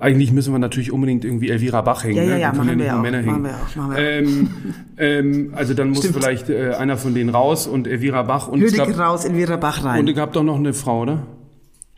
Eigentlich 0.00 0.30
müssen 0.30 0.52
wir 0.54 0.60
natürlich 0.60 0.92
unbedingt 0.92 1.24
irgendwie 1.24 1.50
Elvira 1.50 1.80
Bach 1.80 2.04
hängen. 2.04 2.18
Ja, 2.18 2.22
ja, 2.22 2.28
ne? 2.34 2.40
ja, 2.40 2.52
machen 2.52 2.78
wir 2.78 2.96
auch, 2.96 3.02
Männer 3.02 3.20
machen 3.22 3.42
wir 3.42 3.50
auch, 3.50 3.76
machen 3.76 3.96
wir 3.96 3.98
ähm, 3.98 4.48
ähm, 4.96 5.52
also 5.56 5.74
dann 5.74 5.88
muss 5.88 5.98
Stimmt. 5.98 6.14
vielleicht 6.14 6.48
äh, 6.50 6.74
einer 6.74 6.96
von 6.96 7.14
denen 7.14 7.30
raus 7.30 7.66
und 7.66 7.88
Elvira 7.88 8.22
Bach 8.22 8.46
und 8.46 8.62
es 8.62 8.70
Lüdig 8.76 8.96
gab, 8.96 9.08
raus, 9.08 9.24
Elvira 9.24 9.56
Bach 9.56 9.84
rein. 9.84 9.98
und 10.00 10.08
es 10.08 10.14
gab 10.14 10.32
doch 10.34 10.44
noch 10.44 10.54
eine 10.56 10.72
Frau, 10.72 11.02
oder? 11.02 11.26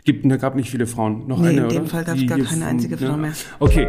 Gibt, 0.05 0.25
da 0.31 0.39
gab 0.39 0.57
nicht 0.57 0.71
viele 0.71 0.87
Frauen. 0.87 1.29
Noch 1.29 1.41
Nee, 1.41 1.49
eine, 1.49 1.61
in 1.65 1.69
dem 1.69 1.83
oder? 1.83 1.87
Fall 1.91 2.05
gab's 2.05 2.21
Die 2.21 2.27
gar 2.27 2.39
keine 2.39 2.65
einzige 2.65 2.97
Frau 2.97 3.19
mehr. 3.19 3.33
Okay. 3.59 3.87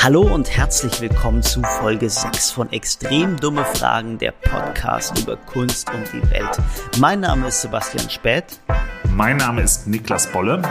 Hallo 0.00 0.22
und 0.22 0.48
herzlich 0.56 1.00
willkommen 1.00 1.42
zu 1.42 1.60
Folge 1.60 2.08
6 2.08 2.52
von 2.52 2.70
Extrem 2.70 3.36
dumme 3.36 3.64
Fragen, 3.64 4.16
der 4.16 4.30
Podcast 4.30 5.18
über 5.18 5.36
Kunst 5.36 5.90
und 5.92 6.04
die 6.12 6.30
Welt. 6.30 6.56
Mein 7.00 7.18
Name 7.18 7.48
ist 7.48 7.62
Sebastian 7.62 8.08
Späth 8.08 8.60
Mein 9.16 9.38
Name 9.38 9.60
ist 9.60 9.88
Niklas 9.88 10.30
Bolle. 10.30 10.62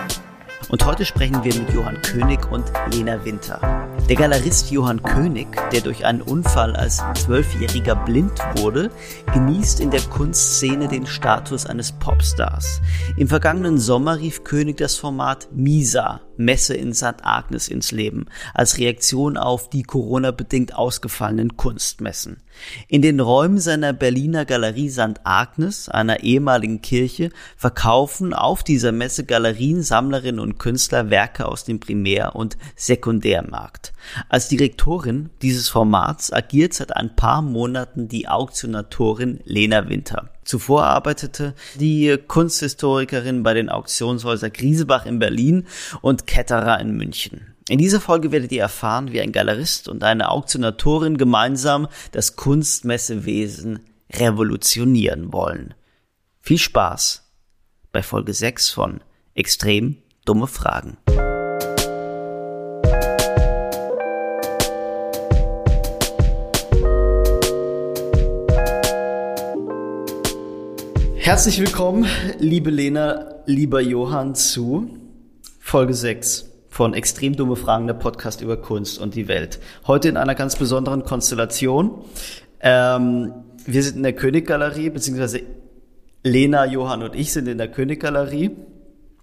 und 0.69 0.85
heute 0.85 1.03
sprechen 1.03 1.43
wir 1.43 1.53
mit 1.53 1.73
Johann 1.73 2.01
König 2.03 2.49
und 2.49 2.71
Lena 2.93 3.25
Winter. 3.25 3.59
Der 4.07 4.15
Galerist 4.15 4.71
Johann 4.71 5.03
König, 5.03 5.47
der 5.73 5.81
durch 5.81 6.05
einen 6.05 6.21
Unfall 6.21 6.77
als 6.77 7.03
Zwölfjähriger 7.15 7.97
blind 7.97 8.39
wurde, 8.55 8.89
genießt 9.33 9.81
in 9.81 9.91
der 9.91 10.01
Kunstszene 10.03 10.87
den 10.87 11.05
Status 11.05 11.65
eines 11.65 11.91
Popstars. 11.91 12.79
Im 13.17 13.27
vergangenen 13.27 13.77
Sommer 13.77 14.19
rief 14.19 14.45
König 14.45 14.77
das 14.77 14.95
Format 14.95 15.49
Misa, 15.51 16.21
Messe 16.37 16.75
in 16.75 16.93
St. 16.93 17.23
Agnes 17.23 17.67
ins 17.67 17.91
Leben, 17.91 18.25
als 18.53 18.77
Reaktion 18.77 19.37
auf 19.37 19.69
die 19.69 19.83
Corona-bedingt 19.83 20.75
ausgefallenen 20.75 21.57
Kunstmessen. 21.57 22.41
In 22.87 23.01
den 23.01 23.19
Räumen 23.19 23.59
seiner 23.59 23.93
Berliner 23.93 24.45
Galerie 24.45 24.89
St. 24.89 25.21
Agnes, 25.23 25.89
einer 25.89 26.23
ehemaligen 26.23 26.81
Kirche, 26.81 27.29
verkaufen 27.55 28.33
auf 28.33 28.63
dieser 28.63 28.91
Messe 28.91 29.25
Galerien, 29.25 29.83
Sammlerinnen 29.83 30.39
und 30.39 30.57
Künstler 30.57 31.09
Werke 31.09 31.47
aus 31.47 31.65
dem 31.65 31.79
Primär- 31.79 32.35
und 32.35 32.57
Sekundärmarkt. 32.75 33.93
Als 34.29 34.47
Direktorin 34.47 35.29
dieses 35.41 35.69
Formats 35.69 36.31
agiert 36.31 36.73
seit 36.73 36.95
ein 36.95 37.15
paar 37.15 37.41
Monaten 37.41 38.07
die 38.07 38.27
Auktionatorin 38.27 39.39
Lena 39.45 39.89
Winter. 39.89 40.29
Zuvor 40.43 40.83
arbeitete 40.85 41.53
die 41.75 42.17
Kunsthistorikerin 42.27 43.43
bei 43.43 43.53
den 43.53 43.69
Auktionshäusern 43.69 44.53
Griesebach 44.53 45.05
in 45.05 45.19
Berlin 45.19 45.67
und 46.01 46.25
Ketterer 46.25 46.79
in 46.79 46.95
München. 46.95 47.53
In 47.69 47.79
dieser 47.79 47.99
Folge 47.99 48.31
werdet 48.31 48.51
ihr 48.53 48.61
erfahren, 48.61 49.11
wie 49.11 49.19
ein 49.19 49.33
Galerist 49.33 49.89
und 49.89 50.03
eine 50.03 50.29
Auktionatorin 50.29 51.17
gemeinsam 51.17 51.87
das 52.13 52.37
Kunstmessewesen 52.37 53.79
revolutionieren 54.13 55.33
wollen. 55.33 55.73
Viel 56.39 56.59
Spaß 56.59 57.23
bei 57.91 58.01
Folge 58.01 58.33
6 58.33 58.69
von 58.69 59.01
Extrem 59.33 59.97
dumme 60.23 60.47
Fragen. 60.47 60.97
Herzlich 71.27 71.59
willkommen, 71.59 72.05
liebe 72.39 72.69
Lena, 72.69 73.41
lieber 73.45 73.81
Johann, 73.81 74.33
zu 74.33 74.97
Folge 75.59 75.93
6 75.93 76.49
von 76.69 76.93
Extrem 76.93 77.35
dumme 77.35 77.57
Fragen, 77.57 77.85
der 77.85 77.95
Podcast 77.95 78.39
über 78.39 78.55
Kunst 78.55 78.97
und 78.97 79.13
die 79.13 79.27
Welt. 79.27 79.59
Heute 79.87 80.07
in 80.07 80.15
einer 80.15 80.35
ganz 80.35 80.55
besonderen 80.55 81.03
Konstellation. 81.03 82.05
Ähm, 82.61 83.33
wir 83.65 83.83
sind 83.83 83.97
in 83.97 84.03
der 84.03 84.13
Königgalerie, 84.13 84.89
beziehungsweise 84.89 85.41
Lena, 86.23 86.65
Johann 86.65 87.03
und 87.03 87.13
ich 87.13 87.33
sind 87.33 87.49
in 87.49 87.57
der 87.57 87.71
Königgalerie 87.71 88.51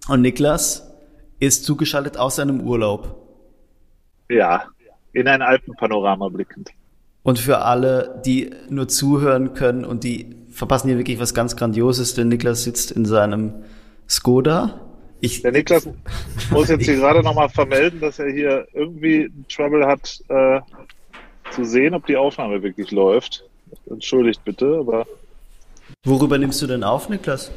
und 0.07 0.21
Niklas 0.21 0.93
ist 1.39 1.65
zugeschaltet 1.65 2.17
aus 2.17 2.35
seinem 2.35 2.61
Urlaub. 2.61 3.15
Ja, 4.29 4.65
in 5.11 5.27
ein 5.27 5.41
Alpenpanorama 5.41 6.29
blickend. 6.29 6.69
Und 7.23 7.39
für 7.39 7.63
alle, 7.63 8.21
die 8.23 8.51
nur 8.69 8.87
zuhören 8.87 9.55
können 9.55 9.83
und 9.83 10.03
die 10.03 10.44
verpassen 10.55 10.87
hier 10.87 10.97
wirklich 10.97 11.19
was 11.19 11.33
ganz 11.33 11.55
Grandioses, 11.55 12.13
denn 12.15 12.29
Niklas 12.29 12.63
sitzt 12.63 12.91
in 12.91 13.05
seinem 13.05 13.53
Skoda. 14.09 14.81
Ich, 15.19 15.41
Der 15.41 15.51
Niklas 15.51 15.87
muss 16.49 16.69
jetzt 16.69 16.85
hier 16.85 16.95
gerade 16.95 17.21
nochmal 17.21 17.49
vermelden, 17.49 17.99
dass 17.99 18.19
er 18.19 18.31
hier 18.31 18.67
irgendwie 18.73 19.31
Trouble 19.53 19.85
hat, 19.85 20.19
äh, 20.29 20.61
zu 21.51 21.63
sehen, 21.65 21.93
ob 21.93 22.05
die 22.05 22.17
Aufnahme 22.17 22.63
wirklich 22.63 22.91
läuft. 22.91 23.43
Entschuldigt 23.89 24.43
bitte, 24.45 24.77
aber 24.79 25.05
worüber 26.03 26.37
nimmst 26.37 26.61
du 26.61 26.67
denn 26.67 26.83
auf, 26.83 27.09
Niklas? 27.09 27.51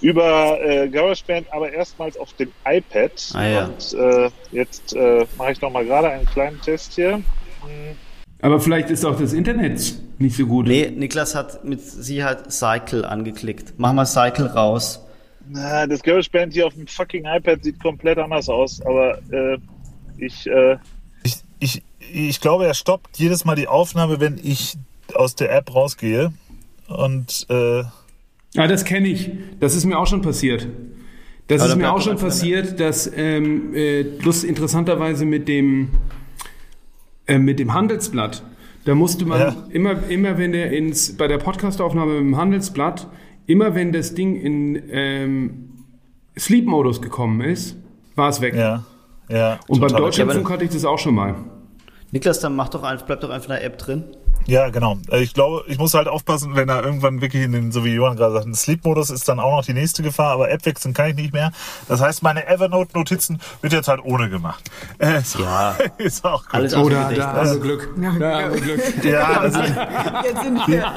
über 0.00 0.60
äh, 0.62 0.88
GarageBand, 0.88 1.52
aber 1.52 1.72
erstmals 1.72 2.16
auf 2.16 2.32
dem 2.34 2.52
iPad. 2.64 3.12
Ah, 3.34 3.46
ja. 3.46 3.64
Und 3.64 3.94
äh, 3.94 4.30
jetzt 4.52 4.94
äh, 4.94 5.26
mache 5.36 5.52
ich 5.52 5.60
nochmal 5.60 5.84
gerade 5.84 6.08
einen 6.08 6.26
kleinen 6.26 6.60
Test 6.60 6.94
hier. 6.94 7.14
Hm, 7.14 7.96
Aber 8.40 8.60
vielleicht 8.60 8.90
ist 8.90 9.04
auch 9.04 9.18
das 9.18 9.32
Internet 9.32 9.98
nicht 10.18 10.36
so 10.36 10.46
gut. 10.46 10.66
Nee, 10.66 10.90
Niklas 10.90 11.34
hat 11.34 11.64
mit 11.64 11.80
Sicherheit 11.80 12.52
Cycle 12.52 13.04
angeklickt. 13.04 13.74
Mach 13.78 13.92
mal 13.92 14.06
Cycle 14.06 14.46
raus. 14.46 15.04
Na, 15.48 15.86
das 15.86 16.02
GarageBand 16.02 16.52
hier 16.52 16.66
auf 16.66 16.74
dem 16.74 16.86
fucking 16.86 17.24
iPad 17.24 17.64
sieht 17.64 17.82
komplett 17.82 18.18
anders 18.18 18.48
aus, 18.48 18.80
aber 18.82 19.18
äh, 19.32 19.58
ich 20.18 20.46
äh, 20.46 20.76
Ich, 21.22 21.36
ich, 21.58 21.82
ich 22.12 22.40
glaube, 22.40 22.66
er 22.66 22.74
stoppt 22.74 23.18
jedes 23.18 23.44
Mal 23.44 23.56
die 23.56 23.66
Aufnahme, 23.66 24.20
wenn 24.20 24.38
ich 24.42 24.76
aus 25.14 25.34
der 25.34 25.54
App 25.54 25.74
rausgehe. 25.74 26.32
Und 26.88 27.46
äh, 27.48 27.82
Ah, 28.56 28.66
das 28.66 28.84
kenne 28.84 29.08
ich. 29.08 29.30
Das 29.60 29.74
ist 29.74 29.84
mir 29.84 29.98
auch 29.98 30.06
schon 30.06 30.22
passiert. 30.22 30.66
Das 31.48 31.62
Aber 31.62 31.70
ist 31.70 31.76
mir 31.76 31.92
auch 31.92 32.00
schon 32.00 32.16
passiert, 32.16 32.78
dass 32.80 33.10
ähm, 33.14 33.74
äh, 33.74 34.02
bloß 34.02 34.44
interessanterweise 34.44 35.24
mit 35.24 35.48
dem 35.48 35.90
äh, 37.28 37.38
mit 37.38 37.58
dem 37.60 37.72
Handelsblatt. 37.74 38.42
Da 38.84 38.94
musste 38.94 39.24
man 39.26 39.40
Ja. 39.40 39.56
immer 39.70 39.96
immer 40.08 40.36
wenn 40.38 40.52
der 40.52 40.72
ins 40.72 41.16
bei 41.16 41.28
der 41.28 41.38
Podcastaufnahme 41.38 42.14
mit 42.14 42.20
dem 42.22 42.36
Handelsblatt 42.36 43.06
immer 43.46 43.74
wenn 43.74 43.92
das 43.92 44.14
Ding 44.14 44.34
in 44.36 44.82
ähm, 44.90 45.70
Sleep 46.38 46.66
Modus 46.66 47.00
gekommen 47.00 47.40
ist, 47.40 47.76
war 48.14 48.28
es 48.28 48.40
weg. 48.40 48.54
ja, 48.54 48.84
ja. 49.28 49.58
Und 49.68 49.80
beim. 49.80 49.88
Deutschlandfunk 49.90 50.50
hatte 50.50 50.64
ich 50.64 50.70
das 50.70 50.84
auch 50.84 50.98
schon 50.98 51.14
mal. 51.14 51.34
Niklas, 52.12 52.40
dann 52.40 52.56
mach 52.56 52.68
doch 52.70 52.82
einfach, 52.82 53.04
bleib 53.06 53.20
doch 53.20 53.30
einfach 53.30 53.48
in 53.50 53.54
der 53.56 53.64
App 53.64 53.76
drin. 53.78 54.04
Ja, 54.48 54.70
genau. 54.70 54.96
Äh, 55.10 55.20
Ich 55.22 55.34
glaube, 55.34 55.62
ich 55.68 55.76
muss 55.78 55.92
halt 55.92 56.08
aufpassen, 56.08 56.56
wenn 56.56 56.70
er 56.70 56.82
irgendwann 56.82 57.20
wirklich 57.20 57.42
in 57.44 57.52
den, 57.52 57.70
so 57.70 57.84
wie 57.84 57.92
Johann 57.94 58.16
gerade 58.16 58.32
sagt, 58.32 58.46
ein 58.46 58.54
Sleep-Modus 58.54 59.10
ist 59.10 59.28
dann 59.28 59.40
auch 59.40 59.50
noch 59.58 59.64
die 59.66 59.74
nächste 59.74 60.02
Gefahr, 60.02 60.32
aber 60.32 60.50
App 60.50 60.64
wechseln 60.64 60.94
kann 60.94 61.10
ich 61.10 61.16
nicht 61.16 61.34
mehr. 61.34 61.52
Das 61.86 62.00
heißt, 62.00 62.22
meine 62.22 62.46
Evernote-Notizen 62.46 63.40
wird 63.60 63.74
jetzt 63.74 63.88
halt 63.88 64.00
ohne 64.02 64.30
gemacht. 64.30 64.64
Äh, 64.98 65.20
so, 65.20 65.40
Ja. 65.42 65.76
ist 65.98 66.24
auch 66.24 66.44
gut. 66.44 66.54
Alles 66.54 66.74
Oder 66.74 67.10
da 67.14 67.32
haben 67.34 67.50
wir 67.52 67.60
Glück. 67.60 67.88
Da 67.96 68.06
haben 68.42 68.54
wir 68.54 68.60
Glück. 68.60 69.04
Ja, 69.04 69.26
also, 69.40 69.58
Jetzt 70.24 70.42
sind 70.42 70.66
wir, 70.66 70.76
ja, 70.78 70.94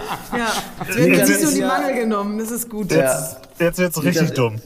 jetzt 0.88 0.98
Niklas 1.00 1.28
sich 1.28 1.38
so 1.40 1.48
ist 1.48 1.56
die 1.58 1.60
ja- 1.60 1.68
Mangel 1.68 1.94
genommen, 1.96 2.38
das 2.40 2.52
ist 2.52 2.70
gut. 2.70 2.90
Ja. 2.92 3.20
jetzt 3.60 3.78
wird's 3.80 4.02
richtig 4.02 4.32
dumm. 4.34 4.62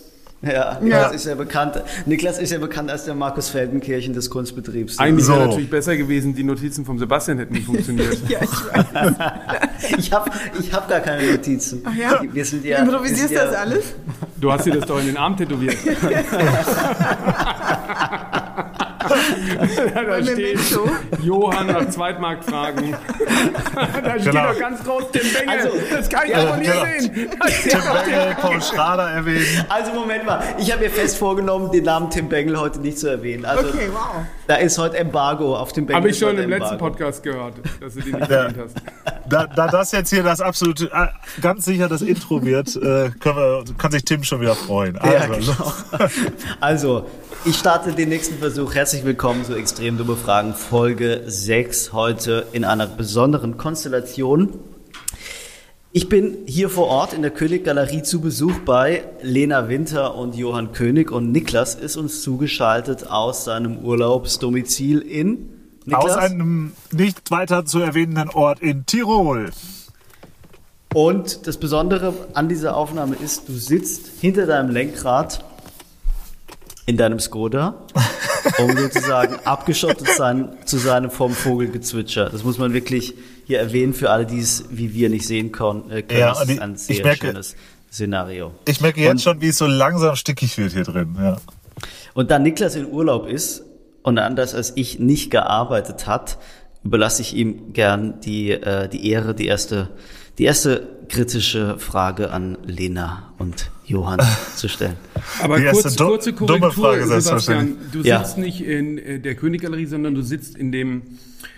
Ja, 0.46 0.78
Niklas 0.80 1.14
ist 1.14 1.26
ja 1.26 1.36
bekannt. 1.36 1.82
Niklas 2.06 2.38
ist 2.38 2.52
ja 2.52 2.60
bekannt 2.60 2.92
als 2.92 3.06
der 3.06 3.16
Markus 3.16 3.50
Feldenkirchen 3.50 4.14
des 4.14 4.30
Kunstbetriebs. 4.30 5.00
Eigentlich 5.00 5.28
wäre 5.28 5.40
So. 5.40 5.46
natürlich 5.46 5.70
besser 5.70 5.98
gewesen, 5.98 6.36
die 6.36 6.44
Notizen 6.44 6.86
vom 6.86 7.00
Sebastian 7.00 7.40
hätten 7.40 7.54
nicht 7.54 7.66
funktioniert. 7.66 8.18
Ja, 8.30 8.40
ich 8.42 8.52
weiß. 8.52 9.14
Ich 9.98 10.12
habe 10.12 10.30
ich 10.60 10.74
hab 10.74 10.88
gar 10.90 11.00
keine 11.00 11.32
Notizen. 11.32 11.82
Ach 11.86 11.96
ja? 11.96 12.22
Wir 12.32 12.46
sind 12.46 12.66
ja, 12.66 12.84
Du 12.84 12.92
improvisierst 12.92 13.30
sind 13.30 13.38
das 13.38 13.54
ja, 13.54 13.60
alles? 13.60 13.94
Du 14.40 14.52
hast 14.52 14.66
dir 14.66 14.74
das 14.74 14.86
doch 14.86 15.00
in 15.00 15.08
den 15.08 15.18
Arm 15.18 15.36
tätowiert. 15.38 15.78
da 19.10 20.24
steht. 20.24 20.60
Johann 21.22 21.68
nach 21.68 21.90
Zweitmarkt 21.90 22.46
fragen. 22.46 22.96
da 23.76 24.12
steht 24.20 24.26
Genau. 24.26 24.52
doch 24.54 24.60
ganz 24.60 24.84
groß 24.84 25.04
Tim 25.12 25.22
Bengel. 25.34 25.50
Also, 25.50 25.70
das 25.92 26.10
kann 26.10 26.22
ich 26.28 26.36
auch 26.36 26.48
von 26.50 26.60
hier 26.62 26.72
genau. 26.74 26.86
sehen. 26.86 27.30
Tim. 27.64 27.80
Bengel, 27.80 28.36
Paul 28.42 28.62
Schrader 28.62 29.10
erwähnen. 29.12 29.66
Also 29.70 29.94
Moment 29.94 30.26
mal, 30.26 30.44
ich 30.58 30.72
habe 30.72 30.84
mir 30.84 30.90
fest 30.90 31.18
vorgenommen, 31.18 31.72
den 31.72 31.84
Namen 31.84 32.10
Tim 32.10 32.28
Bengel 32.30 32.60
heute 32.60 32.80
nicht 32.80 33.00
zu 33.00 33.08
erwähnen. 33.10 33.46
Also 33.46 33.70
Okay, 33.70 33.90
wow. 33.92 34.24
da 34.48 34.56
ist 34.56 34.78
heute 34.78 34.98
Embargo 34.98 35.56
auf 35.56 35.72
dem 35.74 35.86
Bengel. 35.86 35.98
Habe 36.02 36.10
ich 36.10 36.18
schon 36.20 36.38
im 36.38 36.50
letzten. 36.50 36.78
Podcast 36.78 37.24
gehört, 37.24 37.54
dass 37.80 37.94
du 37.94 38.02
den 38.02 38.16
nicht 38.20 38.30
Ja. 38.30 38.36
erwähnt 38.44 38.58
hast. 38.64 38.76
Da, 39.30 39.48
da 39.48 39.68
das 39.68 39.92
jetzt 39.92 40.10
hier 40.12 40.24
das 40.24 40.40
absolute, 40.42 40.86
äh, 40.94 41.08
ganz 41.42 41.66
sicher 41.66 41.88
das 41.88 42.02
Intro 42.02 42.44
wird, 42.44 42.76
äh, 42.76 43.10
können 43.20 43.36
wir, 43.38 43.64
kann 43.78 43.92
sich 43.92 44.04
Tim 44.06 44.24
schon 44.24 44.42
wieder 44.42 44.56
freuen. 44.56 44.96
Ja, 44.96 45.02
Also, 45.32 45.54
genau. 45.54 45.74
Also, 46.60 47.06
ich 47.46 47.58
starte 47.58 47.94
den 47.94 48.10
nächsten 48.10 48.40
Versuch. 48.40 48.74
Herzlich 48.74 49.06
willkommen 49.06 49.46
zu 49.46 49.56
Extrem 49.56 50.00
dumme 50.00 50.16
Fragen, 50.16 50.56
Folge 50.56 51.22
6, 51.28 51.94
heute 51.94 52.48
in 52.54 52.66
einer 52.66 52.88
besonderen 52.88 53.58
Konstellation. 53.58 54.50
Ich 55.92 56.10
bin 56.10 56.38
hier 56.48 56.70
vor 56.70 56.88
Ort 56.88 57.14
in 57.14 57.22
der 57.22 57.30
König-Galerie 57.30 58.02
zu 58.02 58.20
Besuch 58.20 58.60
bei 58.66 59.04
Lena 59.22 59.70
Winter 59.70 60.16
und 60.16 60.36
Johann 60.36 60.72
König 60.72 61.12
und 61.12 61.32
Niklas 61.32 61.76
ist 61.76 61.98
uns 61.98 62.24
zugeschaltet 62.24 63.12
aus 63.12 63.46
seinem 63.46 63.78
Urlaubsdomizil 63.78 65.00
in 65.00 65.50
Niklas? 65.86 66.04
Aus 66.04 66.18
einem 66.18 66.72
nicht 66.92 67.30
weiter 67.30 67.64
zu 67.66 67.80
erwähnenden 67.80 68.30
Ort 68.30 68.60
in 68.62 68.88
Tirol. 68.88 69.52
Und 70.96 71.46
das 71.46 71.58
Besondere 71.58 72.14
an 72.34 72.50
dieser 72.50 72.76
Aufnahme 72.76 73.16
ist, 73.24 73.48
du 73.50 73.54
sitzt 73.54 74.20
hinter 74.20 74.48
deinem 74.48 74.72
Lenkrad 74.72 75.44
in 76.86 76.98
deinem 76.98 77.20
Skoda, 77.20 77.82
um 78.60 78.78
sozusagen 78.78 79.36
abgeschottet 79.46 80.08
sein, 80.16 80.50
zu 80.66 80.78
sein 80.78 81.10
vom 81.10 81.32
Vogelgezwitscher. 81.34 82.30
Das 82.30 82.44
muss 82.44 82.58
man 82.58 82.74
wirklich 82.74 83.14
hier 83.46 83.60
erwähnen 83.60 83.94
für 83.94 84.10
alle, 84.12 84.26
die 84.26 84.40
es 84.40 84.66
wie 84.70 84.94
wir 84.94 85.10
nicht 85.10 85.26
sehen 85.26 85.52
können. 85.52 85.90
Äh, 85.90 86.04
können. 86.04 86.20
Ja, 86.20 86.30
das 86.30 86.44
ist 86.44 86.50
ich- 86.52 86.62
ein 86.62 86.74
ich 86.76 86.82
sehr 86.82 87.06
merke- 87.06 87.28
schönes 87.28 87.56
Szenario. 87.92 88.52
Ich 88.68 88.82
merke 88.82 89.02
jetzt 89.02 89.12
Und- 89.12 89.22
schon, 89.22 89.42
wie 89.42 89.48
es 89.48 89.58
so 89.58 89.66
langsam 89.68 90.16
stickig 90.16 90.58
wird 90.58 90.74
hier 90.74 90.84
drin. 90.84 91.16
Ja. 91.20 91.38
Und 92.14 92.30
da 92.32 92.40
Niklas 92.40 92.76
in 92.76 92.88
Urlaub 92.92 93.28
ist 93.28 93.64
und 94.04 94.20
anders 94.20 94.54
als 94.54 94.74
ich 94.76 95.00
nicht 95.00 95.32
gearbeitet 95.32 96.06
hat, 96.08 96.38
überlasse 96.84 97.22
ich 97.24 97.36
ihm 97.36 97.74
gern 97.74 98.20
die, 98.22 98.52
äh, 98.52 98.88
die 98.90 99.10
Ehre, 99.10 99.34
die 99.34 99.48
erste, 99.48 99.90
die 100.38 100.44
erste 100.44 100.88
kritische 101.10 101.80
Frage 101.80 102.30
an 102.32 102.58
Lena 102.64 103.34
und 103.40 103.72
Johann 103.86 104.20
zu 104.56 104.68
stellen. 104.68 104.98
Aber 105.42 105.60
Die 105.60 105.66
kurz, 105.66 105.96
kurze 105.96 106.34
dumme 106.34 106.60
Korrektur, 106.60 106.72
Frage, 106.72 107.22
Sebastian. 107.22 107.78
Du 107.92 108.00
Ja. 108.02 108.24
sitzt 108.24 108.38
nicht 108.38 108.62
in 108.62 108.98
äh, 108.98 109.20
der 109.20 109.36
Königgalerie, 109.36 109.86
sondern 109.86 110.16
du 110.16 110.22
sitzt 110.22 110.58
in 110.58 110.72
dem, 110.72 111.02
äh, 111.02 111.02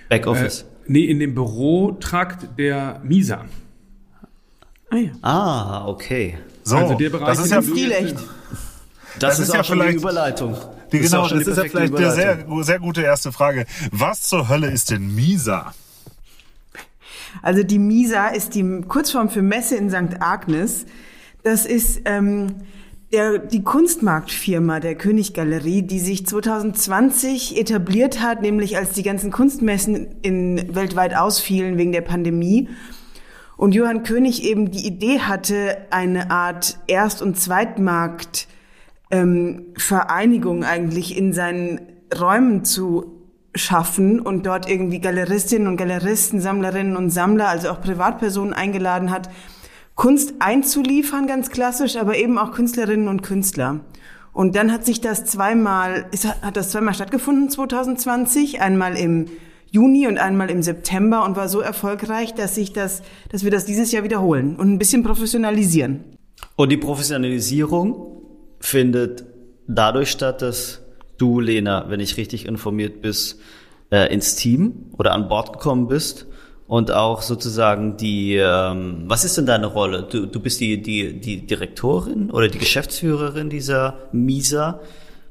Backoffice. 0.09 0.65
nee, 0.87 1.05
in 1.05 1.19
dem 1.19 1.33
Bürotrakt 1.35 2.57
der 2.59 2.99
Misa. 3.03 3.45
Ah 4.89 4.95
ja. 4.97 5.11
Ah, 5.21 5.87
okay. 5.87 6.37
So, 6.63 6.77
Also 6.77 6.95
der 6.95 7.09
Bereich, 7.09 7.27
das 7.37 7.39
ist 7.45 7.51
in 7.51 7.75
ja, 7.75 7.87
jetzt 7.87 8.01
echt. 8.01 8.15
Das, 8.15 8.25
Das 9.19 9.39
ist, 9.39 9.47
ist 9.47 9.53
ja 9.53 9.61
auch 9.61 9.63
schon 9.65 9.77
die 9.77 9.83
vielleicht- 9.83 9.99
Überleitung. 9.99 10.57
die, 10.91 10.99
genau, 10.99 11.21
auch 11.21 11.29
schon 11.29 11.39
das 11.39 11.47
ist 11.47 11.57
ja 11.57 11.63
vielleicht 11.63 11.95
eine 11.95 12.11
sehr, 12.11 12.33
Überleitung. 12.33 12.63
sehr 12.63 12.79
gute 12.79 13.01
erste 13.01 13.31
Frage. 13.31 13.65
Was 13.91 14.21
zur 14.23 14.47
Hölle 14.49 14.69
ist 14.69 14.91
denn 14.91 15.13
Misa? 15.15 15.73
Also 17.41 17.63
die 17.63 17.79
MISA 17.79 18.29
ist 18.29 18.55
die 18.55 18.81
Kurzform 18.87 19.29
für 19.29 19.41
Messe 19.41 19.75
in 19.75 19.89
St. 19.89 20.21
Agnes. 20.21 20.85
Das 21.47 21.65
ist 21.65 22.01
ähm, 22.03 22.55
der, 23.13 23.37
die 23.37 23.63
Kunstmarktfirma 23.63 24.81
der 24.81 24.95
Königgalerie, 24.95 25.81
die 25.81 25.99
sich 25.99 26.27
2020 26.27 27.57
etabliert 27.57 28.21
hat, 28.21 28.41
nämlich 28.41 28.75
als 28.75 28.91
die 28.91 29.01
ganzen 29.01 29.31
Kunstmessen 29.31 30.17
in, 30.23 30.75
weltweit 30.75 31.15
ausfielen 31.15 31.77
wegen 31.77 31.93
der 31.93 32.01
Pandemie. 32.01 32.67
Und 33.55 33.73
Johann 33.75 34.03
König 34.03 34.43
eben 34.43 34.71
die 34.71 34.85
Idee 34.85 35.19
hatte, 35.21 35.77
eine 35.89 36.31
Art 36.31 36.79
Erst- 36.87 37.21
und 37.21 37.39
Zweitmarkt 37.39 38.49
ähm, 39.09 39.67
Vereinigung 39.77 40.65
eigentlich 40.65 41.17
in 41.17 41.31
seinen 41.31 41.79
Räumen 42.13 42.65
zu 42.65 43.21
schaffen 43.55 44.19
und 44.19 44.45
dort 44.45 44.69
irgendwie 44.69 44.99
Galeristinnen 44.99 45.69
und 45.69 45.77
Galeristen, 45.77 46.41
Sammlerinnen 46.41 46.97
und 46.97 47.09
Sammler, 47.09 47.47
also 47.47 47.69
auch 47.69 47.79
Privatpersonen 47.79 48.53
eingeladen 48.53 49.11
hat, 49.11 49.29
Kunst 49.97 50.35
einzuliefern, 50.37 51.25
ganz 51.25 51.49
klassisch, 51.49 51.97
aber 51.97 52.17
eben 52.17 52.37
auch 52.37 52.51
Künstlerinnen 52.51 53.07
und 53.07 53.23
Künstler. 53.23 53.81
Und 54.31 54.55
dann 54.55 54.71
hat 54.71 54.85
sich 54.85 55.01
das 55.01 55.25
zweimal, 55.25 56.05
ist, 56.11 56.27
hat 56.43 56.55
das 56.55 56.69
zweimal 56.69 56.93
stattgefunden 56.93 57.49
2020, 57.49 58.61
einmal 58.61 58.95
im 58.95 59.25
Juni 59.71 60.07
und 60.07 60.19
einmal 60.19 60.51
im 60.51 60.61
September 60.61 61.25
und 61.25 61.35
war 61.35 61.49
so 61.49 61.61
erfolgreich, 61.61 62.35
dass 62.35 62.53
sich 62.53 62.73
das, 62.73 63.01
dass 63.29 63.43
wir 63.43 63.49
das 63.49 63.65
dieses 63.65 63.91
Jahr 63.91 64.03
wiederholen 64.03 64.55
und 64.55 64.71
ein 64.71 64.77
bisschen 64.77 65.01
professionalisieren. 65.01 66.03
Und 66.55 66.71
die 66.71 66.77
Professionalisierung 66.77 68.21
findet 68.59 69.25
dadurch 69.67 70.11
statt, 70.11 70.43
dass 70.43 70.83
du, 71.17 71.39
Lena, 71.39 71.89
wenn 71.89 71.99
ich 71.99 72.17
richtig 72.17 72.45
informiert 72.45 73.01
bist, 73.01 73.39
äh, 73.91 74.13
ins 74.13 74.35
Team 74.35 74.91
oder 74.95 75.13
an 75.13 75.27
Bord 75.27 75.53
gekommen 75.53 75.87
bist 75.87 76.26
und 76.67 76.91
auch 76.91 77.21
sozusagen 77.21 77.95
die, 77.97 78.35
ähm, 78.35 79.03
was 79.07 79.23
ist 79.23 79.37
denn 79.37 79.45
deine 79.45 79.67
Rolle? 79.67 80.03
Du, 80.03 80.25
du 80.25 80.39
bist 80.39 80.59
die, 80.59 80.81
die, 80.81 81.19
die 81.19 81.47
Direktorin 81.47 82.29
oder 82.29 82.49
die 82.49 82.59
Geschäftsführerin 82.59 83.49
dieser 83.49 83.95
MISA. 84.11 84.81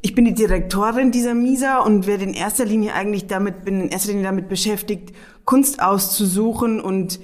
Ich 0.01 0.15
bin 0.15 0.25
die 0.25 0.35
Direktorin 0.35 1.11
dieser 1.11 1.35
MISA 1.35 1.81
und 1.81 2.07
werde 2.07 2.25
in 2.25 2.33
erster 2.33 2.65
Linie 2.65 2.95
eigentlich 2.95 3.27
damit, 3.27 3.65
bin 3.65 3.83
in 3.83 3.89
erster 3.91 4.09
Linie 4.09 4.25
damit 4.25 4.49
beschäftigt, 4.49 5.15
Kunst 5.45 5.83
auszusuchen 5.83 6.81
und 6.81 7.21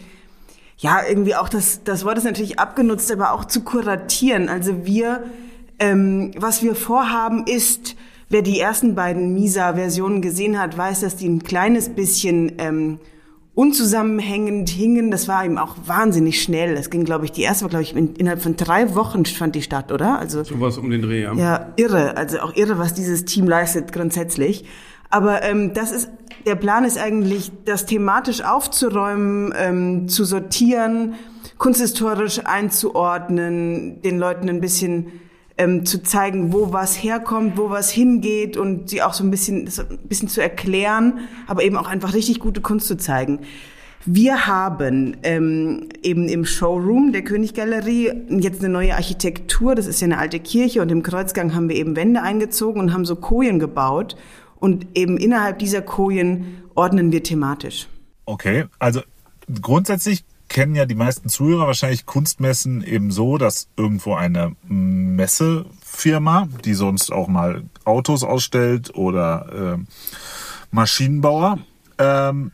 ja, 0.76 1.00
irgendwie 1.09 1.37
auch 1.37 1.49
das, 1.49 1.85
das 1.85 2.05
Wort 2.05 2.19
ist 2.19 2.25
natürlich 2.25 2.59
abgenutzt, 2.59 3.11
aber 3.12 3.32
auch 3.32 3.44
zu 3.44 3.62
kuratieren. 3.62 4.49
Also 4.49 4.85
wir, 4.85 5.23
ähm, 5.79 6.32
was 6.37 6.62
wir 6.62 6.75
vorhaben 6.75 7.47
ist, 7.47 7.94
wer 8.29 8.43
die 8.43 8.59
ersten 8.59 8.94
beiden 8.94 9.32
MISA-Versionen 9.32 10.20
gesehen 10.20 10.59
hat, 10.59 10.76
weiß, 10.76 11.00
dass 11.00 11.17
die 11.17 11.29
ein 11.29 11.44
kleines 11.44 11.91
bisschen 11.91 12.53
ähm, 12.59 12.99
unzusammenhängend 13.54 14.70
hingen. 14.70 15.10
Das 15.10 15.28
war 15.28 15.44
eben 15.44 15.58
auch 15.58 15.76
wahnsinnig 15.87 16.43
schnell. 16.43 16.75
Das 16.75 16.90
ging, 16.90 17.04
glaube 17.04 17.26
ich, 17.26 17.32
die 17.32 17.43
erste 17.43 17.64
war, 17.64 17.70
glaube 17.70 17.82
ich, 17.82 17.94
in, 17.94 18.14
innerhalb 18.14 18.43
von 18.43 18.56
drei 18.56 18.94
Wochen 18.94 19.25
fand 19.26 19.54
die 19.54 19.62
statt, 19.62 19.93
oder? 19.93 20.19
Also 20.19 20.43
Sowas 20.44 20.78
um 20.78 20.90
den 20.90 21.02
Dreh, 21.02 21.22
ja. 21.22 21.34
ja, 21.34 21.72
irre. 21.76 22.16
Also 22.16 22.40
auch 22.40 22.56
irre, 22.56 22.78
was 22.78 22.94
dieses 22.94 23.25
Team 23.25 23.46
leistet 23.46 23.93
grundsätzlich. 23.93 24.64
Aber 25.10 25.43
ähm, 25.43 25.75
das 25.75 25.93
ist 25.93 26.08
der 26.46 26.56
Plan 26.56 26.84
ist 26.84 26.99
eigentlich, 26.99 27.52
das 27.64 27.87
thematisch 27.87 28.43
aufzuräumen, 28.43 29.54
ähm, 29.56 30.08
zu 30.08 30.25
sortieren, 30.25 31.14
kunsthistorisch 31.58 32.40
einzuordnen, 32.44 34.00
den 34.02 34.19
Leuten 34.19 34.49
ein 34.49 34.60
bisschen 34.60 35.20
ähm, 35.62 35.85
zu 35.85 36.03
zeigen, 36.03 36.53
wo 36.53 36.73
was 36.73 37.03
herkommt, 37.03 37.56
wo 37.56 37.70
was 37.70 37.91
hingeht 37.91 38.56
und 38.56 38.91
sie 38.91 39.03
auch 39.03 39.12
so 39.14 39.25
ein 39.25 39.31
bisschen, 39.31 39.64
das 39.64 39.79
ein 39.79 39.99
bisschen 40.09 40.29
zu 40.29 40.41
erklären, 40.41 41.20
aber 41.47 41.62
eben 41.62 41.76
auch 41.76 41.88
einfach 41.88 42.14
richtig 42.14 42.41
gute 42.41 42.61
Kunst 42.61 42.88
zu 42.88 42.97
zeigen. 42.97 43.41
Wir 44.05 44.47
haben 44.47 45.17
ähm, 45.23 45.88
eben 46.03 46.29
im 46.29 46.44
Showroom 46.44 47.12
der 47.12 47.23
Königgalerie 47.23 48.12
jetzt 48.31 48.61
eine 48.61 48.73
neue 48.73 48.97
Architektur. 48.97 49.76
Das 49.76 49.87
ist 49.87 50.00
ja 50.00 50.06
eine 50.06 50.19
alte 50.19 50.41
Kirche 50.41 50.82
und 50.82 50.91
im 50.91 51.05
Kreuzgang 51.05 51.55
haben 51.55 51.69
wir 51.69 51.76
eben 51.76 51.94
Wände 51.94 52.20
eingezogen 52.20 52.81
und 52.81 52.93
haben 52.93 53.05
so 53.05 53.14
Kojen 53.14 53.61
gebaut. 53.61 54.17
Und 54.56 54.87
eben 54.94 55.19
innerhalb 55.19 55.61
dieser 55.61 55.82
Kojen 55.82 56.62
ordnen 56.75 57.12
wir 57.12 57.23
thematisch. 57.23 57.87
Okay, 58.25 58.64
also 58.81 59.03
grundsätzlich 59.61 60.25
kennen 60.52 60.75
ja 60.75 60.84
die 60.84 60.94
meisten 60.94 61.31
Zuhörer 61.31 61.66
wahrscheinlich 61.66 62.04
Kunstmessen 62.04 62.84
eben 62.84 63.10
so, 63.10 63.38
dass 63.38 63.69
irgendwo 63.76 64.14
eine 64.14 64.54
Messefirma, 64.69 66.46
die 66.62 66.75
sonst 66.75 67.10
auch 67.10 67.26
mal 67.26 67.62
Autos 67.84 68.22
ausstellt 68.22 68.94
oder 68.94 69.78
äh, 69.78 69.84
Maschinenbauer, 70.70 71.58
ähm, 71.96 72.52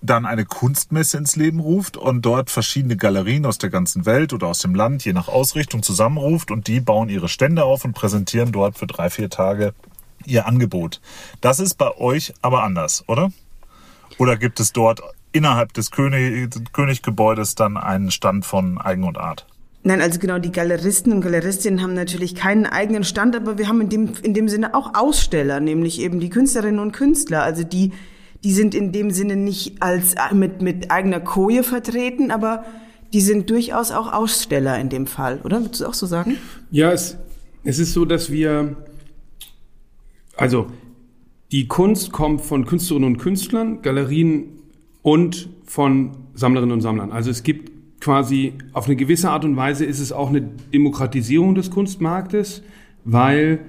dann 0.00 0.26
eine 0.26 0.44
Kunstmesse 0.44 1.18
ins 1.18 1.34
Leben 1.34 1.58
ruft 1.58 1.96
und 1.96 2.22
dort 2.22 2.50
verschiedene 2.50 2.96
Galerien 2.96 3.44
aus 3.44 3.58
der 3.58 3.68
ganzen 3.68 4.06
Welt 4.06 4.32
oder 4.32 4.46
aus 4.46 4.60
dem 4.60 4.76
Land, 4.76 5.04
je 5.04 5.12
nach 5.12 5.26
Ausrichtung, 5.26 5.82
zusammenruft 5.82 6.52
und 6.52 6.68
die 6.68 6.78
bauen 6.78 7.08
ihre 7.08 7.28
Stände 7.28 7.64
auf 7.64 7.84
und 7.84 7.94
präsentieren 7.94 8.52
dort 8.52 8.78
für 8.78 8.86
drei, 8.86 9.10
vier 9.10 9.28
Tage 9.28 9.74
ihr 10.24 10.46
Angebot. 10.46 11.00
Das 11.40 11.58
ist 11.58 11.74
bei 11.74 11.96
euch 11.96 12.32
aber 12.42 12.62
anders, 12.62 13.02
oder? 13.08 13.32
Oder 14.18 14.36
gibt 14.36 14.60
es 14.60 14.72
dort 14.72 15.02
innerhalb 15.32 15.72
des 15.72 15.90
König 15.90 16.50
Königgebäudes 16.72 17.54
dann 17.54 17.76
einen 17.76 18.10
Stand 18.10 18.44
von 18.44 18.78
Eigen 18.78 19.04
und 19.04 19.18
Art? 19.18 19.46
Nein, 19.82 20.02
also 20.02 20.18
genau, 20.18 20.38
die 20.38 20.52
Galeristen 20.52 21.12
und 21.12 21.22
Galeristinnen 21.22 21.82
haben 21.82 21.94
natürlich 21.94 22.34
keinen 22.34 22.66
eigenen 22.66 23.02
Stand, 23.02 23.34
aber 23.34 23.56
wir 23.56 23.66
haben 23.66 23.80
in 23.80 23.88
dem, 23.88 24.12
in 24.22 24.34
dem 24.34 24.48
Sinne 24.48 24.74
auch 24.74 24.94
Aussteller, 24.94 25.58
nämlich 25.60 26.00
eben 26.00 26.20
die 26.20 26.28
Künstlerinnen 26.28 26.80
und 26.80 26.92
Künstler. 26.92 27.42
Also 27.42 27.64
die, 27.64 27.92
die 28.44 28.52
sind 28.52 28.74
in 28.74 28.92
dem 28.92 29.10
Sinne 29.10 29.36
nicht 29.36 29.82
als 29.82 30.14
mit, 30.32 30.60
mit 30.60 30.90
eigener 30.90 31.20
Koje 31.20 31.62
vertreten, 31.62 32.30
aber 32.30 32.64
die 33.14 33.22
sind 33.22 33.48
durchaus 33.48 33.90
auch 33.90 34.12
Aussteller 34.12 34.78
in 34.78 34.90
dem 34.90 35.06
Fall, 35.06 35.40
oder? 35.44 35.62
Würdest 35.62 35.80
du 35.80 35.86
auch 35.86 35.94
so 35.94 36.06
sagen? 36.06 36.36
Ja, 36.70 36.92
es, 36.92 37.16
es 37.64 37.78
ist 37.78 37.94
so, 37.94 38.04
dass 38.04 38.30
wir, 38.30 38.76
also 40.36 40.66
die 41.52 41.68
Kunst 41.68 42.12
kommt 42.12 42.42
von 42.42 42.66
Künstlerinnen 42.66 43.14
und 43.14 43.18
Künstlern, 43.18 43.80
Galerien 43.80 44.59
und 45.02 45.48
von 45.64 46.12
Sammlerinnen 46.34 46.72
und 46.72 46.80
Sammlern. 46.80 47.12
Also 47.12 47.30
es 47.30 47.42
gibt 47.42 47.70
quasi, 48.00 48.54
auf 48.72 48.86
eine 48.86 48.96
gewisse 48.96 49.30
Art 49.30 49.44
und 49.44 49.56
Weise 49.56 49.84
ist 49.84 50.00
es 50.00 50.12
auch 50.12 50.30
eine 50.30 50.40
Demokratisierung 50.40 51.54
des 51.54 51.70
Kunstmarktes, 51.70 52.62
weil 53.04 53.60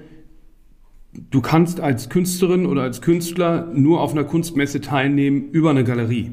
du 1.30 1.42
kannst 1.42 1.80
als 1.80 2.10
Künstlerin 2.10 2.66
oder 2.66 2.84
als 2.84 3.02
Künstler 3.02 3.70
nur 3.74 4.02
auf 4.02 4.14
einer 4.14 4.24
Kunstmesse 4.24 4.82
teilnehmen 4.82 5.50
über 5.52 5.70
eine 5.70 5.84
Galerie. 5.84 6.32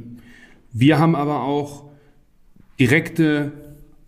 Wir 0.73 0.99
haben 0.99 1.17
aber 1.17 1.43
auch 1.43 1.85
direkte 2.79 3.53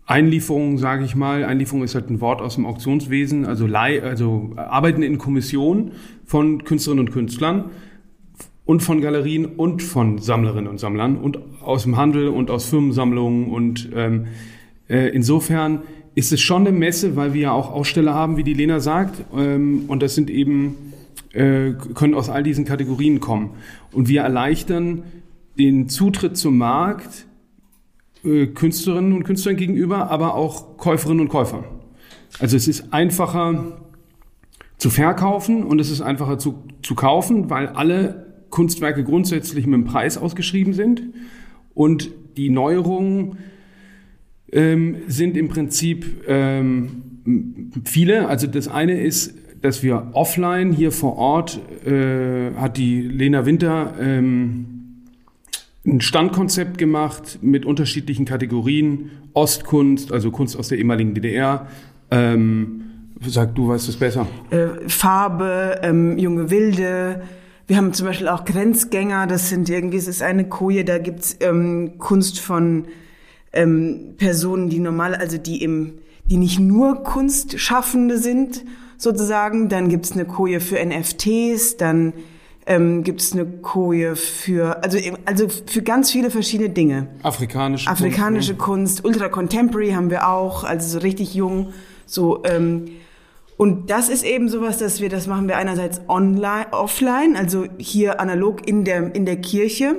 Einlieferungen, 0.05 0.77
sage 0.77 1.03
ich 1.03 1.15
mal. 1.15 1.43
Einlieferung 1.43 1.83
ist 1.83 1.95
halt 1.95 2.09
ein 2.09 2.21
Wort 2.21 2.41
aus 2.41 2.55
dem 2.55 2.65
Auktionswesen, 2.65 3.45
also, 3.45 3.67
Leih, 3.67 4.01
also 4.03 4.51
arbeiten 4.55 5.03
in 5.03 5.17
Kommission 5.17 5.91
von 6.25 6.63
Künstlerinnen 6.63 7.07
und 7.07 7.13
Künstlern 7.13 7.71
und 8.65 8.81
von 8.81 9.01
Galerien 9.01 9.45
und 9.45 9.81
von 9.81 10.19
Sammlerinnen 10.19 10.67
und 10.67 10.79
Sammlern 10.79 11.17
und 11.17 11.39
aus 11.61 11.83
dem 11.83 11.97
Handel 11.97 12.27
und 12.27 12.49
aus 12.51 12.65
Firmensammlungen 12.65 13.47
und 13.47 13.89
ähm, 13.95 14.27
äh, 14.87 15.09
insofern 15.09 15.81
ist 16.13 16.31
es 16.31 16.41
schon 16.41 16.67
eine 16.67 16.77
Messe, 16.77 17.15
weil 17.15 17.33
wir 17.33 17.41
ja 17.41 17.51
auch 17.51 17.71
Aussteller 17.71 18.13
haben, 18.13 18.37
wie 18.37 18.43
die 18.43 18.53
Lena 18.53 18.79
sagt, 18.79 19.23
ähm, 19.35 19.85
und 19.87 20.03
das 20.03 20.15
sind 20.15 20.29
eben 20.29 20.93
äh, 21.33 21.71
können 21.93 22.13
aus 22.13 22.29
all 22.29 22.43
diesen 22.43 22.65
Kategorien 22.65 23.19
kommen 23.19 23.51
und 23.91 24.07
wir 24.09 24.21
erleichtern 24.21 25.03
den 25.57 25.89
Zutritt 25.89 26.37
zum 26.37 26.57
Markt 26.57 27.25
äh, 28.23 28.47
Künstlerinnen 28.47 29.13
und 29.13 29.23
Künstlern 29.23 29.55
gegenüber, 29.55 30.11
aber 30.11 30.35
auch 30.35 30.77
Käuferinnen 30.77 31.21
und 31.21 31.29
Käufern. 31.29 31.63
Also 32.39 32.55
es 32.57 32.67
ist 32.67 32.93
einfacher 32.93 33.81
zu 34.77 34.89
verkaufen 34.89 35.63
und 35.63 35.79
es 35.79 35.89
ist 35.89 36.01
einfacher 36.01 36.37
zu, 36.37 36.63
zu 36.81 36.95
kaufen, 36.95 37.49
weil 37.49 37.67
alle 37.67 38.30
Kunstwerke 38.51 39.03
grundsätzlich 39.03 39.65
mit 39.65 39.73
dem 39.73 39.85
Preis 39.85 40.17
ausgeschrieben 40.17 40.73
sind 40.73 41.01
und 41.73 42.11
die 42.37 42.49
Neuerungen 42.49 43.37
ähm, 44.51 44.97
sind 45.07 45.37
im 45.37 45.47
Prinzip 45.47 46.05
ähm, 46.27 47.71
viele. 47.85 48.27
Also 48.27 48.47
das 48.47 48.67
eine 48.67 49.01
ist, 49.01 49.33
dass 49.61 49.83
wir 49.83 50.11
offline 50.13 50.71
hier 50.71 50.91
vor 50.91 51.17
Ort 51.17 51.59
äh, 51.85 52.53
hat 52.55 52.77
die 52.77 53.01
Lena 53.01 53.45
Winter 53.45 53.93
ähm, 53.99 54.65
ein 55.85 56.01
Standkonzept 56.01 56.77
gemacht 56.77 57.39
mit 57.41 57.65
unterschiedlichen 57.65 58.25
Kategorien. 58.25 59.11
Ostkunst, 59.33 60.11
also 60.11 60.29
Kunst 60.29 60.57
aus 60.57 60.67
der 60.67 60.77
ehemaligen 60.77 61.13
DDR. 61.13 61.67
Ähm, 62.11 62.81
sag 63.21 63.55
du, 63.55 63.69
weißt 63.69 63.87
es 63.87 63.95
besser. 63.95 64.27
Äh, 64.49 64.89
Farbe, 64.89 65.79
ähm, 65.81 66.17
junge 66.17 66.49
Wilde. 66.49 67.21
Wir 67.71 67.77
haben 67.77 67.93
zum 67.93 68.05
Beispiel 68.07 68.27
auch 68.27 68.43
Grenzgänger. 68.43 69.27
Das 69.27 69.47
sind 69.47 69.69
irgendwie, 69.69 69.95
es 69.95 70.09
ist 70.09 70.21
eine 70.21 70.43
Koje, 70.43 70.83
da 70.83 70.97
gibt's 70.97 71.37
ähm, 71.39 71.93
Kunst 71.99 72.41
von 72.41 72.83
ähm, 73.53 74.15
Personen, 74.17 74.69
die 74.69 74.79
normal, 74.79 75.15
also 75.15 75.37
die 75.37 75.63
im, 75.63 75.93
die 76.25 76.35
nicht 76.35 76.59
nur 76.59 77.01
Kunstschaffende 77.03 78.17
sind, 78.17 78.65
sozusagen. 78.97 79.69
Dann 79.69 79.87
gibt's 79.87 80.11
eine 80.11 80.25
Koje 80.25 80.59
für 80.59 80.85
NFTs, 80.85 81.77
dann 81.77 82.11
ähm, 82.65 83.03
gibt 83.05 83.21
es 83.21 83.31
eine 83.31 83.45
Koje 83.45 84.17
für, 84.17 84.83
also, 84.83 84.97
also 85.23 85.47
für 85.47 85.81
ganz 85.81 86.11
viele 86.11 86.29
verschiedene 86.29 86.71
Dinge. 86.71 87.07
Afrikanische, 87.23 87.89
Afrikanische 87.89 88.55
Kunst, 88.55 89.01
Kunst, 89.01 89.05
Ultra 89.05 89.29
Contemporary 89.29 89.91
haben 89.91 90.09
wir 90.09 90.27
auch, 90.27 90.65
also 90.65 90.89
so 90.89 90.99
richtig 90.99 91.35
jung, 91.35 91.71
so, 92.05 92.43
ähm, 92.43 92.89
und 93.61 93.91
das 93.91 94.09
ist 94.09 94.23
eben 94.23 94.49
sowas, 94.49 94.79
dass 94.79 95.01
wir, 95.01 95.09
das 95.09 95.27
machen 95.27 95.47
wir 95.47 95.55
einerseits 95.55 96.01
online, 96.09 96.73
offline, 96.73 97.35
also 97.35 97.65
hier 97.77 98.19
analog 98.19 98.67
in 98.67 98.85
der, 98.85 99.13
in 99.13 99.27
der 99.27 99.35
Kirche, 99.35 99.97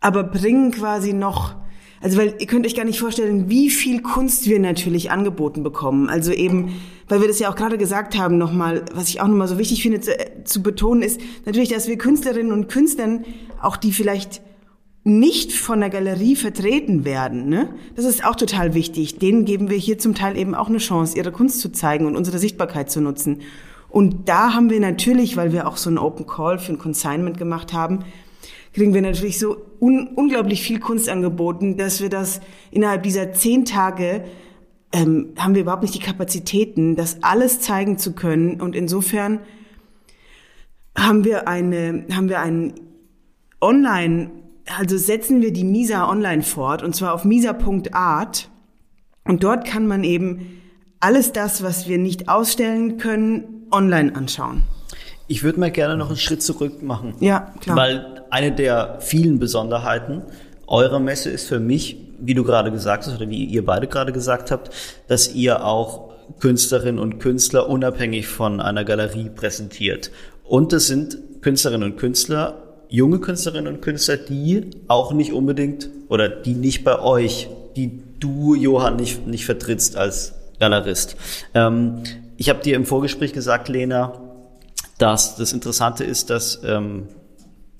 aber 0.00 0.22
bringen 0.22 0.70
quasi 0.70 1.12
noch, 1.12 1.56
also 2.00 2.16
weil 2.16 2.36
ihr 2.38 2.46
könnt 2.46 2.64
euch 2.64 2.76
gar 2.76 2.84
nicht 2.84 3.00
vorstellen, 3.00 3.50
wie 3.50 3.70
viel 3.70 4.02
Kunst 4.02 4.46
wir 4.46 4.60
natürlich 4.60 5.10
angeboten 5.10 5.64
bekommen. 5.64 6.08
Also 6.08 6.30
eben, 6.30 6.80
weil 7.08 7.20
wir 7.20 7.26
das 7.26 7.40
ja 7.40 7.50
auch 7.50 7.56
gerade 7.56 7.76
gesagt 7.76 8.16
haben, 8.16 8.38
nochmal, 8.38 8.84
was 8.94 9.08
ich 9.08 9.20
auch 9.20 9.26
nochmal 9.26 9.48
so 9.48 9.58
wichtig 9.58 9.82
finde 9.82 9.98
zu, 9.98 10.12
zu 10.44 10.62
betonen, 10.62 11.02
ist 11.02 11.20
natürlich, 11.44 11.70
dass 11.70 11.88
wir 11.88 11.98
Künstlerinnen 11.98 12.52
und 12.52 12.68
Künstlern, 12.68 13.24
auch 13.60 13.76
die 13.76 13.90
vielleicht 13.90 14.42
nicht 15.08 15.52
von 15.52 15.80
der 15.80 15.90
Galerie 15.90 16.36
vertreten 16.36 17.04
werden, 17.04 17.48
ne? 17.48 17.70
Das 17.96 18.04
ist 18.04 18.24
auch 18.24 18.36
total 18.36 18.74
wichtig. 18.74 19.18
Denen 19.18 19.44
geben 19.44 19.70
wir 19.70 19.76
hier 19.76 19.98
zum 19.98 20.14
Teil 20.14 20.36
eben 20.36 20.54
auch 20.54 20.68
eine 20.68 20.78
Chance, 20.78 21.16
ihre 21.16 21.32
Kunst 21.32 21.60
zu 21.60 21.70
zeigen 21.72 22.06
und 22.06 22.16
unsere 22.16 22.38
Sichtbarkeit 22.38 22.90
zu 22.90 23.00
nutzen. 23.00 23.40
Und 23.88 24.28
da 24.28 24.54
haben 24.54 24.70
wir 24.70 24.80
natürlich, 24.80 25.36
weil 25.36 25.52
wir 25.52 25.66
auch 25.66 25.76
so 25.76 25.88
einen 25.88 25.98
Open 25.98 26.26
Call 26.26 26.58
für 26.58 26.72
ein 26.72 26.78
Consignment 26.78 27.38
gemacht 27.38 27.72
haben, 27.72 28.00
kriegen 28.74 28.94
wir 28.94 29.02
natürlich 29.02 29.38
so 29.38 29.56
un 29.80 30.08
unglaublich 30.14 30.62
viel 30.62 30.78
Kunst 30.78 31.08
angeboten, 31.08 31.76
dass 31.76 32.00
wir 32.00 32.10
das 32.10 32.40
innerhalb 32.70 33.02
dieser 33.02 33.32
zehn 33.32 33.64
Tage 33.64 34.24
ähm, 34.92 35.34
haben 35.38 35.54
wir 35.54 35.62
überhaupt 35.62 35.82
nicht 35.82 35.94
die 35.94 36.00
Kapazitäten, 36.00 36.96
das 36.96 37.22
alles 37.22 37.60
zeigen 37.60 37.98
zu 37.98 38.12
können. 38.12 38.60
Und 38.60 38.76
insofern 38.76 39.40
haben 40.96 41.24
wir 41.24 41.48
eine, 41.48 42.04
haben 42.12 42.28
wir 42.28 42.40
einen 42.40 42.74
Online, 43.60 44.30
also 44.76 44.96
setzen 44.96 45.40
wir 45.40 45.52
die 45.52 45.64
Misa 45.64 46.08
online 46.08 46.42
fort 46.42 46.82
und 46.82 46.94
zwar 46.94 47.14
auf 47.14 47.24
misa.art. 47.24 48.48
Und 49.24 49.44
dort 49.44 49.66
kann 49.66 49.86
man 49.86 50.04
eben 50.04 50.62
alles 51.00 51.32
das, 51.32 51.62
was 51.62 51.88
wir 51.88 51.98
nicht 51.98 52.28
ausstellen 52.28 52.96
können, 52.98 53.66
online 53.70 54.14
anschauen. 54.14 54.62
Ich 55.26 55.42
würde 55.42 55.60
mal 55.60 55.70
gerne 55.70 55.96
noch 55.96 56.08
einen 56.08 56.16
Schritt 56.16 56.42
zurück 56.42 56.82
machen. 56.82 57.14
Ja, 57.20 57.52
klar. 57.60 57.76
Weil 57.76 58.24
eine 58.30 58.52
der 58.52 58.98
vielen 59.00 59.38
Besonderheiten 59.38 60.22
eurer 60.66 61.00
Messe 61.00 61.30
ist 61.30 61.46
für 61.46 61.60
mich, 61.60 61.96
wie 62.18 62.34
du 62.34 62.44
gerade 62.44 62.70
gesagt 62.70 63.06
hast 63.06 63.16
oder 63.16 63.28
wie 63.28 63.44
ihr 63.44 63.64
beide 63.64 63.86
gerade 63.86 64.12
gesagt 64.12 64.50
habt, 64.50 64.70
dass 65.06 65.34
ihr 65.34 65.64
auch 65.64 66.10
Künstlerinnen 66.40 66.98
und 66.98 67.20
Künstler 67.20 67.68
unabhängig 67.68 68.26
von 68.26 68.60
einer 68.60 68.84
Galerie 68.84 69.30
präsentiert. 69.30 70.10
Und 70.44 70.72
es 70.72 70.86
sind 70.86 71.18
Künstlerinnen 71.42 71.92
und 71.92 71.98
Künstler, 71.98 72.67
junge 72.88 73.18
Künstlerinnen 73.18 73.74
und 73.74 73.82
Künstler, 73.82 74.16
die 74.16 74.70
auch 74.88 75.12
nicht 75.12 75.32
unbedingt 75.32 75.88
oder 76.08 76.28
die 76.28 76.54
nicht 76.54 76.84
bei 76.84 77.00
euch, 77.00 77.48
die 77.76 78.02
du, 78.18 78.54
Johann, 78.54 78.96
nicht, 78.96 79.26
nicht 79.26 79.44
vertrittst 79.44 79.96
als 79.96 80.34
Galerist. 80.58 81.16
Ähm, 81.54 82.02
ich 82.36 82.48
habe 82.48 82.62
dir 82.62 82.76
im 82.76 82.86
Vorgespräch 82.86 83.32
gesagt, 83.32 83.68
Lena, 83.68 84.20
dass 84.98 85.36
das 85.36 85.52
Interessante 85.52 86.04
ist, 86.04 86.30
dass 86.30 86.60
ähm, 86.64 87.08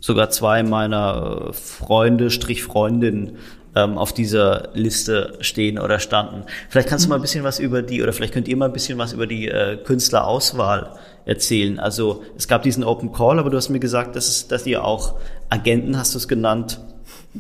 sogar 0.01 0.31
zwei 0.31 0.63
meiner 0.63 1.53
Freunde, 1.53 2.31
Strich 2.31 2.63
Freundinnen, 2.63 3.37
ähm, 3.79 3.97
auf 3.99 4.13
dieser 4.13 4.71
Liste 4.75 5.39
stehen 5.41 5.79
oder 5.79 6.01
standen. 6.01 6.45
Vielleicht 6.69 6.89
kannst 6.89 7.05
du 7.05 7.09
mal 7.09 7.17
ein 7.17 7.23
bisschen 7.23 7.45
was 7.45 7.59
über 7.61 7.83
die, 7.83 8.03
oder 8.03 8.13
vielleicht 8.13 8.35
könnt 8.35 8.49
ihr 8.49 8.57
mal 8.57 8.67
ein 8.67 8.73
bisschen 8.73 8.99
was 8.99 9.13
über 9.13 9.27
die 9.27 9.49
äh, 9.49 9.77
Künstlerauswahl 9.77 10.99
erzählen. 11.25 11.79
Also 11.79 12.23
es 12.37 12.49
gab 12.49 12.63
diesen 12.63 12.85
Open 12.85 13.13
Call, 13.13 13.39
aber 13.39 13.51
du 13.51 13.57
hast 13.57 13.69
mir 13.69 13.81
gesagt, 13.81 14.17
dass, 14.17 14.29
es, 14.29 14.49
dass 14.49 14.67
ihr 14.67 14.85
auch 14.85 15.15
Agenten, 15.49 15.97
hast 15.99 16.15
du 16.15 16.19
es 16.19 16.27
genannt, 16.27 16.81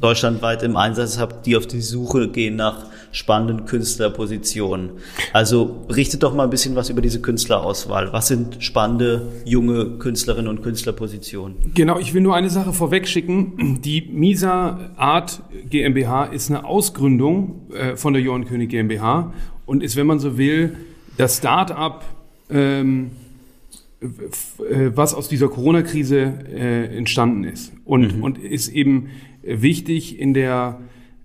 deutschlandweit 0.01 0.63
im 0.63 0.77
Einsatz 0.77 1.19
habt, 1.19 1.47
die 1.47 1.57
auf 1.57 1.67
die 1.67 1.81
Suche 1.81 2.29
gehen 2.29 2.57
nach 2.57 2.87
spannenden 3.13 3.67
Künstlerpositionen. 3.67 4.91
Also 5.33 5.85
berichtet 5.89 6.23
doch 6.23 6.35
mal 6.35 6.45
ein 6.45 6.51
bisschen 6.51 6.77
was 6.77 6.91
über 6.91 7.01
diese 7.01 7.21
Künstlerauswahl. 7.21 8.13
Was 8.13 8.29
sind 8.29 8.63
spannende 8.63 9.27
junge 9.45 9.99
Künstlerinnen 9.99 10.49
und 10.49 10.63
Künstlerpositionen? 10.63 11.73
Genau, 11.75 11.99
ich 11.99 12.15
will 12.15 12.21
nur 12.21 12.37
eine 12.37 12.51
Sache 12.51 12.73
vorwegschicken. 12.73 13.81
Die 13.83 14.03
Misa 14.13 14.91
Art 14.97 15.43
GmbH 15.71 16.25
ist 16.25 16.51
eine 16.51 16.65
Ausgründung 16.65 17.71
äh, 17.73 17.97
von 17.97 18.13
der 18.13 18.23
Johann 18.23 18.45
König 18.45 18.71
GmbH 18.71 19.33
und 19.67 19.83
ist, 19.83 19.97
wenn 19.97 20.07
man 20.07 20.19
so 20.19 20.39
will, 20.39 20.77
das 21.17 21.39
Start-up, 21.39 22.05
ähm, 22.51 23.11
äh, 24.01 24.07
was 24.95 25.15
aus 25.15 25.29
dieser 25.29 25.49
Corona-Krise 25.49 26.35
äh, 26.51 26.97
entstanden 26.97 27.45
ist. 27.45 27.73
Und, 27.85 28.17
mhm. 28.17 28.23
und 28.23 28.39
ist 28.39 28.69
eben 28.69 29.11
wichtig 29.49 30.19
in 30.19 30.35
der 30.35 30.81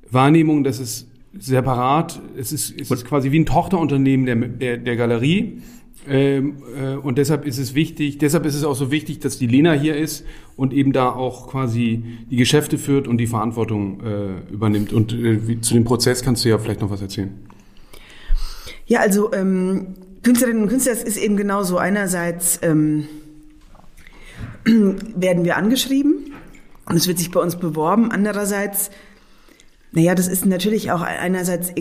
Wahrnehmung, 0.09 0.63
dass 0.63 0.79
es 0.79 1.07
separat, 1.37 2.21
es 2.37 2.51
ist, 2.51 2.79
es 2.79 2.91
ist 2.91 3.05
quasi 3.05 3.31
wie 3.31 3.39
ein 3.39 3.45
Tochterunternehmen 3.45 4.25
der, 4.25 4.35
der, 4.35 4.77
der 4.77 4.95
Galerie. 4.95 5.61
Ähm, 6.07 6.57
äh, 6.77 6.95
und 6.95 7.17
deshalb 7.17 7.45
ist 7.45 7.57
es 7.57 7.75
wichtig, 7.75 8.17
deshalb 8.17 8.45
ist 8.45 8.55
es 8.55 8.65
auch 8.65 8.75
so 8.75 8.91
wichtig, 8.91 9.19
dass 9.19 9.37
die 9.37 9.47
Lena 9.47 9.71
hier 9.71 9.95
ist 9.95 10.25
und 10.57 10.73
eben 10.73 10.91
da 10.91 11.09
auch 11.09 11.47
quasi 11.47 12.03
die 12.29 12.35
Geschäfte 12.35 12.77
führt 12.77 13.07
und 13.07 13.17
die 13.17 13.27
Verantwortung 13.27 14.01
äh, 14.01 14.53
übernimmt. 14.53 14.91
Und 14.91 15.13
äh, 15.13 15.47
wie, 15.47 15.61
zu 15.61 15.73
dem 15.73 15.85
Prozess 15.85 16.21
kannst 16.21 16.43
du 16.43 16.49
ja 16.49 16.57
vielleicht 16.57 16.81
noch 16.81 16.89
was 16.89 17.01
erzählen. 17.01 17.31
Ja, 18.85 18.99
also 18.99 19.33
ähm, 19.33 19.95
Künstlerinnen 20.23 20.63
und 20.63 20.69
Künstler, 20.69 20.93
das 20.93 21.03
ist 21.03 21.17
eben 21.17 21.37
genauso. 21.37 21.77
Einerseits 21.77 22.59
ähm, 22.63 23.07
werden 24.65 25.45
wir 25.45 25.55
angeschrieben 25.55 26.33
und 26.85 26.95
es 26.95 27.07
wird 27.07 27.17
sich 27.17 27.31
bei 27.31 27.39
uns 27.39 27.55
beworben. 27.55 28.11
Andererseits 28.11 28.89
naja, 29.93 30.15
das 30.15 30.27
ist 30.27 30.47
natürlich 30.47 30.91
auch 30.91 31.01
einerseits 31.01 31.71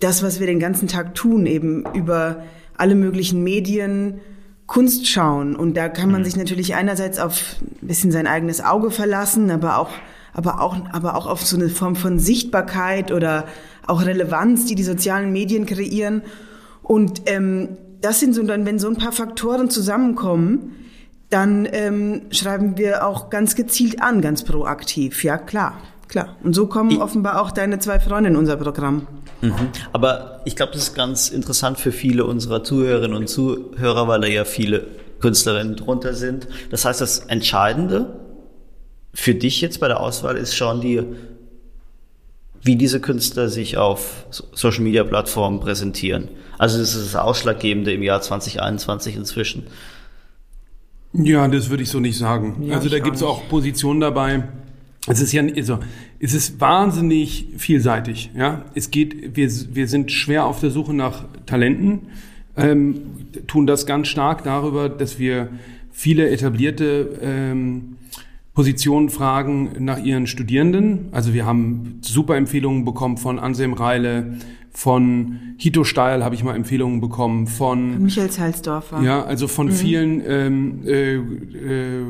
das, 0.00 0.24
was 0.24 0.40
wir 0.40 0.48
den 0.48 0.58
ganzen 0.58 0.88
Tag 0.88 1.14
tun, 1.14 1.46
eben 1.46 1.84
über 1.94 2.42
alle 2.76 2.96
möglichen 2.96 3.44
Medien 3.44 4.20
Kunst 4.66 5.06
schauen. 5.06 5.54
Und 5.54 5.76
da 5.76 5.88
kann 5.88 6.10
man 6.10 6.22
mhm. 6.22 6.24
sich 6.24 6.36
natürlich 6.36 6.74
einerseits 6.74 7.20
auf 7.20 7.56
ein 7.60 7.86
bisschen 7.86 8.10
sein 8.10 8.26
eigenes 8.26 8.64
Auge 8.64 8.90
verlassen, 8.90 9.50
aber 9.52 9.78
auch, 9.78 9.90
aber 10.32 10.60
auch, 10.60 10.76
aber 10.90 11.14
auch 11.14 11.28
auf 11.28 11.46
so 11.46 11.56
eine 11.56 11.68
Form 11.68 11.94
von 11.94 12.18
Sichtbarkeit 12.18 13.12
oder 13.12 13.46
auch 13.86 14.04
Relevanz, 14.04 14.64
die 14.64 14.74
die 14.74 14.82
sozialen 14.82 15.30
Medien 15.32 15.64
kreieren. 15.64 16.22
Und 16.82 17.22
ähm, 17.26 17.76
das 18.00 18.18
sind 18.18 18.34
so 18.34 18.42
dann, 18.42 18.66
wenn 18.66 18.80
so 18.80 18.88
ein 18.88 18.96
paar 18.96 19.12
Faktoren 19.12 19.70
zusammenkommen, 19.70 20.74
dann 21.32 21.66
ähm, 21.70 22.22
schreiben 22.30 22.76
wir 22.76 23.06
auch 23.06 23.30
ganz 23.30 23.54
gezielt 23.54 24.02
an, 24.02 24.20
ganz 24.20 24.44
proaktiv. 24.44 25.24
Ja, 25.24 25.38
klar. 25.38 25.80
Klar. 26.08 26.36
Und 26.42 26.54
so 26.54 26.66
kommen 26.66 26.90
ich, 26.90 27.00
offenbar 27.00 27.40
auch 27.40 27.52
deine 27.52 27.78
zwei 27.78 27.98
Freunde 27.98 28.28
in 28.28 28.36
unser 28.36 28.56
Programm. 28.56 29.06
Mhm. 29.40 29.54
Aber 29.94 30.42
ich 30.44 30.56
glaube, 30.56 30.72
das 30.72 30.82
ist 30.82 30.94
ganz 30.94 31.30
interessant 31.30 31.78
für 31.78 31.90
viele 31.90 32.26
unserer 32.26 32.62
Zuhörerinnen 32.62 33.16
und 33.16 33.28
Zuhörer, 33.28 34.08
weil 34.08 34.20
da 34.20 34.26
ja 34.26 34.44
viele 34.44 34.86
Künstlerinnen 35.20 35.76
drunter 35.76 36.12
sind. 36.12 36.48
Das 36.70 36.84
heißt, 36.84 37.00
das 37.00 37.20
Entscheidende 37.20 38.20
für 39.14 39.34
dich 39.34 39.62
jetzt 39.62 39.80
bei 39.80 39.88
der 39.88 40.00
Auswahl 40.00 40.36
ist 40.36 40.54
schon 40.54 40.82
die, 40.82 41.02
wie 42.60 42.76
diese 42.76 43.00
Künstler 43.00 43.48
sich 43.48 43.78
auf 43.78 44.26
Social 44.30 44.82
Media 44.82 45.04
Plattformen 45.04 45.60
präsentieren. 45.60 46.28
Also 46.58 46.78
das 46.78 46.94
ist 46.94 47.14
das 47.14 47.20
Ausschlaggebende 47.20 47.92
im 47.92 48.02
Jahr 48.02 48.20
2021 48.20 49.16
inzwischen. 49.16 49.66
Ja, 51.12 51.46
das 51.48 51.68
würde 51.70 51.82
ich 51.82 51.90
so 51.90 52.00
nicht 52.00 52.16
sagen. 52.16 52.64
Ja, 52.66 52.76
also 52.76 52.88
da 52.88 52.98
gibt 52.98 53.16
es 53.16 53.22
auch 53.22 53.48
Positionen 53.48 54.00
dabei, 54.00 54.44
es 55.08 55.20
ist 55.20 55.32
ja 55.32 55.42
also, 55.42 55.80
es 56.20 56.32
ist 56.32 56.60
wahnsinnig 56.60 57.48
vielseitig. 57.56 58.30
Ja, 58.36 58.64
es 58.74 58.90
geht, 58.90 59.36
wir, 59.36 59.50
wir 59.72 59.88
sind 59.88 60.12
schwer 60.12 60.46
auf 60.46 60.60
der 60.60 60.70
Suche 60.70 60.94
nach 60.94 61.24
Talenten, 61.44 62.02
ähm, 62.56 63.00
tun 63.48 63.66
das 63.66 63.86
ganz 63.86 64.08
stark 64.08 64.44
darüber, 64.44 64.88
dass 64.88 65.18
wir 65.18 65.48
viele 65.90 66.30
etablierte 66.30 67.18
ähm, 67.20 67.96
Positionen 68.54 69.08
fragen 69.08 69.72
nach 69.80 69.98
ihren 69.98 70.26
Studierenden. 70.26 71.08
Also 71.10 71.34
wir 71.34 71.46
haben 71.46 71.98
super 72.02 72.36
Empfehlungen 72.36 72.84
bekommen 72.84 73.16
von 73.16 73.38
Anselm 73.38 73.72
Reile, 73.72 74.38
von 74.72 75.54
Hito 75.58 75.84
Steil 75.84 76.24
habe 76.24 76.34
ich 76.34 76.42
mal 76.42 76.56
Empfehlungen 76.56 77.00
bekommen, 77.00 77.46
von 77.46 78.02
Michael 78.02 78.30
Zeilsdorfer. 78.30 79.02
Ja, 79.02 79.22
also 79.22 79.46
von 79.46 79.66
mhm. 79.66 79.72
vielen 79.72 80.22
ähm, 80.26 80.80
äh, 80.86 81.14
äh, 81.14 82.04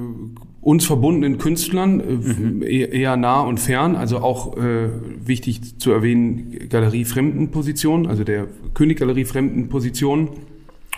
uns 0.61 0.87
verbundenen 0.87 1.39
Künstlern, 1.39 2.01
äh, 2.01 2.13
mhm. 2.13 2.63
eher 2.63 3.17
nah 3.17 3.41
und 3.41 3.59
fern, 3.59 3.97
also 3.97 4.19
auch 4.19 4.57
äh, 4.57 4.89
wichtig 5.25 5.79
zu 5.79 5.91
erwähnen, 5.91 6.69
Galerie 6.69 7.05
Fremdenposition, 7.05 8.07
also 8.07 8.23
der 8.23 8.47
König 8.75 9.01
Galerie 9.01 9.25
Fremdenposition 9.25 10.31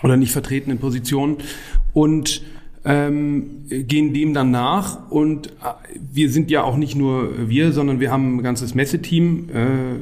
oder 0.03 0.17
nicht 0.17 0.31
vertretenen 0.31 0.77
Positionen 0.77 1.37
und 1.93 2.43
ähm, 2.85 3.63
gehen 3.67 4.13
dem 4.13 4.35
dann 4.35 4.51
nach 4.51 5.09
und 5.09 5.47
äh, 5.47 5.49
wir 6.13 6.29
sind 6.29 6.51
ja 6.51 6.63
auch 6.63 6.77
nicht 6.77 6.95
nur 6.95 7.49
wir, 7.49 7.71
sondern 7.71 7.99
wir 7.99 8.11
haben 8.11 8.37
ein 8.37 8.43
ganzes 8.43 8.75
Messeteam 8.75 9.49
äh, 9.49 9.95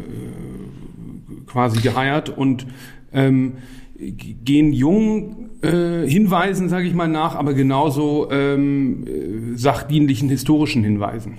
quasi 1.53 1.79
geheiert 1.79 2.29
und 2.29 2.65
ähm, 3.13 3.53
gehen 3.95 4.73
jungen 4.73 5.51
äh, 5.61 6.05
Hinweisen, 6.07 6.67
sage 6.67 6.87
ich 6.87 6.93
mal, 6.93 7.07
nach, 7.07 7.35
aber 7.35 7.53
genauso 7.53 8.29
ähm, 8.31 9.05
äh, 9.07 9.57
sachdienlichen 9.57 10.27
historischen 10.29 10.83
Hinweisen. 10.83 11.37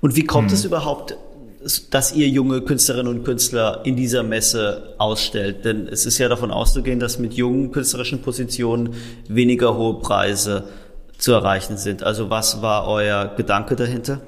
Und 0.00 0.16
wie 0.16 0.24
kommt 0.24 0.50
hm. 0.50 0.54
es 0.54 0.64
überhaupt, 0.64 1.16
dass 1.90 2.14
ihr 2.14 2.28
junge 2.28 2.62
Künstlerinnen 2.62 3.14
und 3.14 3.24
Künstler 3.24 3.82
in 3.84 3.94
dieser 3.94 4.22
Messe 4.22 4.94
ausstellt? 4.98 5.64
Denn 5.64 5.86
es 5.86 6.06
ist 6.06 6.18
ja 6.18 6.28
davon 6.28 6.50
auszugehen, 6.50 6.98
dass 6.98 7.18
mit 7.18 7.34
jungen 7.34 7.70
künstlerischen 7.70 8.22
Positionen 8.22 8.94
weniger 9.28 9.76
hohe 9.76 10.00
Preise 10.00 10.64
zu 11.18 11.32
erreichen 11.32 11.76
sind. 11.76 12.02
Also 12.02 12.30
was 12.30 12.62
war 12.62 12.88
euer 12.88 13.32
Gedanke 13.36 13.76
dahinter? 13.76 14.20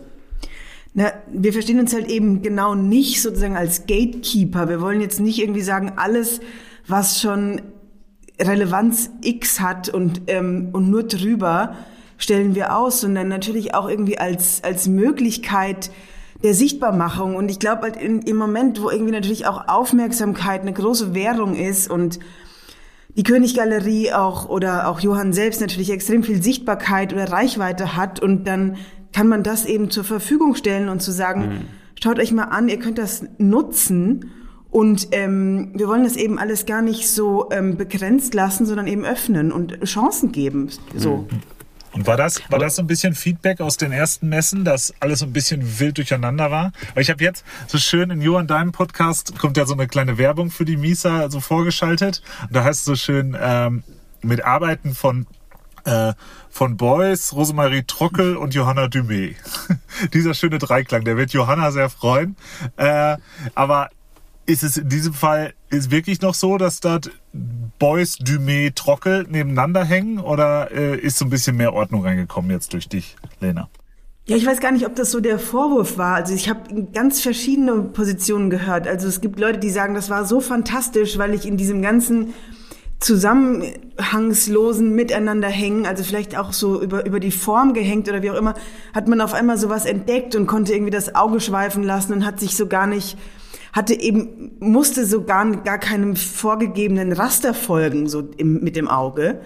Na, 0.97 1.13
wir 1.29 1.53
verstehen 1.53 1.81
uns 1.81 1.93
halt 1.93 2.09
eben 2.09 2.41
genau 2.41 2.77
nicht 2.77 3.21
sozusagen 3.21 3.57
als 3.57 3.87
Gatekeeper. 3.87 4.69
Wir 4.69 4.81
wollen 4.81 5.01
jetzt 5.01 5.19
nicht 5.19 5.41
irgendwie 5.41 5.63
sagen, 5.63 5.95
alles, 5.97 6.41
was 6.87 7.21
schon 7.21 7.61
Relevanz 8.41 9.11
X 9.21 9.59
hat 9.59 9.89
und, 9.89 10.23
ähm, 10.29 10.69
und 10.73 10.91
nur 10.91 11.03
drüber 11.03 11.75
stellen 12.17 12.55
wir 12.55 12.77
aus, 12.77 13.01
sondern 13.01 13.27
natürlich 13.27 13.75
auch 13.75 13.89
irgendwie 13.89 14.19
als, 14.19 14.63
als 14.63 14.87
Möglichkeit 14.87 15.91
der 16.45 16.55
Sichtbarmachung. 16.55 17.35
Und 17.35 17.51
ich 17.51 17.59
glaube 17.59 17.83
halt 17.83 17.97
im 17.97 18.37
Moment, 18.37 18.81
wo 18.81 18.89
irgendwie 18.89 19.13
natürlich 19.13 19.47
auch 19.47 19.67
Aufmerksamkeit 19.67 20.61
eine 20.61 20.73
große 20.73 21.13
Währung 21.13 21.57
ist 21.57 21.91
und 21.91 22.21
die 23.17 23.23
Königgalerie 23.23 24.13
auch 24.13 24.49
oder 24.49 24.89
auch 24.89 25.01
Johann 25.01 25.33
selbst 25.33 25.61
natürlich 25.61 25.91
extrem 25.91 26.25
viel 26.25 26.43
Sichtbarkeit 26.43 27.13
oder 27.13 27.31
Reichweite 27.31 27.97
hat 27.97 28.21
und 28.21 28.45
dann 28.45 28.77
kann 29.15 29.29
man 29.29 29.43
das 29.43 29.65
eben 29.65 29.91
zur 29.91 30.05
Verfügung 30.05 30.55
stellen 30.57 30.89
und 30.89 31.01
zu 31.01 31.13
sagen, 31.13 31.41
mhm. 31.41 31.61
schaut 32.03 32.19
euch 32.19 32.33
mal 32.33 32.45
an, 32.45 32.69
ihr 32.69 32.79
könnt 32.79 32.99
das 32.99 33.25
nutzen. 33.39 34.31
Und 34.71 35.09
ähm, 35.13 35.71
wir 35.75 35.87
wollen 35.87 36.03
das 36.03 36.17
eben 36.17 36.37
alles 36.37 36.67
gar 36.67 36.83
nicht 36.83 37.09
so 37.09 37.49
ähm, 37.53 37.77
begrenzt 37.77 38.35
lassen, 38.35 38.67
sondern 38.67 38.89
eben 38.89 39.05
öffnen 39.05 39.53
und 39.53 39.81
Chancen 39.85 40.33
geben. 40.33 40.69
So. 40.97 41.29
Mhm. 41.31 41.41
Und 41.93 42.09
war 42.09 42.17
das, 42.17 42.43
war 42.51 42.59
das 42.59 42.75
so 42.75 42.83
ein 42.83 42.89
bisschen 42.89 43.15
Feedback 43.15 43.61
aus 43.61 43.77
den 43.77 43.93
ersten 43.93 44.29
Messen, 44.29 44.65
dass 44.65 44.93
alles 44.99 45.21
so 45.21 45.27
ein 45.27 45.33
bisschen 45.33 45.79
wild 45.79 45.97
durcheinander 45.97 46.51
war? 46.51 46.73
Weil 46.95 47.05
ich 47.05 47.11
habe 47.11 47.23
jetzt 47.23 47.45
so 47.69 47.79
schön 47.79 48.11
in 48.11 48.21
Johann 48.21 48.49
deinem 48.49 48.73
Podcast 48.73 49.39
kommt 49.39 49.57
ja 49.57 49.65
so 49.65 49.75
eine 49.75 49.87
kleine 49.87 50.19
Werbung 50.19 50.51
für 50.51 50.65
die 50.65 50.77
Misa 50.77 51.31
so 51.31 51.39
vorgeschaltet. 51.39 52.21
Und 52.43 52.57
da 52.57 52.65
heißt 52.65 52.81
es 52.81 52.85
so 52.85 52.97
schön 52.97 53.37
ähm, 53.41 53.85
mit 54.23 54.45
Arbeiten 54.45 54.93
von 54.93 55.29
äh, 55.85 56.15
von 56.55 56.77
Beuys, 56.77 57.33
Rosemarie 57.33 57.83
Trockel 57.83 58.37
und 58.37 58.55
Johanna 58.55 58.85
Dumé. 58.85 59.35
Dieser 60.15 60.35
schöne 60.35 60.59
Dreiklang, 60.59 61.03
der 61.05 61.17
wird 61.17 61.33
Johanna 61.33 61.73
sehr 61.73 61.91
freuen. 61.91 62.37
Äh, 62.77 63.17
aber 63.57 63.91
ist 64.47 64.63
es 64.63 64.77
in 64.77 64.89
diesem 64.89 65.15
Fall 65.15 65.55
ist 65.71 65.91
wirklich 65.91 66.21
noch 66.21 66.35
so, 66.35 66.57
dass 66.57 66.79
dort 66.79 67.11
Beuys, 67.81 68.21
Dumé, 68.21 68.73
Trockel 68.73 69.27
nebeneinander 69.29 69.85
hängen 69.85 70.21
oder 70.21 70.71
äh, 70.71 70.97
ist 70.97 71.19
so 71.19 71.25
ein 71.25 71.31
bisschen 71.31 71.57
mehr 71.57 71.73
Ordnung 71.73 72.05
reingekommen 72.05 72.53
jetzt 72.53 72.73
durch 72.73 72.89
dich, 72.89 73.17
Lena? 73.41 73.69
Ja, 74.27 74.37
ich 74.37 74.47
weiß 74.47 74.61
gar 74.61 74.71
nicht, 74.71 74.87
ob 74.87 74.95
das 74.95 75.11
so 75.11 75.19
der 75.19 75.41
Vorwurf 75.41 75.99
war. 75.99 76.15
Also 76.15 76.35
ich 76.35 76.49
habe 76.49 76.87
ganz 76.95 77.21
verschiedene 77.21 77.83
Positionen 77.83 78.49
gehört. 78.49 78.87
Also 78.87 79.09
es 79.09 79.21
gibt 79.21 79.41
Leute, 79.41 79.59
die 79.59 79.71
sagen, 79.71 79.95
das 79.95 80.09
war 80.09 80.25
so 80.25 80.41
fantastisch, 80.41 81.19
weil 81.19 81.35
ich 81.35 81.47
in 81.47 81.57
diesem 81.57 81.83
ganzen 81.83 82.33
zusammenhangslosen 83.05 84.95
Miteinander 84.95 85.49
hängen, 85.49 85.85
also 85.85 86.03
vielleicht 86.03 86.39
auch 86.39 86.55
so 86.55 86.81
über, 86.81 87.05
über 87.05 87.21
die 87.21 87.31
Form 87.31 87.75
gehängt 87.75 88.09
oder 88.09 88.23
wie 88.23 88.31
auch 88.31 88.37
immer, 88.37 88.55
hat 88.95 89.09
man 89.09 89.21
auf 89.21 89.35
einmal 89.35 89.59
sowas 89.59 89.85
entdeckt 89.85 90.35
und 90.35 90.47
konnte 90.47 90.73
irgendwie 90.73 90.91
das 90.91 91.15
Auge 91.15 91.41
schweifen 91.41 91.83
lassen 91.83 92.15
und 92.15 92.25
hat 92.25 92.41
sich 92.41 92.57
so 92.57 92.67
gar 92.67 92.87
nicht, 92.87 93.19
hatte 93.75 93.93
eben, 93.93 94.53
musste 94.59 95.05
so 95.05 95.23
gar, 95.23 95.55
gar 95.63 95.79
keinem 95.79 96.17
vorgegebenen 96.17 97.13
Raster 97.13 97.53
folgen, 97.53 98.09
so 98.09 98.27
im, 98.39 98.65
mit 98.65 98.75
dem 98.75 98.89
Auge. 98.89 99.43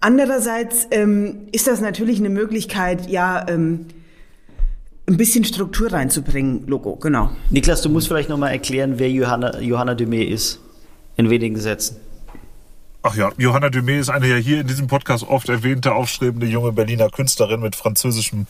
Andererseits 0.00 0.88
ähm, 0.90 1.48
ist 1.52 1.66
das 1.66 1.82
natürlich 1.82 2.20
eine 2.20 2.30
Möglichkeit, 2.30 3.10
ja, 3.10 3.44
ähm, 3.50 3.84
ein 5.06 5.18
bisschen 5.18 5.44
Struktur 5.44 5.92
reinzubringen, 5.92 6.66
Logo, 6.66 6.96
genau. 6.96 7.32
Niklas, 7.50 7.82
du 7.82 7.90
musst 7.90 8.08
vielleicht 8.08 8.30
nochmal 8.30 8.52
erklären, 8.52 8.94
wer 8.96 9.10
Johanna, 9.10 9.60
Johanna 9.60 9.92
Dumé 9.92 10.24
ist, 10.24 10.60
in 11.16 11.28
wenigen 11.28 11.56
Sätzen. 11.56 12.07
Ach 13.02 13.14
ja, 13.14 13.30
Johanna 13.38 13.68
Dumé 13.68 14.00
ist 14.00 14.08
eine 14.08 14.26
ja 14.26 14.36
hier 14.36 14.60
in 14.60 14.66
diesem 14.66 14.88
Podcast 14.88 15.26
oft 15.26 15.48
erwähnte, 15.48 15.94
aufstrebende 15.94 16.46
junge 16.46 16.72
Berliner 16.72 17.10
Künstlerin 17.10 17.60
mit 17.60 17.76
französischem 17.76 18.46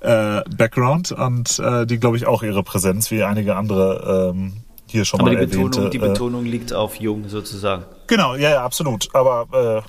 äh, 0.00 0.40
Background 0.56 1.12
und 1.12 1.58
äh, 1.60 1.86
die, 1.86 1.98
glaube 1.98 2.16
ich, 2.16 2.26
auch 2.26 2.42
ihre 2.42 2.64
Präsenz 2.64 3.12
wie 3.12 3.22
einige 3.22 3.54
andere 3.54 4.32
ähm, 4.34 4.54
hier 4.86 5.04
schon 5.04 5.20
Aber 5.20 5.30
mal 5.30 5.36
die 5.36 5.52
erwähnte. 5.52 5.68
Betonung, 5.68 5.90
die 5.90 5.96
äh, 5.96 6.00
Betonung 6.00 6.44
liegt 6.44 6.72
auf 6.72 6.96
jung 6.96 7.28
sozusagen. 7.28 7.84
Genau, 8.08 8.34
ja, 8.34 8.50
ja 8.50 8.64
absolut. 8.64 9.08
Aber 9.14 9.46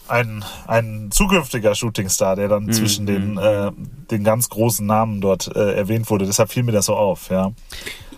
äh, 0.07 0.11
ein, 0.11 0.45
ein 0.67 1.09
zukünftiger 1.11 1.73
Shootingstar, 1.73 2.35
der 2.35 2.47
dann 2.47 2.65
mhm. 2.65 2.71
zwischen 2.71 3.05
den, 3.07 3.31
mhm. 3.31 3.37
äh, 3.39 3.71
den 4.11 4.23
ganz 4.23 4.47
großen 4.49 4.85
Namen 4.85 5.21
dort 5.21 5.53
äh, 5.55 5.73
erwähnt 5.73 6.09
wurde, 6.11 6.25
deshalb 6.25 6.51
fiel 6.51 6.63
mir 6.63 6.71
das 6.71 6.85
so 6.85 6.95
auf, 6.95 7.29
ja. 7.29 7.51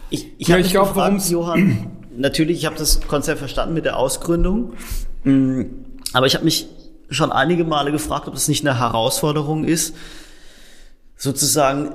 Ich, 0.10 0.28
ich 0.38 0.48
ja, 0.50 0.58
habe 0.58 0.68
glaube, 0.68 0.92
warum 0.96 1.18
Johann, 1.18 1.88
natürlich, 2.16 2.60
ich 2.60 2.66
habe 2.66 2.76
das 2.76 3.02
Konzept 3.02 3.40
verstanden 3.40 3.74
mit 3.74 3.86
der 3.86 3.98
Ausgründung. 3.98 4.74
Mhm. 5.26 5.86
Aber 6.14 6.28
ich 6.28 6.36
habe 6.36 6.46
mich 6.46 6.68
schon 7.10 7.32
einige 7.32 7.66
Male 7.66 7.92
gefragt, 7.92 8.28
ob 8.28 8.34
das 8.34 8.48
nicht 8.48 8.66
eine 8.66 8.80
Herausforderung 8.80 9.66
ist, 9.66 9.96
sozusagen 11.18 11.92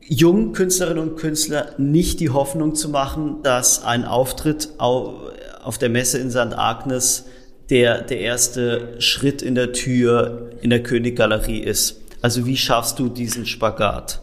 jungen 0.00 0.52
Künstlerinnen 0.52 1.10
und 1.10 1.16
Künstler 1.16 1.74
nicht 1.78 2.20
die 2.20 2.30
Hoffnung 2.30 2.74
zu 2.74 2.88
machen, 2.88 3.42
dass 3.42 3.84
ein 3.84 4.04
Auftritt 4.04 4.70
auf 4.78 5.78
der 5.78 5.88
Messe 5.88 6.18
in 6.18 6.30
St. 6.30 6.56
Agnes 6.56 7.26
der, 7.70 8.02
der 8.02 8.18
erste 8.20 9.00
Schritt 9.00 9.42
in 9.42 9.54
der 9.54 9.72
Tür 9.72 10.50
in 10.60 10.70
der 10.70 10.82
Königgalerie 10.82 11.60
ist. 11.60 12.00
Also 12.22 12.44
wie 12.44 12.56
schaffst 12.56 12.98
du 12.98 13.08
diesen 13.08 13.46
Spagat? 13.46 14.20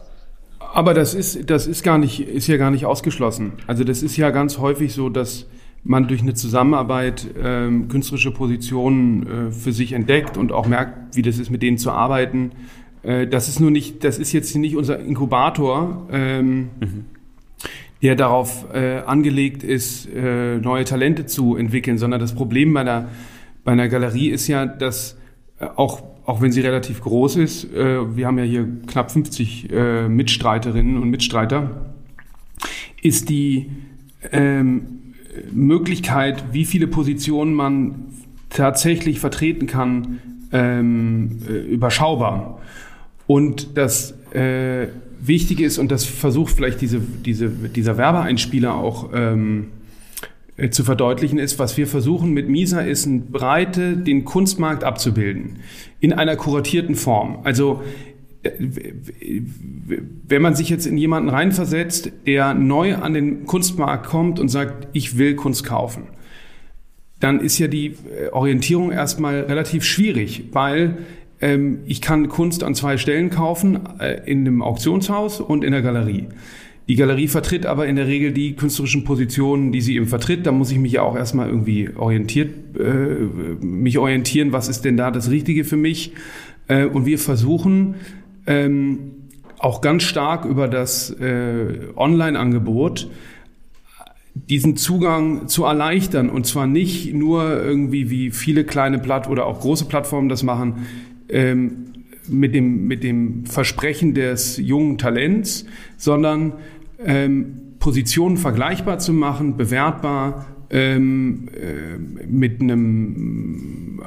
Aber 0.60 0.92
das 0.92 1.14
ist, 1.14 1.48
das 1.48 1.66
ist 1.66 1.82
gar 1.82 1.96
nicht, 1.96 2.20
ist 2.20 2.46
ja 2.46 2.58
gar 2.58 2.70
nicht 2.70 2.84
ausgeschlossen. 2.84 3.54
Also 3.66 3.84
das 3.84 4.02
ist 4.02 4.16
ja 4.18 4.30
ganz 4.30 4.58
häufig 4.58 4.92
so, 4.92 5.08
dass 5.08 5.46
man 5.88 6.06
durch 6.06 6.20
eine 6.20 6.34
Zusammenarbeit 6.34 7.26
ähm, 7.42 7.88
künstlerische 7.88 8.30
Positionen 8.30 9.48
äh, 9.48 9.50
für 9.50 9.72
sich 9.72 9.94
entdeckt 9.94 10.36
und 10.36 10.52
auch 10.52 10.66
merkt, 10.66 11.16
wie 11.16 11.22
das 11.22 11.38
ist, 11.38 11.50
mit 11.50 11.62
denen 11.62 11.78
zu 11.78 11.90
arbeiten. 11.90 12.52
Äh, 13.02 13.26
das 13.26 13.48
ist 13.48 13.58
nur 13.58 13.70
nicht, 13.70 14.04
das 14.04 14.18
ist 14.18 14.32
jetzt 14.32 14.54
nicht 14.54 14.76
unser 14.76 15.00
Inkubator, 15.00 16.06
ähm, 16.12 16.68
mhm. 16.78 17.04
der 18.02 18.16
darauf 18.16 18.66
äh, 18.74 18.98
angelegt 18.98 19.62
ist, 19.62 20.06
äh, 20.14 20.58
neue 20.58 20.84
Talente 20.84 21.24
zu 21.24 21.56
entwickeln, 21.56 21.96
sondern 21.96 22.20
das 22.20 22.34
Problem 22.34 22.74
bei 22.74 22.82
einer, 22.82 23.08
bei 23.64 23.72
einer 23.72 23.88
Galerie 23.88 24.28
ist 24.28 24.46
ja, 24.46 24.66
dass 24.66 25.16
äh, 25.58 25.66
auch 25.74 26.02
auch 26.26 26.42
wenn 26.42 26.52
sie 26.52 26.60
relativ 26.60 27.00
groß 27.00 27.36
ist, 27.36 27.72
äh, 27.72 28.14
wir 28.14 28.26
haben 28.26 28.36
ja 28.36 28.44
hier 28.44 28.68
knapp 28.86 29.10
50 29.10 29.70
Mitstreiterinnen 30.10 30.98
und 30.98 31.08
Mitstreiter, 31.08 31.94
ist 33.00 33.30
die 33.30 33.70
ähm, 34.30 34.97
Möglichkeit, 35.52 36.44
wie 36.52 36.64
viele 36.64 36.86
Positionen 36.86 37.54
man 37.54 38.06
tatsächlich 38.50 39.20
vertreten 39.20 39.66
kann, 39.66 40.20
ähm, 40.52 41.38
äh, 41.48 41.52
überschaubar. 41.52 42.60
Und 43.26 43.76
das 43.76 44.14
äh, 44.32 44.88
Wichtige 45.20 45.64
ist, 45.64 45.78
und 45.78 45.90
das 45.90 46.04
versucht 46.04 46.54
vielleicht 46.54 46.80
diese, 46.80 47.00
diese, 47.00 47.48
dieser 47.48 47.98
Werbeeinspieler 47.98 48.74
auch 48.74 49.10
ähm, 49.12 49.68
äh, 50.56 50.70
zu 50.70 50.84
verdeutlichen, 50.84 51.38
ist, 51.38 51.58
was 51.58 51.76
wir 51.76 51.86
versuchen 51.86 52.32
mit 52.32 52.48
MISA, 52.48 52.80
ist 52.80 53.06
eine 53.06 53.18
Breite, 53.20 53.96
den 53.96 54.24
Kunstmarkt 54.24 54.84
abzubilden. 54.84 55.56
In 56.00 56.12
einer 56.12 56.36
kuratierten 56.36 56.94
Form. 56.94 57.40
Also 57.44 57.82
wenn 60.26 60.42
man 60.42 60.54
sich 60.54 60.68
jetzt 60.68 60.86
in 60.86 60.98
jemanden 60.98 61.28
reinversetzt, 61.28 62.12
der 62.26 62.54
neu 62.54 62.96
an 62.96 63.14
den 63.14 63.46
Kunstmarkt 63.46 64.06
kommt 64.06 64.40
und 64.40 64.48
sagt, 64.48 64.88
ich 64.92 65.18
will 65.18 65.34
Kunst 65.34 65.64
kaufen, 65.64 66.04
dann 67.20 67.40
ist 67.40 67.58
ja 67.58 67.68
die 67.68 67.86
äh, 67.86 68.28
Orientierung 68.32 68.92
erstmal 68.92 69.40
relativ 69.40 69.84
schwierig, 69.84 70.44
weil 70.52 70.98
ähm, 71.40 71.80
ich 71.86 72.00
kann 72.00 72.28
Kunst 72.28 72.62
an 72.62 72.74
zwei 72.74 72.96
Stellen 72.96 73.30
kaufen, 73.30 73.80
äh, 73.98 74.20
in 74.30 74.40
einem 74.40 74.62
Auktionshaus 74.62 75.40
und 75.40 75.64
in 75.64 75.72
der 75.72 75.82
Galerie. 75.82 76.28
Die 76.88 76.94
Galerie 76.94 77.28
vertritt 77.28 77.66
aber 77.66 77.86
in 77.86 77.96
der 77.96 78.06
Regel 78.06 78.32
die 78.32 78.54
künstlerischen 78.54 79.04
Positionen, 79.04 79.72
die 79.72 79.82
sie 79.82 79.96
eben 79.96 80.06
vertritt. 80.06 80.46
Da 80.46 80.52
muss 80.52 80.70
ich 80.70 80.78
mich 80.78 80.92
ja 80.92 81.02
auch 81.02 81.16
erstmal 81.16 81.48
irgendwie 81.48 81.90
orientiert, 81.94 82.50
äh, 82.78 83.64
mich 83.64 83.98
orientieren, 83.98 84.52
was 84.52 84.68
ist 84.68 84.86
denn 84.86 84.96
da 84.96 85.10
das 85.10 85.30
Richtige 85.30 85.64
für 85.64 85.76
mich. 85.76 86.12
Äh, 86.66 86.86
und 86.86 87.04
wir 87.04 87.18
versuchen 87.18 87.96
ähm, 88.48 89.12
auch 89.58 89.80
ganz 89.80 90.02
stark 90.04 90.44
über 90.44 90.66
das 90.66 91.10
äh, 91.10 91.80
Online-Angebot 91.94 93.08
diesen 94.34 94.76
Zugang 94.76 95.48
zu 95.48 95.64
erleichtern 95.64 96.30
und 96.30 96.46
zwar 96.46 96.66
nicht 96.66 97.12
nur 97.12 97.62
irgendwie 97.62 98.08
wie 98.08 98.30
viele 98.30 98.64
kleine 98.64 98.98
Platt 98.98 99.28
oder 99.28 99.46
auch 99.46 99.60
große 99.60 99.84
Plattformen 99.86 100.28
das 100.28 100.42
machen, 100.42 100.86
ähm, 101.28 101.92
mit, 102.28 102.54
dem, 102.54 102.86
mit 102.86 103.02
dem 103.02 103.46
Versprechen 103.46 104.14
des 104.14 104.56
jungen 104.58 104.96
Talents, 104.96 105.66
sondern 105.96 106.54
ähm, 107.04 107.74
Positionen 107.80 108.36
vergleichbar 108.36 108.98
zu 108.98 109.12
machen, 109.12 109.56
bewertbar, 109.56 110.46
ähm, 110.70 111.48
äh, 111.54 112.26
mit 112.26 112.60
einem 112.60 114.02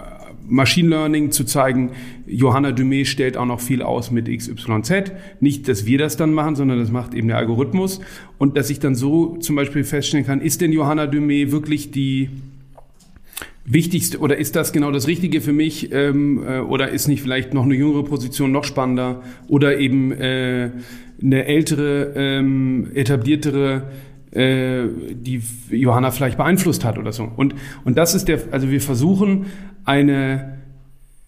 Machine 0.51 0.89
Learning 0.89 1.31
zu 1.31 1.45
zeigen, 1.45 1.91
Johanna 2.27 2.69
Dumé 2.69 3.05
stellt 3.05 3.37
auch 3.37 3.45
noch 3.45 3.61
viel 3.61 3.81
aus 3.81 4.11
mit 4.11 4.27
XYZ. 4.27 5.11
Nicht, 5.39 5.67
dass 5.67 5.85
wir 5.85 5.97
das 5.97 6.17
dann 6.17 6.33
machen, 6.33 6.55
sondern 6.55 6.77
das 6.77 6.91
macht 6.91 7.13
eben 7.13 7.29
der 7.29 7.37
Algorithmus. 7.37 8.01
Und 8.37 8.57
dass 8.57 8.69
ich 8.69 8.79
dann 8.79 8.93
so 8.93 9.37
zum 9.37 9.55
Beispiel 9.55 9.85
feststellen 9.85 10.25
kann, 10.25 10.41
ist 10.41 10.59
denn 10.59 10.73
Johanna 10.73 11.05
Dumé 11.05 11.51
wirklich 11.51 11.91
die 11.91 12.29
wichtigste 13.63 14.19
oder 14.19 14.37
ist 14.37 14.55
das 14.55 14.73
genau 14.73 14.91
das 14.91 15.07
Richtige 15.07 15.39
für 15.39 15.53
mich 15.53 15.91
ähm, 15.93 16.43
äh, 16.45 16.59
oder 16.59 16.89
ist 16.89 17.07
nicht 17.07 17.21
vielleicht 17.21 17.53
noch 17.53 17.63
eine 17.63 17.75
jüngere 17.75 18.03
Position 18.03 18.51
noch 18.51 18.63
spannender 18.63 19.21
oder 19.47 19.77
eben 19.77 20.11
äh, 20.11 20.71
eine 21.21 21.45
ältere, 21.45 22.11
ähm, 22.15 22.89
etabliertere 22.93 23.83
äh, 24.31 24.87
die 25.11 25.41
Johanna 25.69 26.11
vielleicht 26.11 26.37
beeinflusst 26.37 26.85
hat 26.85 26.97
oder 26.97 27.11
so. 27.11 27.29
Und, 27.35 27.53
und 27.83 27.97
das 27.97 28.15
ist 28.15 28.27
der, 28.27 28.39
also 28.51 28.69
wir 28.71 28.81
versuchen 28.81 29.45
eine, 29.85 30.59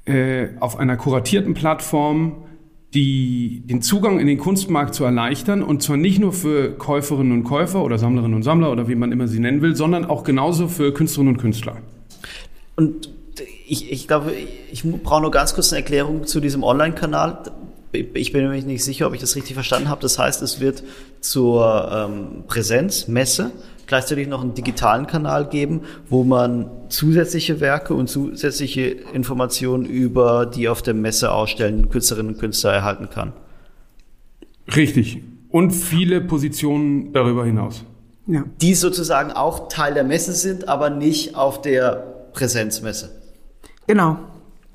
äh, 0.05 0.47
auf 0.59 0.77
einer 0.77 0.97
kuratierten 0.97 1.53
Plattform 1.53 2.43
die, 2.93 3.63
den 3.65 3.81
Zugang 3.81 4.19
in 4.19 4.27
den 4.27 4.37
Kunstmarkt 4.37 4.93
zu 4.93 5.03
erleichtern 5.03 5.63
und 5.63 5.81
zwar 5.81 5.97
nicht 5.97 6.19
nur 6.19 6.31
für 6.31 6.77
Käuferinnen 6.77 7.31
und 7.31 7.43
Käufer 7.43 7.83
oder 7.83 7.97
Sammlerinnen 7.97 8.35
und 8.35 8.43
Sammler 8.43 8.71
oder 8.71 8.87
wie 8.87 8.95
man 8.95 9.11
immer 9.11 9.27
sie 9.27 9.39
nennen 9.39 9.61
will, 9.61 9.75
sondern 9.75 10.05
auch 10.05 10.23
genauso 10.23 10.67
für 10.67 10.93
Künstlerinnen 10.93 11.35
und 11.35 11.41
Künstler. 11.41 11.77
Und 12.75 13.09
ich, 13.67 13.91
ich 13.91 14.07
glaube, 14.07 14.33
ich 14.71 14.83
brauche 14.83 15.21
nur 15.21 15.31
ganz 15.31 15.55
kurz 15.55 15.73
eine 15.73 15.81
Erklärung 15.81 16.25
zu 16.27 16.39
diesem 16.39 16.63
Online-Kanal 16.63 17.51
ich 17.93 18.31
bin 18.31 18.49
mir 18.49 18.61
nicht 18.61 18.83
sicher, 18.83 19.07
ob 19.07 19.13
ich 19.13 19.21
das 19.21 19.35
richtig 19.35 19.53
verstanden 19.53 19.89
habe. 19.89 20.01
Das 20.01 20.17
heißt, 20.17 20.41
es 20.41 20.59
wird 20.59 20.83
zur 21.21 21.91
ähm, 21.93 22.43
Präsenzmesse 22.47 23.51
gleichzeitig 23.87 24.27
noch 24.27 24.41
einen 24.41 24.53
digitalen 24.53 25.07
Kanal 25.07 25.47
geben, 25.47 25.81
wo 26.09 26.23
man 26.23 26.69
zusätzliche 26.89 27.59
Werke 27.59 27.93
und 27.93 28.07
zusätzliche 28.07 28.81
Informationen 29.13 29.85
über 29.85 30.45
die 30.45 30.69
auf 30.69 30.81
der 30.81 30.93
Messe 30.93 31.31
ausstellenden 31.31 31.89
Künstlerinnen 31.89 32.33
und 32.33 32.39
Künstler 32.39 32.73
erhalten 32.73 33.09
kann. 33.09 33.33
Richtig. 34.75 35.21
Und 35.49 35.71
viele 35.71 36.21
Positionen 36.21 37.13
darüber 37.13 37.45
hinaus. 37.45 37.83
Ja. 38.25 38.43
Die 38.61 38.73
sozusagen 38.73 39.31
auch 39.31 39.67
Teil 39.67 39.93
der 39.93 40.03
Messe 40.03 40.33
sind, 40.33 40.67
aber 40.67 40.89
nicht 40.89 41.35
auf 41.35 41.61
der 41.61 42.29
Präsenzmesse. 42.33 43.11
Genau. 43.87 44.17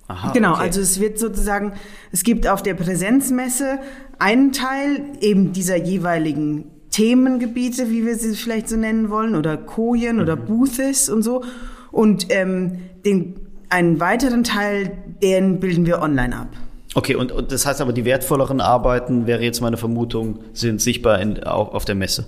Aha, 0.07 0.33
genau, 0.33 0.53
okay. 0.53 0.63
also 0.63 0.81
es 0.81 1.01
wird 1.01 1.19
sozusagen, 1.19 1.75
es 2.13 2.23
gibt 2.23 2.47
auf 2.47 2.63
der 2.63 2.75
Präsenzmesse 2.75 3.79
einen 4.19 4.53
Teil 4.53 5.03
eben 5.21 5.53
dieser 5.53 5.77
jeweiligen 5.77 6.71
Themengebiete, 6.91 7.91
wie 7.91 8.05
wir 8.07 8.17
sie 8.17 8.35
vielleicht 8.35 8.69
so 8.69 8.77
nennen 8.77 9.11
wollen, 9.11 9.35
oder 9.35 9.57
Kojen 9.57 10.17
mhm. 10.17 10.23
oder 10.23 10.37
Boothes 10.37 11.09
und 11.09 11.23
so. 11.23 11.45
Und 11.91 12.27
ähm, 12.31 12.79
den, 13.05 13.35
einen 13.69 14.01
weiteren 14.01 14.45
Teil, 14.45 14.93
den 15.23 15.61
bilden 15.61 15.87
wir 15.87 16.01
online 16.01 16.37
ab. 16.37 16.49
Okay, 16.95 17.15
und, 17.15 17.33
und 17.33 17.53
das 17.53 17.67
heißt 17.67 17.81
aber, 17.81 17.93
die 17.93 18.05
wertvolleren 18.05 18.61
Arbeiten, 18.61 19.27
wäre 19.27 19.43
jetzt 19.43 19.61
meine 19.61 19.77
Vermutung, 19.77 20.41
sind 20.53 20.81
sichtbar 20.81 21.21
in, 21.21 21.43
auf, 21.45 21.75
auf 21.75 21.85
der 21.85 21.95
Messe? 21.95 22.27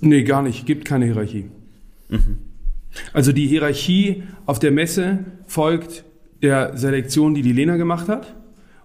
Nee, 0.00 0.24
gar 0.24 0.42
nicht. 0.42 0.66
Gibt 0.66 0.84
keine 0.84 1.06
Hierarchie. 1.06 1.50
Mhm. 2.08 2.38
Also 3.12 3.32
die 3.32 3.46
Hierarchie 3.46 4.24
auf 4.46 4.58
der 4.58 4.70
Messe 4.70 5.20
folgt 5.46 6.04
der 6.42 6.76
Selektion, 6.76 7.34
die 7.34 7.42
die 7.42 7.52
Lena 7.52 7.76
gemacht 7.76 8.08
hat. 8.08 8.34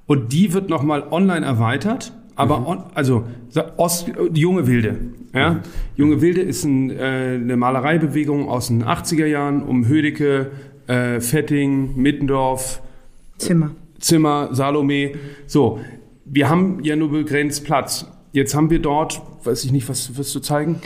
Und 0.07 0.33
die 0.33 0.53
wird 0.53 0.69
nochmal 0.69 1.03
online 1.11 1.45
erweitert. 1.45 2.13
Aber, 2.39 2.61
mhm. 2.61 2.67
on, 2.67 2.83
also, 2.93 3.25
Ost, 3.75 4.09
die 4.29 4.39
Junge 4.39 4.65
Wilde. 4.65 4.97
Ja? 5.33 5.55
Mhm. 5.55 5.59
Junge 5.97 6.21
Wilde 6.21 6.39
ist 6.39 6.63
ein, 6.63 6.89
äh, 6.89 7.33
eine 7.35 7.57
Malereibewegung 7.57 8.47
aus 8.47 8.67
den 8.67 8.81
80er 8.81 9.25
Jahren 9.25 9.61
um 9.61 9.85
Hödecke, 9.85 10.49
äh, 10.87 11.19
Fetting, 11.19 11.97
Mittendorf. 11.97 12.81
Zimmer. 13.39 13.71
Zimmer, 13.99 14.49
Salome. 14.53 15.15
So. 15.47 15.81
Wir 16.23 16.47
haben 16.47 16.81
ja 16.81 16.95
nur 16.95 17.11
begrenzt 17.11 17.65
Platz. 17.65 18.05
Jetzt 18.31 18.55
haben 18.55 18.69
wir 18.69 18.79
dort, 18.79 19.21
weiß 19.43 19.65
ich 19.65 19.73
nicht, 19.73 19.89
was 19.89 20.15
wirst 20.15 20.33
du 20.33 20.39
zeigen? 20.39 20.77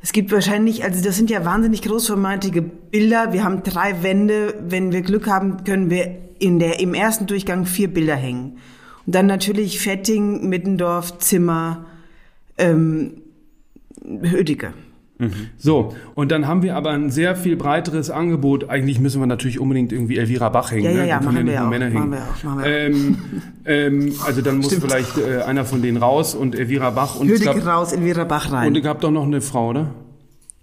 Es 0.00 0.12
gibt 0.12 0.32
wahrscheinlich, 0.32 0.82
also 0.82 1.04
das 1.04 1.16
sind 1.16 1.28
ja 1.28 1.44
wahnsinnig 1.44 1.82
großformatige 1.82 2.62
Bilder. 2.62 3.34
Wir 3.34 3.44
haben 3.44 3.62
drei 3.62 4.02
Wände. 4.02 4.54
Wenn 4.66 4.92
wir 4.92 5.02
Glück 5.02 5.28
haben, 5.28 5.62
können 5.64 5.90
wir 5.90 6.16
in 6.38 6.58
der, 6.58 6.80
im 6.80 6.94
ersten 6.94 7.26
Durchgang 7.26 7.66
vier 7.66 7.88
Bilder 7.92 8.16
hängen. 8.16 8.56
Und 9.06 9.14
dann 9.14 9.26
natürlich 9.26 9.80
Fetting, 9.80 10.48
Mittendorf, 10.48 11.18
Zimmer, 11.18 11.86
ähm, 12.58 13.22
Hödicke. 14.04 14.72
Mhm. 15.22 15.50
So, 15.56 15.94
und 16.14 16.32
dann 16.32 16.48
haben 16.48 16.62
wir 16.62 16.74
aber 16.74 16.90
ein 16.90 17.10
sehr 17.10 17.36
viel 17.36 17.56
breiteres 17.56 18.10
Angebot. 18.10 18.68
Eigentlich 18.68 18.98
müssen 18.98 19.20
wir 19.20 19.26
natürlich 19.26 19.60
unbedingt 19.60 19.92
irgendwie 19.92 20.18
Elvira 20.18 20.48
Bach 20.48 20.72
hängen. 20.72 20.84
Ja, 20.84 20.90
ja, 20.90 21.02
ne? 21.02 21.08
ja, 21.08 21.20
machen 21.20 21.46
wir, 21.46 21.64
auch, 21.64 21.68
Männer 21.68 21.90
machen 21.90 22.10
wir 22.10 22.18
auch. 22.18 22.44
Machen 22.44 22.58
wir 22.58 22.66
ähm, 22.66 23.16
ähm, 23.64 24.14
also 24.26 24.42
dann 24.42 24.56
muss 24.56 24.66
Stimmt. 24.66 24.82
vielleicht 24.82 25.18
äh, 25.18 25.42
einer 25.42 25.64
von 25.64 25.80
denen 25.80 25.98
raus 25.98 26.34
und 26.34 26.56
Elvira 26.56 26.90
Bach. 26.90 27.20
Und 27.20 27.28
Hödicke 27.28 27.60
gab, 27.60 27.66
raus, 27.66 27.92
Elvira 27.92 28.24
Bach 28.24 28.50
rein. 28.50 28.68
Und 28.68 28.76
es 28.76 28.82
gab 28.82 29.00
doch 29.00 29.12
noch 29.12 29.24
eine 29.24 29.40
Frau, 29.40 29.70
oder? 29.70 29.94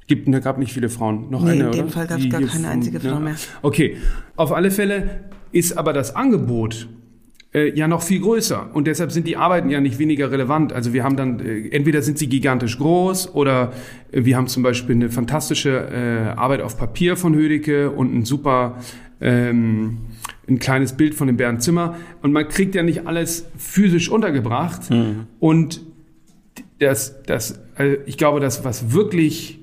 Gibt, 0.08 0.28
es 0.28 0.44
gab 0.44 0.58
nicht 0.58 0.74
viele 0.74 0.90
Frauen. 0.90 1.30
Noch 1.30 1.44
nee, 1.44 1.52
eine, 1.52 1.66
in 1.66 1.72
dem 1.72 1.84
oder? 1.86 1.90
Fall 1.94 2.08
gab 2.08 2.20
es 2.20 2.30
gar 2.30 2.42
keine 2.42 2.68
einzige 2.68 3.00
Frau 3.00 3.20
mehr. 3.20 3.36
Okay, 3.62 3.96
auf 4.36 4.52
alle 4.52 4.72
Fälle 4.72 5.22
ist 5.52 5.78
aber 5.78 5.94
das 5.94 6.16
Angebot 6.16 6.90
äh, 7.54 7.76
ja 7.78 7.88
noch 7.88 8.04
viel 8.04 8.22
größer. 8.22 8.70
Und 8.74 8.88
deshalb 8.88 9.12
sind 9.12 9.28
die 9.28 9.38
Arbeiten 9.38 9.70
ja 9.70 9.82
nicht 9.82 10.00
weniger 10.00 10.32
relevant. 10.32 10.74
Also 10.74 10.94
wir 10.94 11.04
haben 11.04 11.16
dann, 11.16 11.40
äh, 11.40 11.70
entweder 11.70 12.02
sind 12.02 12.18
sie 12.18 12.28
gigantisch 12.28 12.78
groß 12.78 13.34
oder 13.34 13.74
äh, 14.12 14.26
wir 14.26 14.38
haben 14.38 14.48
zum 14.48 14.64
Beispiel 14.64 14.96
eine 14.96 15.10
fantastische 15.10 15.70
äh, 15.70 16.38
Arbeit 16.38 16.62
auf 16.62 16.78
Papier 16.78 17.18
von 17.18 17.34
Hödecke 17.36 17.92
und 17.92 18.14
ein 18.14 18.26
super 18.26 18.78
ähm, 19.22 19.98
ein 20.48 20.60
kleines 20.60 20.94
Bild 20.94 21.14
von 21.14 21.28
dem 21.28 21.38
Bernd 21.38 21.62
Zimmer. 21.62 21.98
Und 22.22 22.32
man 22.32 22.48
kriegt 22.48 22.76
ja 22.76 22.84
nicht 22.84 23.08
alles 23.08 23.46
physisch 23.58 24.10
untergebracht. 24.10 24.90
Mhm. 24.90 25.28
Und 25.40 25.82
das, 26.80 27.22
das, 27.24 27.60
also 27.76 27.98
ich 28.06 28.18
glaube, 28.18 28.40
das, 28.40 28.64
was 28.64 28.94
wirklich 28.94 29.60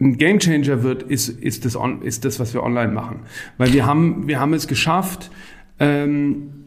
ein 0.00 0.18
Gamechanger 0.18 0.82
wird, 0.82 1.04
ist, 1.04 1.28
ist, 1.28 1.64
das, 1.64 1.76
on, 1.76 2.02
ist 2.02 2.24
das, 2.24 2.40
was 2.40 2.52
wir 2.52 2.62
online 2.62 2.92
machen. 2.92 3.20
Weil 3.58 3.72
wir 3.72 3.86
haben, 3.86 4.26
wir 4.26 4.40
haben 4.40 4.54
es 4.54 4.66
geschafft, 4.66 5.30
ähm, 5.78 6.63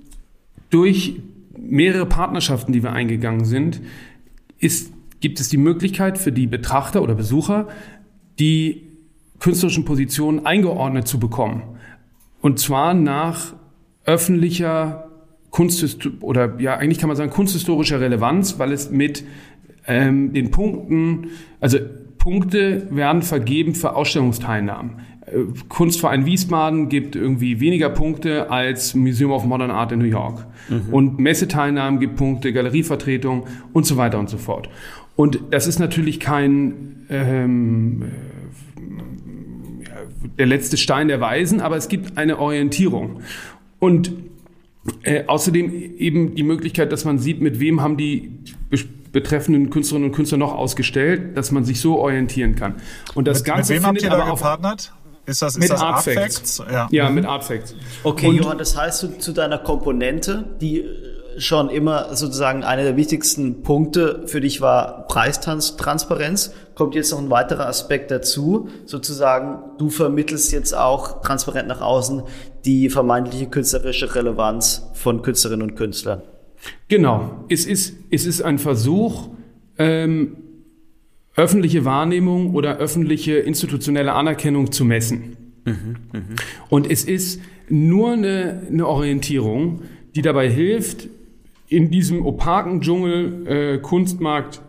durch 0.70 1.22
mehrere 1.58 2.06
Partnerschaften, 2.06 2.72
die 2.72 2.84
wir 2.84 2.94
eingegangen 2.94 3.46
sind, 3.46 3.82
ist, 4.60 4.94
gibt 5.20 5.40
es 5.40 5.50
die 5.50 5.58
Möglichkeit 5.58 6.18
für 6.18 6.32
die 6.32 6.48
Betrachter 6.48 7.02
oder 7.02 7.16
Besucher, 7.16 7.68
die 8.40 8.84
künstlerischen 9.40 9.86
Positionen 9.86 10.46
eingeordnet 10.46 11.08
zu 11.08 11.20
bekommen. 11.20 11.64
Und 12.42 12.60
zwar 12.60 12.94
nach 12.94 13.54
öffentlicher 14.06 15.10
Kunst 15.50 16.08
oder 16.22 16.60
ja, 16.60 16.78
eigentlich 16.78 17.00
kann 17.00 17.08
man 17.08 17.18
sagen 17.18 17.32
kunsthistorischer 17.32 18.00
Relevanz, 18.00 18.60
weil 18.60 18.72
es 18.72 18.92
mit 18.92 19.24
ähm, 19.88 20.34
den 20.34 20.52
Punkten, 20.52 21.32
also 21.60 21.80
Punkte 22.18 22.88
werden 22.92 23.22
vergeben 23.22 23.74
für 23.74 23.96
Ausstellungsteilnahmen. 23.96 25.02
Äh, 25.28 25.40
Kunstverein 25.70 26.26
Wiesbaden 26.26 26.90
gibt 26.90 27.16
irgendwie 27.16 27.60
weniger 27.60 27.90
Punkte 27.90 28.50
als 28.50 28.96
Museum 28.96 29.32
of 29.32 29.46
Modern 29.46 29.72
Art 29.72 29.92
in 29.92 30.00
New 30.00 30.06
York. 30.06 30.46
Mhm. 30.70 30.94
Und 30.94 31.20
Messeteilnahmen 31.20 32.00
gibt 32.00 32.16
Punkte, 32.16 32.52
Galerievertretung 32.54 33.46
und 33.74 33.86
so 33.86 33.98
weiter 33.98 34.20
und 34.20 34.30
so 34.30 34.38
fort. 34.38 34.70
Und 35.16 35.40
das 35.52 35.68
ist 35.68 35.80
natürlich 35.80 36.20
kein 36.20 37.06
ähm, 37.10 38.04
der 40.38 40.46
letzte 40.46 40.78
Stein 40.78 41.08
der 41.08 41.22
Weisen, 41.22 41.62
aber 41.62 41.78
es 41.78 41.88
gibt 41.88 42.18
eine 42.18 42.40
Orientierung. 42.40 43.22
Und 43.80 44.12
Äh, 45.04 45.26
außerdem 45.28 45.70
eben 45.98 46.34
die 46.36 46.44
Möglichkeit, 46.44 46.94
dass 46.94 47.04
man 47.04 47.20
sieht, 47.20 47.42
mit 47.42 47.60
wem 47.60 47.82
haben 47.82 47.98
die 47.98 48.32
be 48.70 48.78
betreffenden 49.12 49.70
Künstlerinnen 49.70 50.10
und 50.10 50.16
Künstler 50.16 50.38
noch 50.38 50.54
ausgestellt, 50.54 51.36
dass 51.36 51.52
man 51.52 51.66
sich 51.66 51.82
so 51.82 51.98
orientieren 51.98 52.56
kann. 52.56 52.76
Und 53.14 53.28
das 53.28 53.40
Mit, 53.40 53.46
Ganze 53.48 53.74
mit 53.74 53.82
wem 53.82 53.86
habt 53.86 54.00
findet 54.00 54.04
ihr 54.04 54.18
da 54.18 54.24
aber 54.24 54.32
auch 54.32 54.38
gepartnert? 54.38 54.94
Ist 55.28 55.42
das, 55.42 55.54
ist 55.56 55.60
mit 55.60 55.70
das 55.70 55.82
Artfacts. 55.82 56.64
Ja. 56.72 56.88
Ja, 56.90 57.10
mit 57.10 57.26
Artfacts. 57.26 57.76
Okay, 58.04 58.28
Und- 58.30 58.36
Johann, 58.38 58.58
das 58.58 58.76
heißt 58.78 58.98
zu, 59.00 59.18
zu 59.20 59.34
deiner 59.34 59.58
Komponente, 59.58 60.46
die 60.62 60.80
äh, 60.80 61.40
schon 61.40 61.70
immer 61.70 62.16
sozusagen 62.16 62.64
einer 62.64 62.84
der 62.84 62.96
wichtigsten 62.96 63.62
Punkte 63.62 64.24
für 64.26 64.42
dich 64.42 64.62
war 64.62 65.06
Preistransparenz, 65.08 66.54
kommt 66.76 66.96
jetzt 66.96 67.12
noch 67.12 67.20
ein 67.20 67.30
weiterer 67.30 67.68
Aspekt 67.68 68.10
dazu, 68.10 68.70
sozusagen 68.86 69.60
du 69.78 69.90
vermittelst 69.90 70.52
jetzt 70.52 70.74
auch 70.76 71.22
transparent 71.22 71.68
nach 71.68 71.82
außen 71.82 72.24
die 72.66 72.90
vermeintliche 72.90 73.48
künstlerische 73.48 74.16
Relevanz 74.16 74.88
von 74.94 75.22
Künstlerinnen 75.22 75.70
und 75.72 75.76
Künstlern. 75.76 76.22
Genau. 76.88 77.46
Es 77.50 77.66
ist, 77.66 77.94
es 78.10 78.26
ist 78.26 78.42
ein 78.42 78.58
Versuch, 78.60 79.30
ähm, 79.78 80.38
öffentliche 81.38 81.86
Wahrnehmung 81.86 82.54
oder 82.54 82.78
öffentliche 82.78 83.36
institutionelle 83.36 84.14
Anerkennung 84.14 84.72
zu 84.72 84.84
messen. 84.84 85.38
Und 86.70 86.90
es 86.90 87.06
ist 87.06 87.42
nur 87.70 88.14
eine, 88.14 88.64
eine 88.70 88.88
Orientierung, 88.88 89.84
die 90.16 90.22
dabei 90.22 90.50
hilft, 90.50 91.08
in 91.70 91.92
diesem 91.92 92.26
opaken 92.26 92.82
Dschungel 92.82 93.48
äh, 93.48 93.78
Kunstmarkt 93.80 94.62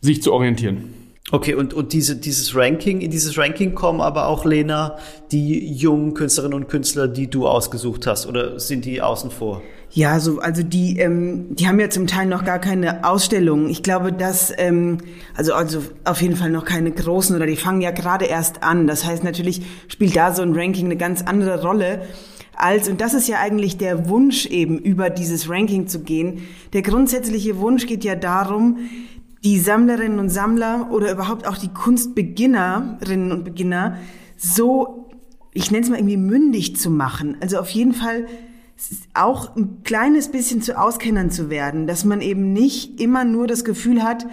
sich 0.00 0.22
zu 0.22 0.32
orientieren. 0.32 0.94
Okay, 1.32 1.54
und, 1.54 1.74
und 1.74 1.92
diese, 1.92 2.16
dieses 2.16 2.54
Ranking, 2.56 3.00
in 3.00 3.10
dieses 3.10 3.38
Ranking 3.38 3.74
kommen 3.74 4.00
aber 4.00 4.26
auch, 4.26 4.44
Lena, 4.44 4.98
die 5.30 5.72
jungen 5.72 6.12
Künstlerinnen 6.14 6.54
und 6.54 6.68
Künstler, 6.68 7.08
die 7.08 7.28
du 7.28 7.46
ausgesucht 7.46 8.06
hast, 8.06 8.26
oder 8.26 8.58
sind 8.58 8.84
die 8.84 9.00
außen 9.00 9.30
vor? 9.30 9.62
Ja, 9.92 10.20
so, 10.20 10.38
also 10.38 10.62
die, 10.62 10.98
ähm, 10.98 11.56
die 11.56 11.66
haben 11.66 11.80
ja 11.80 11.90
zum 11.90 12.06
Teil 12.06 12.26
noch 12.26 12.44
gar 12.44 12.60
keine 12.60 13.04
Ausstellungen. 13.04 13.68
Ich 13.68 13.82
glaube, 13.82 14.12
dass, 14.12 14.52
ähm, 14.56 14.98
also, 15.36 15.52
also 15.52 15.82
auf 16.04 16.22
jeden 16.22 16.36
Fall 16.36 16.50
noch 16.50 16.64
keine 16.64 16.92
großen 16.92 17.34
oder 17.34 17.46
die 17.46 17.56
fangen 17.56 17.80
ja 17.80 17.90
gerade 17.90 18.26
erst 18.26 18.62
an. 18.62 18.86
Das 18.86 19.04
heißt, 19.04 19.24
natürlich 19.24 19.62
spielt 19.88 20.14
da 20.14 20.32
so 20.32 20.42
ein 20.42 20.54
Ranking 20.54 20.86
eine 20.86 20.96
ganz 20.96 21.22
andere 21.22 21.62
Rolle 21.62 22.02
als, 22.54 22.88
und 22.88 23.00
das 23.00 23.14
ist 23.14 23.26
ja 23.26 23.38
eigentlich 23.38 23.78
der 23.78 24.08
Wunsch 24.08 24.46
eben, 24.46 24.78
über 24.78 25.10
dieses 25.10 25.48
Ranking 25.48 25.88
zu 25.88 26.00
gehen. 26.00 26.42
Der 26.72 26.82
grundsätzliche 26.82 27.58
Wunsch 27.58 27.86
geht 27.86 28.04
ja 28.04 28.14
darum, 28.14 28.78
die 29.42 29.58
Sammlerinnen 29.58 30.18
und 30.18 30.28
Sammler 30.28 30.88
oder 30.92 31.10
überhaupt 31.10 31.48
auch 31.48 31.56
die 31.56 31.72
Kunstbeginnerinnen 31.72 33.32
und 33.32 33.44
Beginner 33.44 33.96
so, 34.36 35.08
ich 35.52 35.70
nenne 35.70 35.84
es 35.84 35.90
mal 35.90 35.96
irgendwie 35.96 36.18
mündig 36.18 36.76
zu 36.76 36.90
machen. 36.90 37.38
Also 37.40 37.58
auf 37.58 37.70
jeden 37.70 37.94
Fall 37.94 38.26
auch 39.14 39.56
ein 39.56 39.82
kleines 39.84 40.30
bisschen 40.30 40.62
zu 40.62 40.78
Auskennern 40.78 41.30
zu 41.30 41.50
werden, 41.50 41.86
dass 41.86 42.04
man 42.04 42.20
eben 42.20 42.52
nicht 42.52 43.00
immer 43.00 43.24
nur 43.24 43.46
das 43.46 43.64
Gefühl 43.64 44.02
hat, 44.02 44.26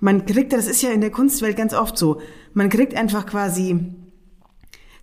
man 0.00 0.26
kriegt, 0.26 0.52
das 0.52 0.66
ist 0.66 0.82
ja 0.82 0.90
in 0.90 1.00
der 1.00 1.10
Kunstwelt 1.10 1.56
ganz 1.56 1.72
oft 1.74 1.96
so, 1.96 2.20
man 2.52 2.68
kriegt 2.68 2.94
einfach 2.94 3.26
quasi 3.26 3.80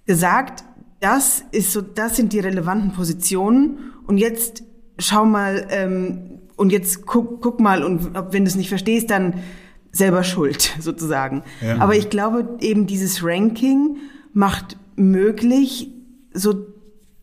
gesagt, 0.06 0.64
das 1.00 1.44
ist 1.52 1.72
so, 1.72 1.82
das 1.82 2.16
sind 2.16 2.34
die 2.34 2.40
relevanten 2.40 2.94
Positionen 2.94 3.80
und 4.06 4.18
jetzt 4.18 4.64
schau 5.00 5.26
mal 5.26 5.68
ähm, 5.70 6.40
und 6.56 6.72
jetzt 6.72 7.06
guck, 7.06 7.42
guck 7.42 7.60
mal 7.60 7.84
und 7.84 8.16
ob, 8.16 8.34
wenn 8.34 8.46
du 8.46 8.50
es 8.50 8.56
nicht 8.56 8.70
verstehst, 8.70 9.10
dann 9.10 9.36
selber 9.92 10.24
schuld 10.24 10.76
sozusagen. 10.80 11.44
Ja. 11.62 11.80
Aber 11.80 11.96
ich 11.96 12.10
glaube 12.10 12.58
eben 12.60 12.88
dieses 12.88 13.24
Ranking 13.24 13.98
macht 14.34 14.78
möglich, 14.96 15.90
so 16.34 16.71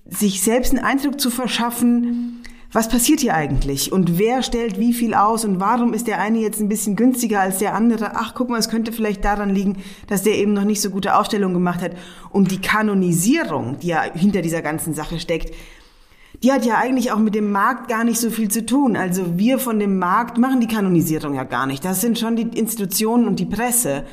sich 0.08 0.42
selbst 0.42 0.74
einen 0.74 0.84
Eindruck 0.84 1.20
zu 1.20 1.30
verschaffen, 1.30 2.42
was 2.70 2.88
passiert 2.88 3.20
hier 3.20 3.34
eigentlich 3.34 3.92
und 3.92 4.18
wer 4.18 4.42
stellt 4.42 4.78
wie 4.78 4.92
viel 4.92 5.14
aus 5.14 5.46
und 5.46 5.58
warum 5.58 5.94
ist 5.94 6.06
der 6.06 6.20
eine 6.20 6.38
jetzt 6.38 6.60
ein 6.60 6.68
bisschen 6.68 6.96
günstiger 6.96 7.40
als 7.40 7.58
der 7.58 7.74
andere? 7.74 8.12
Ach, 8.14 8.34
guck 8.34 8.50
mal, 8.50 8.58
es 8.58 8.68
könnte 8.68 8.92
vielleicht 8.92 9.24
daran 9.24 9.48
liegen, 9.48 9.78
dass 10.06 10.22
der 10.22 10.34
eben 10.34 10.52
noch 10.52 10.64
nicht 10.64 10.82
so 10.82 10.90
gute 10.90 11.16
Ausstellungen 11.16 11.54
gemacht 11.54 11.80
hat. 11.80 11.92
Und 12.28 12.50
die 12.50 12.60
Kanonisierung, 12.60 13.78
die 13.80 13.88
ja 13.88 14.02
hinter 14.02 14.42
dieser 14.42 14.60
ganzen 14.60 14.92
Sache 14.92 15.18
steckt, 15.18 15.54
die 16.42 16.52
hat 16.52 16.66
ja 16.66 16.76
eigentlich 16.76 17.10
auch 17.10 17.18
mit 17.18 17.34
dem 17.34 17.50
Markt 17.50 17.88
gar 17.88 18.04
nicht 18.04 18.20
so 18.20 18.30
viel 18.30 18.50
zu 18.50 18.64
tun. 18.66 18.96
Also 18.96 19.38
wir 19.38 19.58
von 19.58 19.78
dem 19.78 19.98
Markt 19.98 20.36
machen 20.36 20.60
die 20.60 20.68
Kanonisierung 20.68 21.34
ja 21.34 21.44
gar 21.44 21.66
nicht. 21.66 21.84
Das 21.86 22.02
sind 22.02 22.18
schon 22.18 22.36
die 22.36 22.58
Institutionen 22.58 23.26
und 23.26 23.40
die 23.40 23.46
Presse. 23.46 24.04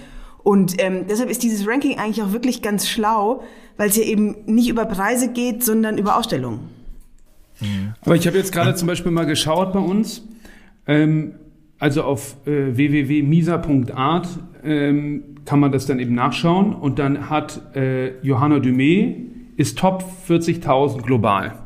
Und 0.44 0.82
ähm, 0.82 1.08
deshalb 1.10 1.30
ist 1.30 1.44
dieses 1.44 1.68
Ranking 1.68 2.00
eigentlich 2.00 2.24
auch 2.24 2.32
wirklich 2.32 2.62
ganz 2.62 2.88
schlau, 2.88 3.44
weil 3.78 3.90
es 3.90 3.98
ja 3.98 4.04
eben 4.04 4.36
nicht 4.46 4.70
über 4.70 4.86
Preise 4.86 5.32
geht, 5.32 5.64
sondern 5.64 5.98
über 5.98 6.18
Ausstellungen. 6.18 6.76
Aber 8.02 8.16
ich 8.16 8.28
habe 8.28 8.38
jetzt 8.38 8.52
gerade 8.52 8.76
zum 8.76 8.88
Beispiel 8.88 9.12
mal 9.12 9.26
geschaut 9.26 9.74
bei 9.74 9.80
uns. 9.80 10.24
Ähm, 10.88 11.36
also 11.80 12.04
auf 12.04 12.36
äh, 12.46 12.76
www.misa.art 12.76 14.28
ähm, 14.64 15.24
kann 15.46 15.60
man 15.60 15.72
das 15.72 15.86
dann 15.86 16.00
eben 16.00 16.16
nachschauen. 16.16 16.74
Und 16.74 17.00
dann 17.00 17.30
hat 17.30 17.76
äh, 17.76 18.20
Johanna 18.22 18.58
Dumé 18.58 19.16
ist 19.58 19.78
Top 19.78 20.04
40.000 20.28 21.02
global. 21.02 21.60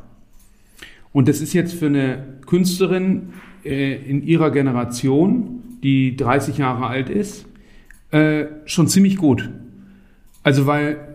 Und 1.12 1.28
das 1.28 1.42
ist 1.42 1.54
jetzt 1.54 1.74
für 1.74 1.88
eine 1.88 2.24
Künstlerin 2.46 3.34
äh, 3.66 3.96
in 3.96 4.24
ihrer 4.24 4.52
Generation, 4.52 5.64
die 5.82 6.16
30 6.16 6.58
Jahre 6.58 6.88
alt 6.88 7.10
ist, 7.10 7.46
äh, 8.12 8.46
schon 8.66 8.88
ziemlich 8.88 9.18
gut. 9.18 9.50
Also 10.44 10.66
weil 10.66 11.09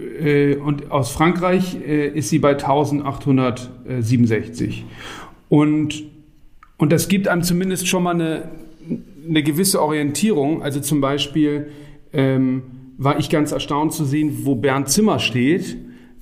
äh, 0.00 0.56
und 0.56 0.90
aus 0.90 1.10
Frankreich 1.10 1.76
äh, 1.86 2.08
ist 2.08 2.30
sie 2.30 2.38
bei 2.38 2.52
1867. 2.52 4.86
Und, 5.48 6.04
und 6.78 6.92
das 6.92 7.08
gibt 7.08 7.28
einem 7.28 7.42
zumindest 7.42 7.88
schon 7.88 8.02
mal 8.02 8.14
eine, 8.14 8.48
eine 9.28 9.42
gewisse 9.42 9.82
Orientierung. 9.82 10.62
Also 10.62 10.80
zum 10.80 11.00
Beispiel 11.00 11.70
ähm, 12.12 12.62
war 12.98 13.18
ich 13.18 13.30
ganz 13.30 13.52
erstaunt 13.52 13.92
zu 13.92 14.04
sehen, 14.04 14.40
wo 14.44 14.54
Bernd 14.54 14.88
Zimmer 14.88 15.18
steht, 15.18 15.76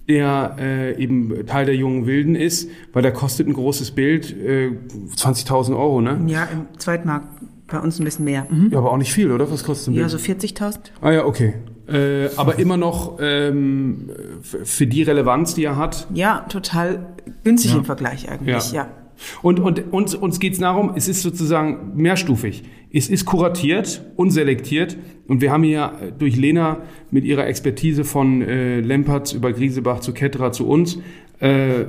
der 0.09 0.57
äh, 0.59 1.03
eben 1.03 1.47
Teil 1.47 1.67
der 1.67 1.75
jungen 1.75 2.07
Wilden 2.07 2.35
ist, 2.35 2.71
weil 2.93 3.03
der 3.03 3.13
kostet 3.13 3.47
ein 3.47 3.53
großes 3.53 3.91
Bild 3.91 4.35
äh, 4.35 4.71
20.000 5.17 5.77
Euro, 5.77 6.01
ne? 6.01 6.19
Ja, 6.27 6.45
im 6.45 6.67
Zweitmarkt 6.79 7.27
bei 7.67 7.79
uns 7.79 8.01
ein 8.01 8.05
bisschen 8.05 8.25
mehr. 8.25 8.47
Mhm. 8.49 8.71
Ja, 8.73 8.79
aber 8.79 8.93
auch 8.93 8.97
nicht 8.97 9.13
viel, 9.13 9.31
oder? 9.31 9.51
Was 9.51 9.65
kostet 9.65 9.89
ein 9.89 9.95
Bild? 9.95 10.05
Ja, 10.05 10.09
so 10.09 10.17
40.000. 10.17 10.79
Ah 11.03 11.13
ja, 11.13 11.27
okay. 11.27 11.55
Äh, 11.89 12.29
aber 12.37 12.59
immer 12.59 12.77
noch 12.77 13.19
ähm, 13.21 14.11
für 14.43 14.87
die 14.87 15.03
Relevanz, 15.03 15.55
die 15.55 15.65
er 15.65 15.77
hat. 15.77 16.07
Ja, 16.13 16.41
total 16.49 17.15
günstig 17.45 17.75
im 17.75 17.85
Vergleich 17.85 18.29
eigentlich, 18.29 18.73
Ja. 18.73 18.83
ja. 18.83 18.89
Und, 19.43 19.59
und 19.59 19.93
uns, 19.93 20.15
uns 20.15 20.39
geht 20.39 20.53
es 20.53 20.59
darum, 20.61 20.93
es 20.95 21.09
ist 21.09 21.23
sozusagen 21.23 21.93
mehrstufig. 21.97 22.63
Es 22.93 23.09
ist 23.09 23.25
kuratiert 23.25 24.03
und 24.17 24.31
selektiert. 24.31 24.97
Und 25.27 25.41
wir 25.41 25.51
haben 25.51 25.63
hier 25.65 25.93
äh, 26.01 26.13
durch 26.17 26.37
Lena 26.37 26.79
mit 27.11 27.25
ihrer 27.25 27.47
Expertise 27.47 28.05
von 28.05 28.43
äh, 28.43 28.81
Lempertz 28.81 29.33
über 29.33 29.53
Griesebach 29.53 30.01
zu 30.01 30.13
Ketterer 30.13 30.53
zu 30.53 30.69
uns 30.69 30.99
äh, 31.41 31.85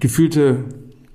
gefühlte 0.00 0.64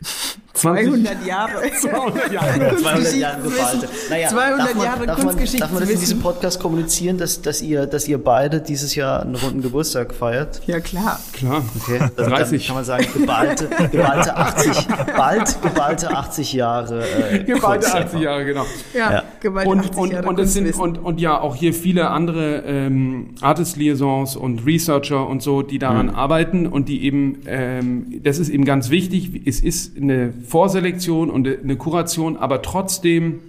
20, 0.01 0.39
200 0.57 1.25
Jahre. 1.25 1.61
200 1.79 2.31
Jahre. 2.31 2.75
200 2.81 3.15
Jahre 3.15 3.41
geballte. 3.41 3.87
200 3.87 4.59
darf 4.59 4.75
man, 4.75 4.83
Jahre 4.85 5.05
darf 5.05 5.17
man, 5.17 5.25
Kunstgeschichte 5.27 5.59
darf 5.59 5.71
man 5.71 5.81
das 5.81 5.89
in 5.89 5.99
diesem 5.99 6.19
Podcast 6.19 6.59
kommunizieren, 6.59 7.17
dass, 7.17 7.41
dass, 7.41 7.61
ihr, 7.61 7.85
dass 7.85 8.07
ihr 8.07 8.17
beide 8.17 8.61
dieses 8.61 8.95
Jahr 8.95 9.21
einen 9.21 9.35
runden 9.35 9.61
Geburtstag 9.61 10.13
feiert? 10.13 10.61
Ja, 10.65 10.79
klar. 10.79 11.19
Klar. 11.33 11.63
Okay, 11.81 11.99
dann, 11.99 12.11
dann 12.15 12.29
30. 12.31 12.65
kann 12.67 12.75
man 12.75 12.85
sagen, 12.85 13.05
geballte, 13.13 13.69
geballte 13.91 14.35
80, 14.35 14.87
bald 15.15 15.61
geballte 15.61 16.09
80 16.11 16.53
Jahre. 16.53 17.03
Äh, 17.31 17.43
Geballte 17.43 17.87
Kunst 17.87 17.95
80 17.95 18.21
Jahre, 18.21 18.45
genau. 18.45 18.65
Ja, 18.93 19.11
Ja. 19.11 19.23
gewalt 19.39 19.67
und, 19.67 19.79
80 19.79 19.97
und, 19.97 20.11
Jahre 20.11 20.27
und, 20.27 20.39
es 20.39 20.53
sind, 20.53 20.75
und, 20.75 20.97
und 20.97 21.19
ja, 21.21 21.39
auch 21.39 21.55
hier 21.55 21.73
viele 21.73 22.09
andere 22.09 22.63
ähm, 22.65 23.35
Artist-Liaisons 23.41 24.35
und 24.35 24.65
Researcher 24.65 25.27
und 25.27 25.41
so, 25.41 25.61
die 25.61 25.79
daran 25.79 26.09
arbeiten 26.09 26.67
und 26.67 26.89
die 26.89 27.03
eben, 27.03 27.39
ähm, 27.47 28.21
das 28.23 28.39
ist 28.39 28.49
eben 28.49 28.65
ganz 28.65 28.89
wichtig, 28.89 29.41
es 29.45 29.59
ist 29.61 29.97
eine 29.97 30.33
Vorselektion 30.47 31.29
und 31.29 31.47
eine 31.47 31.75
Kuration, 31.75 32.37
aber 32.37 32.61
trotzdem 32.61 33.39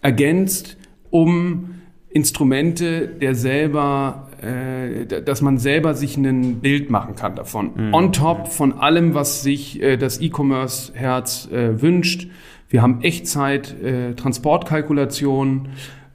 ergänzt 0.00 0.76
um 1.10 1.70
Instrumente, 2.10 3.08
der 3.08 3.34
selber, 3.34 4.28
äh, 4.42 5.22
dass 5.22 5.40
man 5.40 5.58
selber 5.58 5.94
sich 5.94 6.16
ein 6.16 6.60
Bild 6.60 6.90
machen 6.90 7.16
kann 7.16 7.34
davon. 7.34 7.92
On 7.92 8.12
top 8.12 8.48
von 8.48 8.74
allem, 8.74 9.14
was 9.14 9.42
sich 9.42 9.82
äh, 9.82 9.96
das 9.96 10.20
E-Commerce-Herz 10.20 11.48
äh, 11.50 11.80
wünscht. 11.80 12.28
Wir 12.68 12.82
haben 12.82 13.00
Echtzeit, 13.02 13.74
äh, 13.82 14.14
Transportkalkulation. 14.14 15.68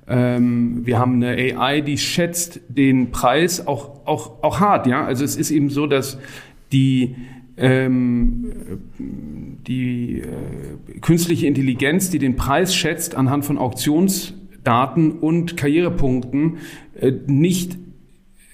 Ähm, 0.07 0.85
wir 0.85 0.99
haben 0.99 1.15
eine 1.23 1.57
AI, 1.57 1.81
die 1.81 1.97
schätzt 1.97 2.61
den 2.67 3.11
Preis 3.11 3.65
auch, 3.65 4.05
auch, 4.05 4.43
auch 4.43 4.59
hart, 4.59 4.87
ja. 4.87 5.03
Also 5.03 5.23
es 5.23 5.35
ist 5.35 5.49
eben 5.49 5.69
so, 5.69 5.87
dass 5.87 6.19
die 6.71 7.15
die 9.67 10.21
äh, 10.21 10.99
künstliche 11.01 11.47
Intelligenz, 11.47 12.11
die 12.11 12.19
den 12.19 12.35
Preis 12.35 12.75
schätzt 12.75 13.15
anhand 13.15 13.45
von 13.45 13.57
Auktionsdaten 13.57 15.13
und 15.13 15.57
Karrierepunkten, 15.57 16.57
äh, 16.99 17.13
nicht 17.25 17.77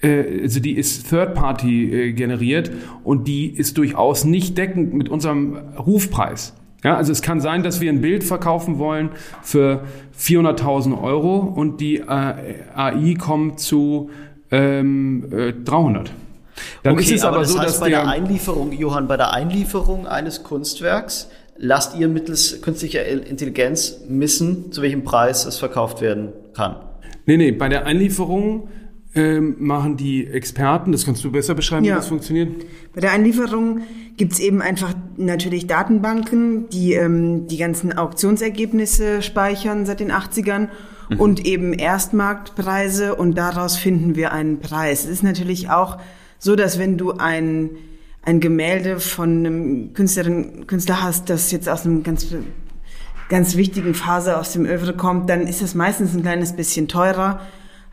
äh, 0.02 0.42
also 0.42 0.60
die 0.60 0.72
ist 0.72 1.10
Third-Party 1.10 2.14
generiert 2.14 2.70
und 3.02 3.28
die 3.28 3.48
ist 3.48 3.76
durchaus 3.76 4.24
nicht 4.24 4.56
deckend 4.56 4.94
mit 4.94 5.10
unserem 5.10 5.56
Rufpreis. 5.78 6.54
Ja, 6.82 6.96
also 6.96 7.12
es 7.12 7.22
kann 7.22 7.40
sein, 7.40 7.62
dass 7.62 7.80
wir 7.80 7.90
ein 7.90 8.02
Bild 8.02 8.24
verkaufen 8.24 8.78
wollen 8.78 9.10
für 9.42 9.84
400.000 10.18 11.02
Euro 11.02 11.38
und 11.38 11.80
die 11.80 12.02
AI 12.06 13.14
kommt 13.18 13.58
zu 13.58 14.10
ähm, 14.50 15.24
äh, 15.30 15.52
300. 15.52 16.12
Dann 16.82 16.94
okay, 16.94 17.04
ist 17.04 17.12
es 17.12 17.22
aber, 17.22 17.36
aber 17.36 17.42
das 17.44 17.52
so, 17.52 17.58
heißt, 17.58 17.68
dass 17.68 17.80
bei 17.80 17.88
der 17.88 18.06
Einlieferung, 18.06 18.72
Johann, 18.72 19.08
bei 19.08 19.16
der 19.16 19.32
Einlieferung 19.32 20.06
eines 20.06 20.42
Kunstwerks 20.42 21.28
lasst 21.56 21.96
ihr 21.96 22.08
mittels 22.08 22.60
künstlicher 22.62 23.04
Intelligenz 23.04 24.00
missen, 24.08 24.72
zu 24.72 24.82
welchem 24.82 25.04
Preis 25.04 25.46
es 25.46 25.58
verkauft 25.58 26.00
werden 26.00 26.32
kann. 26.54 26.76
Nee, 27.26 27.36
nee, 27.36 27.52
bei 27.52 27.68
der 27.68 27.86
Einlieferung 27.86 28.68
ähm, 29.14 29.56
machen 29.58 29.96
die 29.96 30.26
Experten, 30.26 30.92
das 30.92 31.04
kannst 31.04 31.22
du 31.24 31.30
besser 31.30 31.54
beschreiben, 31.54 31.84
ja. 31.84 31.94
wie 31.94 31.96
das 31.98 32.08
funktioniert? 32.08 32.64
Bei 32.94 33.00
der 33.00 33.12
Einlieferung 33.12 33.82
gibt's 34.16 34.40
eben 34.40 34.60
einfach 34.60 34.94
natürlich 35.16 35.66
Datenbanken, 35.66 36.68
die 36.68 36.94
ähm, 36.94 37.46
die 37.46 37.56
ganzen 37.56 37.96
Auktionsergebnisse 37.96 39.22
speichern 39.22 39.86
seit 39.86 40.00
den 40.00 40.10
80ern 40.10 40.68
mhm. 41.10 41.20
und 41.20 41.46
eben 41.46 41.72
Erstmarktpreise 41.72 43.14
und 43.14 43.38
daraus 43.38 43.76
finden 43.76 44.16
wir 44.16 44.32
einen 44.32 44.58
Preis. 44.58 45.04
Es 45.04 45.10
ist 45.10 45.22
natürlich 45.22 45.70
auch 45.70 45.98
so, 46.44 46.56
dass 46.56 46.78
wenn 46.78 46.98
du 46.98 47.12
ein, 47.12 47.70
ein 48.20 48.38
Gemälde 48.38 49.00
von 49.00 49.30
einem 49.30 49.94
Künstlerin, 49.94 50.66
Künstler 50.66 51.02
hast, 51.02 51.30
das 51.30 51.50
jetzt 51.50 51.70
aus 51.70 51.86
einem 51.86 52.02
ganz 52.02 52.26
ganz 53.30 53.56
wichtigen 53.56 53.94
Phase 53.94 54.36
aus 54.36 54.52
dem 54.52 54.66
Övre 54.66 54.94
kommt, 54.94 55.30
dann 55.30 55.46
ist 55.46 55.62
das 55.62 55.74
meistens 55.74 56.14
ein 56.14 56.20
kleines 56.20 56.54
bisschen 56.54 56.86
teurer 56.86 57.40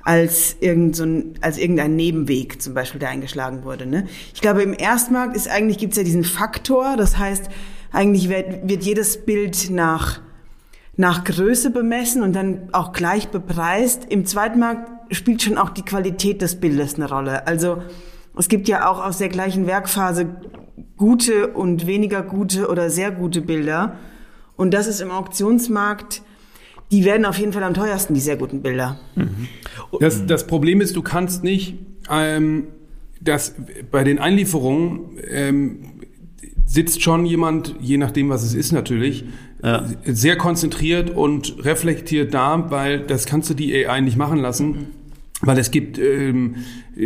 als, 0.04 0.58
irgend 0.60 0.98
so 0.98 1.06
ein, 1.06 1.36
als 1.40 1.58
irgendein 1.58 1.96
Nebenweg 1.96 2.62
zum 2.62 2.74
Beispiel, 2.74 3.00
der 3.00 3.08
eingeschlagen 3.08 3.64
wurde. 3.64 3.86
Ne? 3.86 4.08
Ich 4.34 4.42
glaube, 4.42 4.64
im 4.64 4.74
Erstmarkt 4.74 5.38
ist 5.38 5.50
eigentlich, 5.50 5.78
gibt's 5.78 5.96
ja 5.96 6.04
diesen 6.04 6.26
Faktor, 6.26 6.98
das 6.98 7.18
heißt, 7.18 7.50
eigentlich 7.94 8.28
wird, 8.28 8.68
wird 8.68 8.84
jedes 8.84 9.26
Bild 9.26 9.70
nach, 9.70 10.20
nach 10.98 11.24
Größe 11.24 11.70
bemessen 11.70 12.22
und 12.22 12.34
dann 12.34 12.68
auch 12.74 12.92
gleich 12.92 13.30
bepreist. 13.30 14.08
Im 14.10 14.26
Zweitmarkt 14.26 15.16
spielt 15.16 15.42
schon 15.42 15.58
auch 15.58 15.70
die 15.70 15.84
Qualität 15.84 16.42
des 16.42 16.60
Bildes 16.60 16.96
eine 16.96 17.08
Rolle. 17.08 17.48
Also 17.48 17.82
es 18.38 18.48
gibt 18.48 18.67
ja 18.67 18.89
auch 18.89 19.04
aus 19.04 19.17
der 19.17 19.30
gleichen 19.30 19.67
Werkphase 19.67 20.36
gute 20.98 21.48
und 21.48 21.88
weniger 21.88 22.22
gute 22.22 22.67
oder 22.67 22.89
sehr 22.89 23.12
gute 23.12 23.41
Bilder. 23.41 23.98
Und 24.56 24.74
das 24.74 24.88
ist 24.88 25.02
im 25.02 25.12
Auktionsmarkt 25.12 26.22
die 26.91 27.06
werden 27.06 27.26
auf 27.26 27.38
jeden 27.38 27.54
Fall 27.54 27.63
am 27.63 27.74
teuersten, 27.74 28.13
die 28.13 28.20
sehr 28.20 28.36
guten 28.36 28.62
Bilder. 28.62 29.00
Mhm. 29.15 29.48
Das, 30.00 30.26
das 30.26 30.46
Problem 30.46 30.82
ist, 30.82 30.96
du 30.96 31.02
kannst 31.02 31.44
nicht, 31.44 31.78
ähm, 32.10 32.67
dass 33.22 33.56
bei 33.89 34.04
den 34.04 34.20
Einlieferungen 34.20 35.17
ähm, 35.30 35.80
sitzt 36.65 37.02
schon 37.02 37.26
jemand, 37.26 37.76
je 37.80 37.98
nachdem, 37.98 38.30
was 38.30 38.44
es 38.44 38.54
ist 38.54 38.72
natürlich, 38.72 39.26
ja. 39.63 39.86
sehr 40.06 40.38
konzentriert 40.38 41.10
und 41.10 41.63
reflektiert 41.63 42.34
da, 42.34 42.70
weil 42.72 43.02
das 43.02 43.26
kannst 43.26 43.50
du 43.50 43.54
die 43.54 43.86
AI 43.86 44.02
nicht 44.02 44.17
machen 44.17 44.39
lassen. 44.39 44.88
Weil 45.41 45.58
es 45.58 45.71
gibt 45.71 45.97
ähm, 45.97 46.56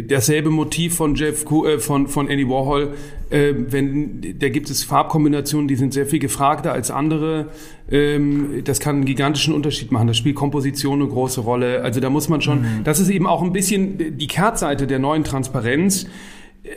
dasselbe 0.08 0.50
Motiv 0.50 0.95
von 0.95 1.15
Jeff 1.15 1.45
äh, 1.50 1.80
von 1.80 2.08
von 2.08 2.28
Andy 2.28 2.48
Warhol. 2.50 2.93
Äh, 3.30 3.54
wenn 3.69 4.21
da 4.39 4.50
gibt 4.50 4.69
es 4.69 4.84
Farbkombinationen, 4.84 5.67
die 5.67 5.76
sind 5.76 5.93
sehr 5.93 6.06
viel 6.06 6.19
gefragter 6.19 6.74
als 6.74 6.91
andere. 6.91 7.48
Ähm, 7.89 8.62
das 8.65 8.80
kann 8.80 8.98
einen 8.98 9.06
gigantischen 9.06 9.54
Unterschied 9.54 9.91
machen. 9.91 10.08
Das 10.08 10.17
spielt 10.17 10.36
Komposition 10.36 11.02
eine 11.02 11.10
große 11.10 11.41
Rolle. 11.41 11.82
Also 11.82 12.02
da 12.02 12.10
muss 12.10 12.28
man 12.28 12.41
schon. 12.41 12.62
Mhm. 12.62 12.84
Das 12.84 13.00
ist 13.00 13.10
eben 13.10 13.26
auch 13.26 13.41
ein 13.41 13.54
bisschen 13.54 14.17
die 14.17 14.28
Kehrtseite 14.28 14.86
der 14.86 15.00
neuen 15.00 15.24
Transparenz. 15.24 16.08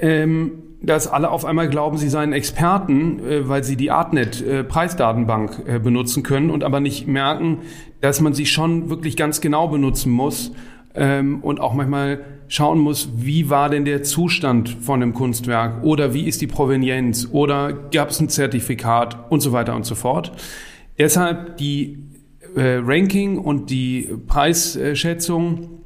Ähm, 0.00 0.62
dass 0.80 1.08
alle 1.08 1.30
auf 1.30 1.44
einmal 1.44 1.68
glauben, 1.68 1.96
sie 1.96 2.08
seien 2.08 2.32
Experten, 2.32 3.20
äh, 3.20 3.48
weil 3.48 3.64
sie 3.64 3.76
die 3.76 3.90
Artnet 3.90 4.40
äh, 4.40 4.62
Preisdatenbank 4.62 5.62
äh, 5.66 5.78
benutzen 5.78 6.22
können 6.22 6.50
und 6.50 6.62
aber 6.62 6.80
nicht 6.80 7.08
merken, 7.08 7.58
dass 8.00 8.20
man 8.20 8.32
sie 8.32 8.46
schon 8.46 8.90
wirklich 8.90 9.16
ganz 9.16 9.40
genau 9.40 9.68
benutzen 9.68 10.12
muss 10.12 10.52
ähm, 10.94 11.40
und 11.42 11.60
auch 11.60 11.74
manchmal 11.74 12.20
schauen 12.48 12.78
muss, 12.78 13.10
wie 13.16 13.50
war 13.50 13.68
denn 13.68 13.84
der 13.84 14.02
Zustand 14.02 14.70
von 14.70 15.00
dem 15.00 15.12
Kunstwerk 15.12 15.84
oder 15.84 16.14
wie 16.14 16.26
ist 16.26 16.40
die 16.40 16.46
Provenienz 16.46 17.28
oder 17.30 17.72
gab 17.72 18.10
es 18.10 18.20
ein 18.20 18.28
Zertifikat 18.28 19.30
und 19.30 19.40
so 19.40 19.52
weiter 19.52 19.76
und 19.76 19.84
so 19.84 19.94
fort. 19.94 20.32
Deshalb 20.98 21.58
die 21.58 21.98
äh, 22.56 22.80
Ranking 22.82 23.38
und 23.38 23.70
die 23.70 24.08
Preisschätzung 24.26 25.82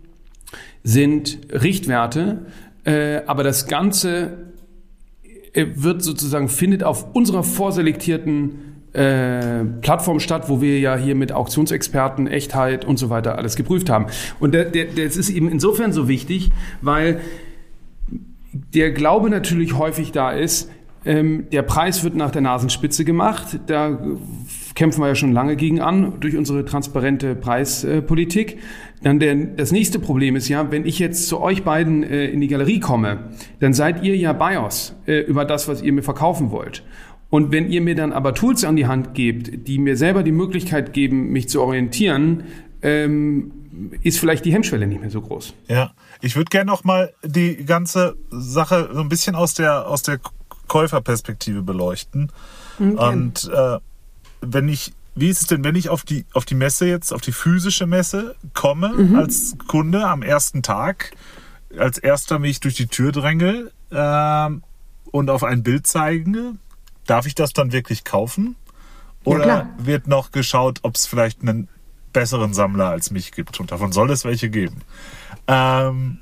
sind 0.84 1.38
Richtwerte, 1.50 2.46
äh, 2.84 3.20
aber 3.26 3.42
das 3.42 3.66
Ganze 3.66 4.52
äh, 5.52 5.66
wird 5.74 6.02
sozusagen 6.02 6.48
findet 6.48 6.82
auf 6.82 7.14
unserer 7.14 7.42
vorselektierten 7.42 8.71
äh, 8.92 9.64
Plattform 9.80 10.20
statt, 10.20 10.48
wo 10.48 10.60
wir 10.60 10.78
ja 10.78 10.96
hier 10.96 11.14
mit 11.14 11.32
Auktionsexperten, 11.32 12.26
Echtheit 12.26 12.84
und 12.84 12.98
so 12.98 13.10
weiter 13.10 13.38
alles 13.38 13.56
geprüft 13.56 13.88
haben. 13.88 14.06
Und 14.40 14.52
der, 14.52 14.66
der, 14.66 14.86
das 14.86 15.16
ist 15.16 15.30
eben 15.30 15.48
insofern 15.48 15.92
so 15.92 16.08
wichtig, 16.08 16.50
weil 16.80 17.20
der 18.52 18.92
Glaube 18.92 19.30
natürlich 19.30 19.76
häufig 19.78 20.12
da 20.12 20.30
ist, 20.30 20.70
ähm, 21.04 21.46
der 21.50 21.62
Preis 21.62 22.04
wird 22.04 22.14
nach 22.14 22.30
der 22.30 22.42
Nasenspitze 22.42 23.04
gemacht. 23.04 23.58
Da 23.66 23.98
kämpfen 24.74 25.00
wir 25.00 25.08
ja 25.08 25.14
schon 25.14 25.32
lange 25.32 25.56
gegen 25.56 25.80
an 25.80 26.20
durch 26.20 26.36
unsere 26.36 26.64
transparente 26.64 27.34
Preispolitik. 27.34 28.58
Dann 29.02 29.18
der, 29.18 29.34
das 29.34 29.72
nächste 29.72 29.98
Problem 29.98 30.36
ist 30.36 30.48
ja, 30.48 30.70
wenn 30.70 30.86
ich 30.86 31.00
jetzt 31.00 31.26
zu 31.26 31.40
euch 31.40 31.64
beiden 31.64 32.04
äh, 32.04 32.26
in 32.26 32.40
die 32.40 32.46
Galerie 32.46 32.78
komme, 32.78 33.30
dann 33.58 33.72
seid 33.72 34.04
ihr 34.04 34.16
ja 34.16 34.32
BIOS 34.32 34.94
äh, 35.06 35.20
über 35.20 35.44
das, 35.44 35.66
was 35.66 35.82
ihr 35.82 35.92
mir 35.92 36.02
verkaufen 36.02 36.52
wollt. 36.52 36.84
Und 37.32 37.50
wenn 37.50 37.70
ihr 37.70 37.80
mir 37.80 37.94
dann 37.94 38.12
aber 38.12 38.34
Tools 38.34 38.62
an 38.62 38.76
die 38.76 38.86
Hand 38.86 39.14
gebt, 39.14 39.66
die 39.66 39.78
mir 39.78 39.96
selber 39.96 40.22
die 40.22 40.32
Möglichkeit 40.32 40.92
geben, 40.92 41.32
mich 41.32 41.48
zu 41.48 41.62
orientieren, 41.62 42.42
ähm, 42.82 43.52
ist 44.02 44.20
vielleicht 44.20 44.44
die 44.44 44.52
Hemmschwelle 44.52 44.86
nicht 44.86 45.00
mehr 45.00 45.08
so 45.08 45.22
groß. 45.22 45.54
Ja, 45.66 45.92
ich 46.20 46.36
würde 46.36 46.50
gerne 46.50 46.70
noch 46.70 46.84
mal 46.84 47.14
die 47.24 47.64
ganze 47.64 48.16
Sache 48.28 48.90
so 48.92 49.00
ein 49.00 49.08
bisschen 49.08 49.34
aus 49.34 49.54
der 49.54 49.88
aus 49.88 50.02
der 50.02 50.20
Käuferperspektive 50.68 51.62
beleuchten. 51.62 52.30
Okay. 52.78 52.96
Und 52.98 53.50
äh, 53.50 53.78
wenn 54.42 54.68
ich 54.68 54.92
wie 55.14 55.30
ist 55.30 55.40
es 55.40 55.46
denn, 55.46 55.64
wenn 55.64 55.74
ich 55.74 55.88
auf 55.88 56.02
die, 56.02 56.26
auf 56.34 56.44
die 56.44 56.54
Messe 56.54 56.86
jetzt, 56.86 57.14
auf 57.14 57.22
die 57.22 57.32
physische 57.32 57.86
Messe 57.86 58.34
komme, 58.52 58.90
mhm. 58.90 59.16
als 59.16 59.56
Kunde 59.68 60.06
am 60.06 60.22
ersten 60.22 60.62
Tag, 60.62 61.12
als 61.78 61.96
erster 61.96 62.38
mich 62.38 62.60
durch 62.60 62.74
die 62.74 62.88
Tür 62.88 63.10
dränge 63.10 63.70
äh, 63.90 64.50
und 65.10 65.30
auf 65.30 65.44
ein 65.44 65.62
Bild 65.62 65.86
zeige, 65.86 66.56
darf 67.06 67.26
ich 67.26 67.34
das 67.34 67.52
dann 67.52 67.72
wirklich 67.72 68.04
kaufen? 68.04 68.56
Oder 69.24 69.46
ja, 69.46 69.70
wird 69.78 70.08
noch 70.08 70.32
geschaut, 70.32 70.80
ob 70.82 70.96
es 70.96 71.06
vielleicht 71.06 71.42
einen 71.42 71.68
besseren 72.12 72.54
Sammler 72.54 72.88
als 72.88 73.10
mich 73.10 73.32
gibt? 73.32 73.60
Und 73.60 73.70
davon 73.70 73.92
soll 73.92 74.10
es 74.10 74.24
welche 74.24 74.50
geben. 74.50 74.82
Ähm, 75.46 76.18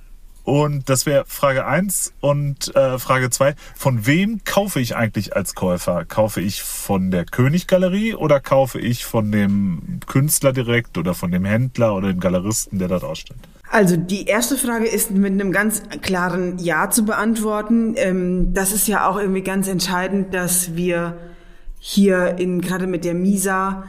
und 0.50 0.88
das 0.88 1.06
wäre 1.06 1.26
Frage 1.28 1.64
1 1.64 2.12
und 2.18 2.74
äh, 2.74 2.98
Frage 2.98 3.30
2. 3.30 3.54
Von 3.76 4.04
wem 4.04 4.42
kaufe 4.44 4.80
ich 4.80 4.96
eigentlich 4.96 5.36
als 5.36 5.54
Käufer? 5.54 6.04
Kaufe 6.04 6.40
ich 6.40 6.64
von 6.64 7.12
der 7.12 7.24
Königgalerie 7.24 8.14
oder 8.14 8.40
kaufe 8.40 8.80
ich 8.80 9.04
von 9.04 9.30
dem 9.30 10.00
Künstler 10.08 10.52
direkt 10.52 10.98
oder 10.98 11.14
von 11.14 11.30
dem 11.30 11.44
Händler 11.44 11.94
oder 11.94 12.08
dem 12.08 12.18
Galeristen, 12.18 12.80
der 12.80 12.88
dort 12.88 13.04
ausstellt? 13.04 13.38
Also 13.70 13.96
die 13.96 14.26
erste 14.26 14.56
Frage 14.56 14.88
ist 14.88 15.12
mit 15.12 15.30
einem 15.30 15.52
ganz 15.52 15.84
klaren 16.02 16.58
Ja 16.58 16.90
zu 16.90 17.04
beantworten. 17.04 17.94
Ähm, 17.96 18.52
das 18.52 18.72
ist 18.72 18.88
ja 18.88 19.08
auch 19.08 19.20
irgendwie 19.20 19.42
ganz 19.42 19.68
entscheidend, 19.68 20.34
dass 20.34 20.74
wir 20.74 21.16
hier 21.78 22.38
in 22.40 22.60
gerade 22.60 22.88
mit 22.88 23.04
der 23.04 23.14
Misa 23.14 23.84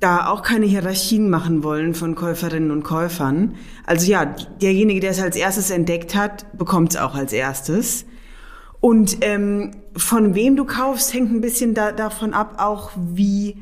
da 0.00 0.28
auch 0.28 0.42
keine 0.42 0.66
Hierarchien 0.66 1.28
machen 1.28 1.64
wollen 1.64 1.94
von 1.94 2.14
Käuferinnen 2.14 2.70
und 2.70 2.84
Käufern. 2.84 3.56
Also 3.84 4.10
ja, 4.10 4.26
derjenige, 4.62 5.00
der 5.00 5.10
es 5.10 5.20
als 5.20 5.36
erstes 5.36 5.70
entdeckt 5.70 6.14
hat, 6.14 6.46
bekommt 6.56 6.92
es 6.92 7.00
auch 7.00 7.14
als 7.14 7.32
erstes. 7.32 8.04
Und 8.80 9.18
ähm, 9.22 9.72
von 9.96 10.36
wem 10.36 10.54
du 10.54 10.64
kaufst, 10.64 11.12
hängt 11.12 11.32
ein 11.32 11.40
bisschen 11.40 11.74
da, 11.74 11.90
davon 11.90 12.32
ab, 12.32 12.54
auch 12.58 12.92
wie 12.96 13.56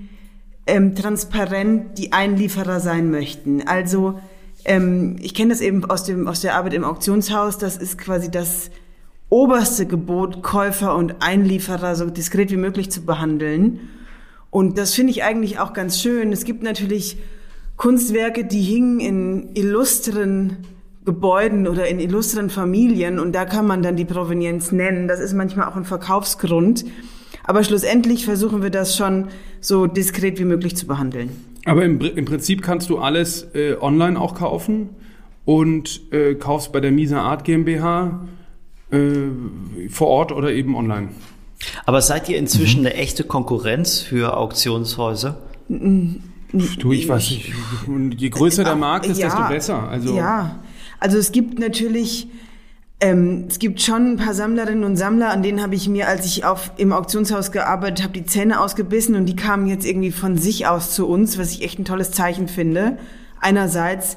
ähm, 0.66 0.94
transparent 0.94 1.96
die 1.96 2.12
Einlieferer 2.12 2.80
sein 2.80 3.10
möchten. 3.10 3.66
Also 3.66 4.20
ähm, 4.66 5.16
ich 5.20 5.32
kenne 5.32 5.50
das 5.50 5.62
eben 5.62 5.84
aus, 5.86 6.04
dem, 6.04 6.28
aus 6.28 6.42
der 6.42 6.56
Arbeit 6.56 6.74
im 6.74 6.84
Auktionshaus. 6.84 7.56
Das 7.56 7.78
ist 7.78 7.96
quasi 7.96 8.30
das 8.30 8.70
oberste 9.30 9.86
Gebot, 9.86 10.42
Käufer 10.42 10.94
und 10.96 11.16
Einlieferer 11.20 11.96
so 11.96 12.10
diskret 12.10 12.50
wie 12.50 12.56
möglich 12.56 12.90
zu 12.90 13.06
behandeln. 13.06 13.80
Und 14.56 14.78
das 14.78 14.94
finde 14.94 15.10
ich 15.10 15.22
eigentlich 15.22 15.58
auch 15.58 15.74
ganz 15.74 16.00
schön. 16.00 16.32
Es 16.32 16.46
gibt 16.46 16.62
natürlich 16.62 17.18
Kunstwerke, 17.76 18.42
die 18.46 18.62
hingen 18.62 19.00
in 19.00 19.50
illustren 19.54 20.56
Gebäuden 21.04 21.68
oder 21.68 21.86
in 21.88 22.00
illustren 22.00 22.48
Familien 22.48 23.18
und 23.18 23.34
da 23.34 23.44
kann 23.44 23.66
man 23.66 23.82
dann 23.82 23.96
die 23.96 24.06
Provenienz 24.06 24.72
nennen. 24.72 25.08
Das 25.08 25.20
ist 25.20 25.34
manchmal 25.34 25.68
auch 25.68 25.76
ein 25.76 25.84
Verkaufsgrund. 25.84 26.86
Aber 27.44 27.64
schlussendlich 27.64 28.24
versuchen 28.24 28.62
wir 28.62 28.70
das 28.70 28.96
schon 28.96 29.28
so 29.60 29.86
diskret 29.86 30.38
wie 30.38 30.46
möglich 30.46 30.74
zu 30.74 30.86
behandeln. 30.86 31.28
Aber 31.66 31.84
im, 31.84 32.00
im 32.00 32.24
Prinzip 32.24 32.62
kannst 32.62 32.88
du 32.88 32.96
alles 32.96 33.54
äh, 33.54 33.76
online 33.78 34.18
auch 34.18 34.34
kaufen 34.34 34.88
und 35.44 36.00
äh, 36.14 36.34
kaufst 36.34 36.72
bei 36.72 36.80
der 36.80 36.92
Misa 36.92 37.20
Art 37.20 37.44
GmbH 37.44 38.26
äh, 38.90 38.98
vor 39.90 40.06
Ort 40.06 40.32
oder 40.32 40.50
eben 40.50 40.74
online. 40.74 41.10
Aber 41.84 42.02
seid 42.02 42.28
ihr 42.28 42.38
inzwischen 42.38 42.80
eine 42.80 42.94
echte 42.94 43.24
Konkurrenz 43.24 44.00
für 44.00 44.36
Auktionshäuser? 44.36 45.38
Du, 45.68 46.92
ich 46.92 47.08
weiß 47.08 47.30
nicht. 47.30 47.52
Je 48.16 48.28
größer 48.28 48.64
der 48.64 48.76
Markt 48.76 49.06
ist, 49.06 49.18
Ja, 49.18 49.28
desto 49.28 49.48
besser. 49.48 49.88
Also 49.88 50.16
ja, 50.16 50.60
also 51.00 51.18
es 51.18 51.32
gibt 51.32 51.58
natürlich, 51.58 52.28
ähm, 53.00 53.46
es 53.48 53.58
gibt 53.58 53.82
schon 53.82 54.12
ein 54.12 54.16
paar 54.16 54.34
Sammlerinnen 54.34 54.84
und 54.84 54.96
Sammler, 54.96 55.30
an 55.30 55.42
denen 55.42 55.62
habe 55.62 55.74
ich 55.74 55.88
mir, 55.88 56.08
als 56.08 56.24
ich 56.24 56.44
auf, 56.44 56.72
im 56.76 56.92
Auktionshaus 56.92 57.52
gearbeitet 57.52 58.02
habe, 58.04 58.12
die 58.12 58.24
Zähne 58.24 58.60
ausgebissen 58.60 59.16
und 59.16 59.26
die 59.26 59.36
kamen 59.36 59.66
jetzt 59.66 59.84
irgendwie 59.84 60.12
von 60.12 60.38
sich 60.38 60.66
aus 60.66 60.94
zu 60.94 61.06
uns, 61.06 61.38
was 61.38 61.52
ich 61.52 61.62
echt 61.62 61.78
ein 61.78 61.84
tolles 61.84 62.12
Zeichen 62.12 62.48
finde. 62.48 62.98
Einerseits, 63.40 64.16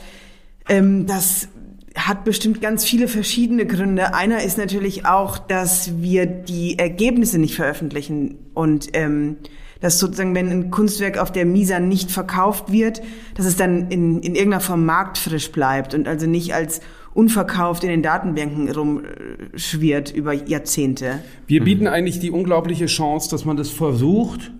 ähm, 0.69 1.07
das 1.07 1.49
hat 1.95 2.23
bestimmt 2.23 2.61
ganz 2.61 2.85
viele 2.85 3.07
verschiedene 3.07 3.65
Gründe. 3.65 4.13
Einer 4.13 4.43
ist 4.43 4.57
natürlich 4.57 5.05
auch, 5.05 5.37
dass 5.37 6.01
wir 6.01 6.25
die 6.25 6.77
Ergebnisse 6.77 7.39
nicht 7.39 7.55
veröffentlichen 7.55 8.37
und 8.53 8.89
ähm, 8.93 9.37
dass 9.79 9.97
sozusagen, 9.97 10.35
wenn 10.35 10.49
ein 10.49 10.71
Kunstwerk 10.71 11.17
auf 11.17 11.31
der 11.31 11.45
Misa 11.45 11.79
nicht 11.79 12.11
verkauft 12.11 12.71
wird, 12.71 13.01
dass 13.35 13.45
es 13.45 13.55
dann 13.55 13.89
in, 13.89 14.19
in 14.19 14.35
irgendeiner 14.35 14.59
Form 14.59 14.85
marktfrisch 14.85 15.51
bleibt 15.51 15.93
und 15.93 16.07
also 16.07 16.27
nicht 16.27 16.53
als 16.53 16.81
unverkauft 17.13 17.83
in 17.83 17.89
den 17.89 18.03
Datenbanken 18.03 18.69
rumschwirrt 18.69 20.11
über 20.13 20.33
Jahrzehnte. 20.33 21.19
wir 21.47 21.63
bieten 21.63 21.87
eigentlich 21.87 22.19
die 22.19 22.29
unglaubliche 22.29 22.85
Chance, 22.85 23.29
dass 23.29 23.45
man 23.45 23.57
das 23.57 23.69
versucht, 23.69 24.51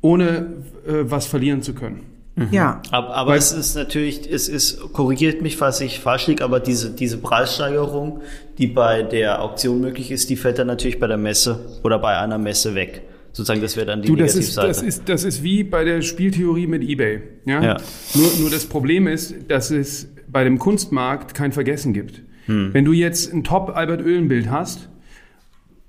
ohne 0.00 0.62
äh, 0.86 1.10
was 1.10 1.26
verlieren 1.26 1.62
zu 1.62 1.74
können. 1.74 2.02
Ja. 2.50 2.80
Aber, 2.90 3.14
aber 3.14 3.36
es 3.36 3.52
ist 3.52 3.74
natürlich, 3.74 4.30
es 4.30 4.48
ist, 4.48 4.92
korrigiert 4.92 5.42
mich, 5.42 5.56
falls 5.56 5.80
ich 5.80 6.00
falsch 6.00 6.26
liege, 6.26 6.44
aber 6.44 6.60
diese, 6.60 6.90
diese 6.90 7.18
Preissteigerung, 7.18 8.22
die 8.56 8.66
bei 8.66 9.02
der 9.02 9.42
Auktion 9.42 9.80
möglich 9.80 10.10
ist, 10.10 10.30
die 10.30 10.36
fällt 10.36 10.58
dann 10.58 10.66
natürlich 10.68 10.98
bei 10.98 11.06
der 11.06 11.18
Messe 11.18 11.80
oder 11.82 11.98
bei 11.98 12.16
einer 12.16 12.38
Messe 12.38 12.74
weg. 12.74 13.02
Sozusagen, 13.32 13.60
das 13.60 13.76
wäre 13.76 13.86
dann 13.86 14.02
die 14.02 14.08
Du, 14.08 14.16
das 14.16 14.34
ist, 14.34 14.56
Negativseite. 14.56 14.68
das, 14.68 14.82
ist, 14.82 15.08
das 15.08 15.24
ist 15.24 15.42
wie 15.42 15.64
bei 15.64 15.84
der 15.84 16.02
Spieltheorie 16.02 16.66
mit 16.66 16.82
eBay. 16.82 17.22
Ja? 17.46 17.62
Ja. 17.62 17.76
Nur, 18.14 18.30
nur 18.40 18.50
das 18.50 18.66
Problem 18.66 19.06
ist, 19.06 19.34
dass 19.48 19.70
es 19.70 20.08
bei 20.28 20.42
dem 20.44 20.58
Kunstmarkt 20.58 21.34
kein 21.34 21.52
Vergessen 21.52 21.92
gibt. 21.92 22.22
Wenn 22.46 22.84
du 22.84 22.92
jetzt 22.92 23.32
ein 23.32 23.44
Top-Albert-Oehlen-Bild 23.44 24.50
hast, 24.50 24.88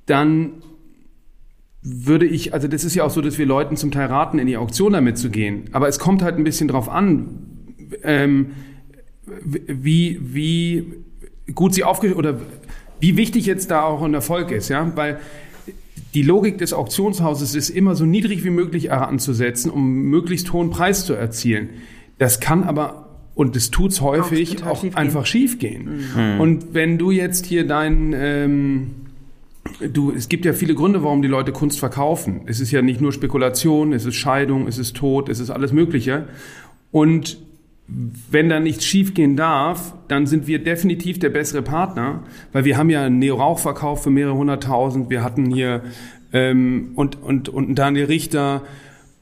dann 0.06 0.62
würde 1.84 2.26
ich, 2.26 2.54
also 2.54 2.68
das 2.68 2.84
ist 2.84 2.96
ja 2.96 3.04
auch 3.04 3.10
so, 3.10 3.22
dass 3.22 3.38
wir 3.38 3.46
Leuten 3.46 3.76
zum 3.76 3.92
Teil 3.92 4.08
raten, 4.08 4.38
in 4.40 4.48
die 4.48 4.58
Auktion 4.58 4.94
damit 4.94 5.18
zu 5.18 5.30
gehen. 5.30 5.66
Aber 5.72 5.88
es 5.88 5.98
kommt 6.00 6.22
halt 6.22 6.36
ein 6.36 6.44
bisschen 6.44 6.68
drauf 6.68 6.90
an, 6.90 7.30
ähm, 8.04 8.52
wie, 9.44 10.20
wie 10.22 10.94
gut 11.56 11.74
sie 11.74 11.84
aufge 11.84 12.16
oder 12.16 12.40
wie 13.00 13.18
wichtig 13.18 13.46
jetzt 13.46 13.72
da 13.72 13.84
auch 13.84 14.04
ein 14.04 14.14
Erfolg 14.14 14.52
ist, 14.52 14.70
ja, 14.70 14.92
weil 14.96 15.20
die 16.14 16.22
Logik 16.22 16.58
des 16.58 16.74
Auktionshauses 16.74 17.56
ist 17.56 17.70
immer 17.70 17.96
so 17.96 18.06
niedrig 18.06 18.44
wie 18.44 18.50
möglich 18.50 18.92
anzusetzen, 18.92 19.72
um 19.72 20.04
möglichst 20.04 20.54
hohen 20.54 20.70
Preis 20.70 21.06
zu 21.06 21.14
erzielen. 21.14 21.70
Das 22.18 22.40
kann 22.40 22.64
aber 22.64 23.08
und 23.34 23.56
das 23.56 23.72
tut's 23.72 24.02
häufig 24.02 24.64
auch 24.64 24.82
schief 24.82 24.92
gehen. 24.92 24.98
einfach 24.98 25.26
schief 25.26 25.58
gehen. 25.58 26.04
Und 26.40 26.74
wenn 26.74 26.98
du 26.98 27.12
jetzt 27.12 27.46
hier 27.46 27.66
dein 27.66 28.14
ähm, 28.16 28.92
Du, 29.80 30.12
es 30.12 30.30
gibt 30.30 30.46
ja 30.46 30.54
viele 30.54 30.76
Gründe, 30.76 31.04
warum 31.04 31.22
die 31.22 31.28
Leute 31.28 31.52
Kunst 31.52 31.80
verkaufen. 31.80 32.42
Es 32.46 32.60
ist 32.60 32.72
ja 32.72 32.82
nicht 32.82 33.02
nur 33.02 33.12
Spekulation, 33.12 33.94
es 33.94 34.06
ist 34.06 34.16
Scheidung, 34.16 34.68
es 34.68 34.78
ist 34.78 34.96
Tod, 34.96 35.30
es 35.30 35.40
ist 35.40 35.50
alles 35.50 35.72
Mögliche. 35.72 36.28
Und 36.92 37.38
wenn 37.88 38.50
da 38.50 38.60
nichts 38.60 38.86
schiefgehen 38.86 39.36
darf, 39.36 39.94
dann 40.08 40.26
sind 40.26 40.48
wir 40.48 40.64
definitiv 40.64 41.20
der 41.20 41.30
bessere 41.30 41.62
Partner, 41.62 42.24
weil 42.54 42.64
wir 42.64 42.78
haben 42.78 42.90
ja 42.90 43.04
einen 43.04 43.20
Neo-Rauch-Verkauf 43.20 44.04
für 44.04 44.10
mehrere 44.10 44.36
hunderttausend. 44.36 45.10
Wir 45.10 45.24
hatten 45.24 45.52
hier 45.52 45.84
ähm, 46.32 46.92
und, 46.96 47.22
und, 47.22 47.50
und 47.50 47.76
Daniel 47.76 48.06
Richter. 48.06 48.64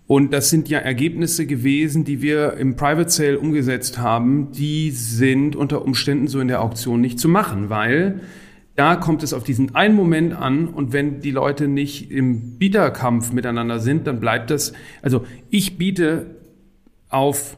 Und 0.08 0.34
das 0.34 0.50
sind 0.50 0.70
ja 0.70 0.80
Ergebnisse 0.80 1.46
gewesen, 1.46 2.04
die 2.04 2.22
wir 2.22 2.54
im 2.54 2.76
Private 2.76 3.10
Sale 3.10 3.40
umgesetzt 3.40 4.00
haben. 4.00 4.52
Die 4.52 4.92
sind 4.92 5.56
unter 5.56 5.84
Umständen 5.84 6.28
so 6.28 6.40
in 6.40 6.48
der 6.48 6.62
Auktion 6.62 7.02
nicht 7.02 7.20
zu 7.20 7.30
machen, 7.30 7.70
weil 7.70 8.22
da 8.80 8.96
kommt 8.96 9.24
es 9.24 9.34
auf 9.34 9.44
diesen 9.44 9.76
einen 9.76 9.94
Moment 9.94 10.34
an 10.34 10.70
und 10.70 10.94
wenn 10.94 11.20
die 11.20 11.32
Leute 11.32 11.68
nicht 11.68 12.12
im 12.12 12.58
Bieterkampf 12.58 13.34
miteinander 13.34 13.80
sind, 13.80 14.08
dann 14.08 14.22
bleibt 14.22 14.52
das, 14.52 14.72
also 15.02 15.26
ich 15.50 15.78
biete 15.78 16.38
auf 17.10 17.58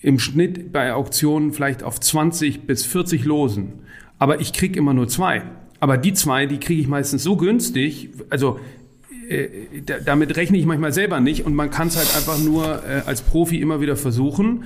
im 0.00 0.18
Schnitt 0.18 0.72
bei 0.72 0.94
Auktionen 0.94 1.52
vielleicht 1.52 1.82
auf 1.82 2.00
20 2.00 2.66
bis 2.66 2.86
40 2.86 3.26
Losen, 3.26 3.80
aber 4.18 4.40
ich 4.40 4.54
krieg 4.54 4.76
immer 4.78 4.94
nur 4.94 5.08
zwei. 5.08 5.42
Aber 5.78 5.98
die 5.98 6.14
zwei, 6.14 6.46
die 6.46 6.58
kriege 6.58 6.80
ich 6.80 6.88
meistens 6.88 7.22
so 7.22 7.36
günstig, 7.36 8.08
also 8.30 8.58
äh, 9.28 9.82
da, 9.84 9.98
damit 9.98 10.38
rechne 10.38 10.56
ich 10.56 10.64
manchmal 10.64 10.94
selber 10.94 11.20
nicht 11.20 11.44
und 11.44 11.54
man 11.54 11.70
kann 11.70 11.88
es 11.88 11.98
halt 11.98 12.16
einfach 12.16 12.38
nur 12.38 12.82
äh, 12.86 13.02
als 13.04 13.20
Profi 13.20 13.60
immer 13.60 13.82
wieder 13.82 13.96
versuchen. 13.96 14.64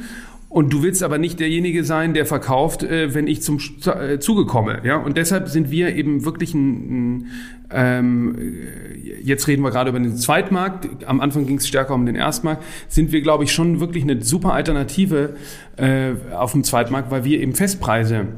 Und 0.54 0.72
du 0.72 0.84
willst 0.84 1.02
aber 1.02 1.18
nicht 1.18 1.40
derjenige 1.40 1.82
sein, 1.82 2.14
der 2.14 2.26
verkauft, 2.26 2.84
äh, 2.84 3.12
wenn 3.12 3.26
ich 3.26 3.42
zum 3.42 3.58
äh, 3.86 4.20
Zuge 4.20 4.46
komme. 4.46 4.82
Ja? 4.84 4.98
Und 4.98 5.16
deshalb 5.16 5.48
sind 5.48 5.72
wir 5.72 5.96
eben 5.96 6.24
wirklich 6.24 6.54
ein, 6.54 6.68
ein 7.16 7.26
ähm, 7.72 8.36
äh, 8.38 9.20
jetzt 9.20 9.48
reden 9.48 9.62
wir 9.62 9.72
gerade 9.72 9.90
über 9.90 9.98
den 9.98 10.16
Zweitmarkt, 10.16 11.08
am 11.08 11.20
Anfang 11.20 11.44
ging 11.46 11.56
es 11.56 11.66
stärker 11.66 11.92
um 11.92 12.06
den 12.06 12.14
Erstmarkt, 12.14 12.62
sind 12.86 13.10
wir, 13.10 13.20
glaube 13.20 13.42
ich, 13.42 13.50
schon 13.50 13.80
wirklich 13.80 14.04
eine 14.04 14.22
super 14.22 14.52
Alternative 14.52 15.34
äh, 15.76 16.12
auf 16.32 16.52
dem 16.52 16.62
Zweitmarkt, 16.62 17.10
weil 17.10 17.24
wir 17.24 17.40
eben 17.40 17.54
Festpreise 17.54 18.28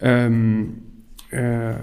ähm, 0.00 0.74
äh, 1.34 1.74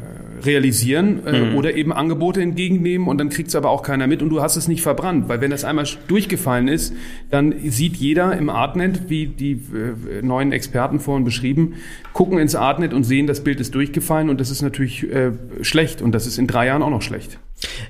realisieren 0.44 1.22
äh, 1.26 1.56
oder 1.56 1.76
eben 1.76 1.92
Angebote 1.92 2.42
entgegennehmen 2.42 3.08
und 3.08 3.18
dann 3.18 3.30
kriegt 3.30 3.50
es 3.50 3.56
aber 3.56 3.70
auch 3.70 3.84
keiner 3.84 4.08
mit 4.08 4.22
und 4.22 4.30
du 4.30 4.42
hast 4.42 4.56
es 4.56 4.68
nicht 4.68 4.82
verbrannt, 4.82 5.28
weil 5.28 5.42
wenn 5.42 5.52
das 5.52 5.64
einmal 5.64 5.86
durchgefallen 6.08 6.68
ist, 6.68 6.94
dann 7.30 7.54
sieht 7.70 7.98
jeder 7.98 8.36
im 8.38 8.50
Artnet, 8.50 9.10
wie 9.10 9.28
die 9.28 9.52
äh, 9.52 10.22
neuen 10.22 10.52
Experten 10.52 11.00
vorhin 11.00 11.26
beschrieben, 11.26 11.76
gucken 12.14 12.40
ins 12.40 12.56
Artnet 12.56 12.94
und 12.94 13.04
sehen, 13.04 13.28
das 13.28 13.44
Bild 13.44 13.60
ist 13.60 13.76
durchgefallen 13.76 14.30
und 14.30 14.40
das 14.40 14.50
ist 14.50 14.62
natürlich 14.62 15.04
äh, 15.12 15.32
schlecht 15.62 16.02
und 16.02 16.14
das 16.14 16.26
ist 16.26 16.38
in 16.38 16.48
drei 16.48 16.68
Jahren 16.68 16.82
auch 16.82 16.90
noch 16.90 17.02
schlecht. 17.02 17.38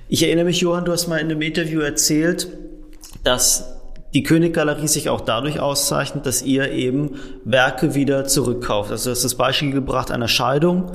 Ich 0.09 0.23
erinnere 0.23 0.45
mich, 0.45 0.59
Johann, 0.59 0.85
du 0.85 0.91
hast 0.91 1.07
mal 1.07 1.17
in 1.17 1.31
einem 1.31 1.41
Interview 1.41 1.79
erzählt, 1.79 2.47
dass 3.23 3.77
die 4.13 4.23
Königgalerie 4.23 4.87
sich 4.87 5.09
auch 5.09 5.21
dadurch 5.21 5.59
auszeichnet, 5.59 6.25
dass 6.25 6.41
ihr 6.41 6.71
eben 6.71 7.11
Werke 7.45 7.95
wieder 7.95 8.25
zurückkauft. 8.25 8.91
Also 8.91 9.09
du 9.09 9.11
hast 9.11 9.23
das 9.23 9.35
Beispiel 9.35 9.71
gebracht 9.71 10.11
einer 10.11 10.27
Scheidung. 10.27 10.91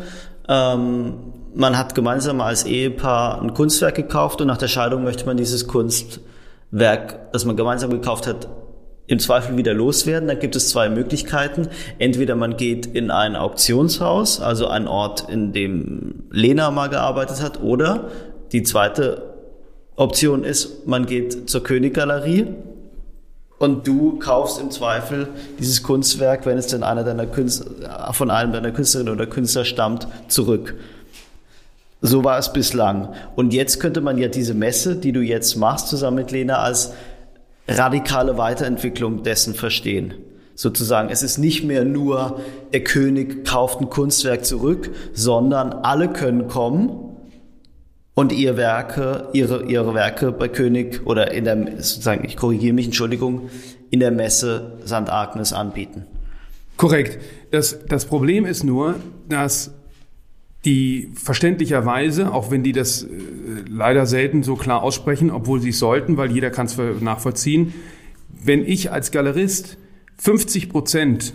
Ähm, 0.48 1.14
man 1.54 1.78
hat 1.78 1.94
gemeinsam 1.94 2.40
als 2.40 2.64
Ehepaar 2.64 3.40
ein 3.40 3.54
Kunstwerk 3.54 3.94
gekauft 3.94 4.40
und 4.40 4.46
nach 4.46 4.58
der 4.58 4.68
Scheidung 4.68 5.04
möchte 5.04 5.24
man 5.26 5.36
dieses 5.36 5.66
Kunstwerk, 5.66 7.32
das 7.32 7.44
man 7.44 7.56
gemeinsam 7.56 7.90
gekauft 7.90 8.26
hat, 8.26 8.48
im 9.06 9.18
Zweifel 9.18 9.56
wieder 9.56 9.72
loswerden. 9.72 10.28
Dann 10.28 10.38
gibt 10.38 10.56
es 10.56 10.68
zwei 10.68 10.88
Möglichkeiten. 10.88 11.68
Entweder 11.98 12.34
man 12.34 12.56
geht 12.56 12.86
in 12.86 13.10
ein 13.10 13.36
Auktionshaus, 13.36 14.40
also 14.40 14.66
ein 14.66 14.88
Ort, 14.88 15.28
in 15.28 15.52
dem 15.52 16.24
Lena 16.30 16.70
mal 16.70 16.88
gearbeitet 16.88 17.40
hat, 17.42 17.62
oder 17.62 18.10
die 18.52 18.62
zweite 18.62 19.34
Option 19.94 20.44
ist, 20.44 20.86
man 20.86 21.06
geht 21.06 21.48
zur 21.48 21.62
Königgalerie 21.62 22.48
und 23.58 23.86
du 23.86 24.18
kaufst 24.18 24.60
im 24.60 24.70
Zweifel 24.70 25.28
dieses 25.58 25.82
Kunstwerk, 25.82 26.44
wenn 26.44 26.58
es 26.58 26.66
denn 26.66 26.82
einer 26.82 27.04
deiner 27.04 27.26
Künstler, 27.26 28.12
von 28.12 28.30
einem 28.30 28.52
deiner 28.52 28.70
Künstlerinnen 28.70 29.14
oder 29.14 29.26
Künstler 29.26 29.64
stammt, 29.64 30.06
zurück. 30.28 30.74
So 32.02 32.22
war 32.24 32.38
es 32.38 32.52
bislang. 32.52 33.14
Und 33.34 33.54
jetzt 33.54 33.80
könnte 33.80 34.02
man 34.02 34.18
ja 34.18 34.28
diese 34.28 34.54
Messe, 34.54 34.96
die 34.96 35.12
du 35.12 35.20
jetzt 35.20 35.56
machst, 35.56 35.88
zusammen 35.88 36.18
mit 36.18 36.30
Lena, 36.30 36.58
als 36.58 36.92
radikale 37.66 38.36
Weiterentwicklung 38.36 39.22
dessen 39.22 39.54
verstehen. 39.54 40.14
Sozusagen, 40.54 41.08
es 41.10 41.22
ist 41.22 41.38
nicht 41.38 41.64
mehr 41.64 41.84
nur, 41.84 42.40
der 42.72 42.84
König 42.84 43.44
kauft 43.46 43.80
ein 43.80 43.90
Kunstwerk 43.90 44.44
zurück, 44.44 44.90
sondern 45.12 45.72
alle 45.72 46.08
können 46.08 46.48
kommen 46.48 47.05
und 48.16 48.32
ihr 48.32 48.56
Werke, 48.56 49.28
ihre, 49.34 49.64
ihre 49.66 49.94
Werke 49.94 50.32
bei 50.32 50.48
König 50.48 51.02
oder 51.04 51.32
in 51.32 51.44
der, 51.44 51.82
sozusagen, 51.82 52.24
ich 52.24 52.36
korrigiere 52.36 52.72
mich, 52.72 52.86
Entschuldigung, 52.86 53.50
in 53.90 54.00
der 54.00 54.10
Messe 54.10 54.78
St. 54.86 55.10
Agnes 55.10 55.52
anbieten. 55.52 56.06
Korrekt. 56.78 57.18
Das, 57.50 57.78
das 57.86 58.06
Problem 58.06 58.46
ist 58.46 58.64
nur, 58.64 58.94
dass 59.28 59.74
die 60.64 61.12
verständlicherweise, 61.14 62.32
auch 62.32 62.50
wenn 62.50 62.62
die 62.62 62.72
das 62.72 63.02
äh, 63.02 63.08
leider 63.68 64.06
selten 64.06 64.42
so 64.42 64.56
klar 64.56 64.82
aussprechen, 64.82 65.30
obwohl 65.30 65.60
sie 65.60 65.68
es 65.68 65.78
sollten, 65.78 66.16
weil 66.16 66.32
jeder 66.32 66.50
kann 66.50 66.66
es 66.66 66.78
nachvollziehen, 67.00 67.74
wenn 68.30 68.64
ich 68.64 68.90
als 68.90 69.10
Galerist 69.10 69.76
50 70.16 70.70
Prozent 70.70 71.34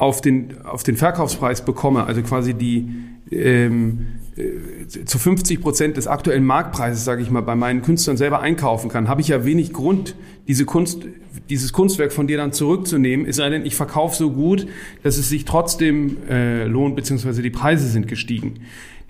auf 0.00 0.22
den, 0.22 0.62
auf 0.64 0.82
den 0.82 0.96
Verkaufspreis 0.96 1.62
bekomme, 1.62 2.04
also 2.04 2.22
quasi 2.22 2.54
die, 2.54 2.88
ähm, 3.30 4.06
äh, 4.34 4.86
zu 4.86 5.18
50 5.18 5.60
Prozent 5.60 5.98
des 5.98 6.06
aktuellen 6.06 6.44
Marktpreises, 6.44 7.04
sage 7.04 7.20
ich 7.20 7.30
mal, 7.30 7.42
bei 7.42 7.54
meinen 7.54 7.82
Künstlern 7.82 8.16
selber 8.16 8.40
einkaufen 8.40 8.88
kann, 8.88 9.08
habe 9.08 9.20
ich 9.20 9.28
ja 9.28 9.44
wenig 9.44 9.74
Grund, 9.74 10.16
diese 10.48 10.64
Kunst, 10.64 11.04
dieses 11.50 11.74
Kunstwerk 11.74 12.14
von 12.14 12.26
dir 12.26 12.38
dann 12.38 12.54
zurückzunehmen, 12.54 13.26
es 13.26 13.36
sei 13.36 13.50
denn, 13.50 13.66
ich 13.66 13.76
verkaufe 13.76 14.16
so 14.16 14.30
gut, 14.30 14.66
dass 15.02 15.18
es 15.18 15.28
sich 15.28 15.44
trotzdem 15.44 16.16
äh, 16.30 16.64
lohnt, 16.64 16.96
beziehungsweise 16.96 17.42
die 17.42 17.50
Preise 17.50 17.86
sind 17.86 18.08
gestiegen. 18.08 18.60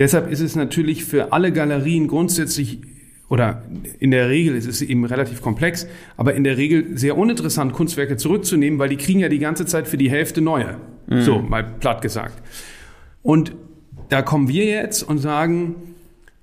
Deshalb 0.01 0.28
ist 0.28 0.41
es 0.41 0.57
natürlich 0.57 1.05
für 1.05 1.32
alle 1.32 1.53
Galerien 1.53 2.09
grundsätzlich 2.09 2.80
oder 3.30 3.62
in 4.00 4.10
der 4.10 4.28
Regel 4.28 4.56
ist 4.56 4.66
es 4.66 4.82
eben 4.82 5.04
relativ 5.04 5.40
komplex, 5.40 5.86
aber 6.16 6.34
in 6.34 6.44
der 6.44 6.56
Regel 6.56 6.98
sehr 6.98 7.16
uninteressant, 7.16 7.72
Kunstwerke 7.72 8.16
zurückzunehmen, 8.16 8.78
weil 8.78 8.88
die 8.88 8.96
kriegen 8.96 9.20
ja 9.20 9.28
die 9.28 9.38
ganze 9.38 9.64
Zeit 9.64 9.86
für 9.86 9.96
die 9.96 10.10
Hälfte 10.10 10.42
neue. 10.42 10.76
Mhm. 11.06 11.22
So, 11.22 11.38
mal 11.38 11.62
platt 11.62 12.02
gesagt. 12.02 12.42
Und 13.22 13.52
da 14.08 14.22
kommen 14.22 14.48
wir 14.48 14.64
jetzt 14.64 15.04
und 15.04 15.18
sagen, 15.18 15.89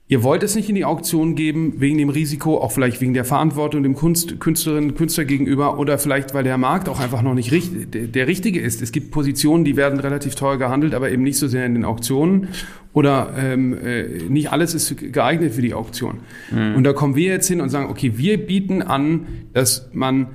ihr 0.09 0.23
wollt 0.23 0.41
es 0.43 0.55
nicht 0.55 0.69
in 0.69 0.75
die 0.75 0.85
Auktion 0.85 1.35
geben, 1.35 1.75
wegen 1.77 1.97
dem 1.97 2.09
Risiko, 2.09 2.59
auch 2.59 2.71
vielleicht 2.71 3.01
wegen 3.01 3.13
der 3.13 3.25
Verantwortung 3.25 3.83
dem 3.83 3.93
Kunst, 3.93 4.39
Künstlerinnen 4.39 4.95
Künstler 4.95 5.25
gegenüber 5.25 5.77
oder 5.77 5.97
vielleicht, 5.97 6.33
weil 6.33 6.43
der 6.43 6.57
Markt 6.57 6.87
auch 6.87 6.99
einfach 6.99 7.21
noch 7.21 7.33
nicht 7.33 7.51
richtig, 7.51 7.91
der, 7.91 8.07
der 8.07 8.27
richtige 8.27 8.61
ist. 8.61 8.81
Es 8.81 8.91
gibt 8.91 9.11
Positionen, 9.11 9.65
die 9.65 9.75
werden 9.75 9.99
relativ 9.99 10.35
teuer 10.35 10.57
gehandelt, 10.57 10.93
aber 10.93 11.11
eben 11.11 11.23
nicht 11.23 11.37
so 11.37 11.47
sehr 11.47 11.65
in 11.65 11.73
den 11.73 11.83
Auktionen 11.83 12.49
oder 12.93 13.33
ähm, 13.37 13.77
äh, 13.77 14.03
nicht 14.29 14.51
alles 14.51 14.73
ist 14.73 14.95
geeignet 15.11 15.53
für 15.53 15.61
die 15.61 15.73
Auktion. 15.73 16.19
Mhm. 16.51 16.75
Und 16.75 16.83
da 16.85 16.93
kommen 16.93 17.15
wir 17.15 17.27
jetzt 17.27 17.47
hin 17.47 17.59
und 17.59 17.69
sagen, 17.69 17.89
okay, 17.89 18.13
wir 18.15 18.37
bieten 18.37 18.81
an, 18.81 19.27
dass 19.53 19.89
man 19.91 20.27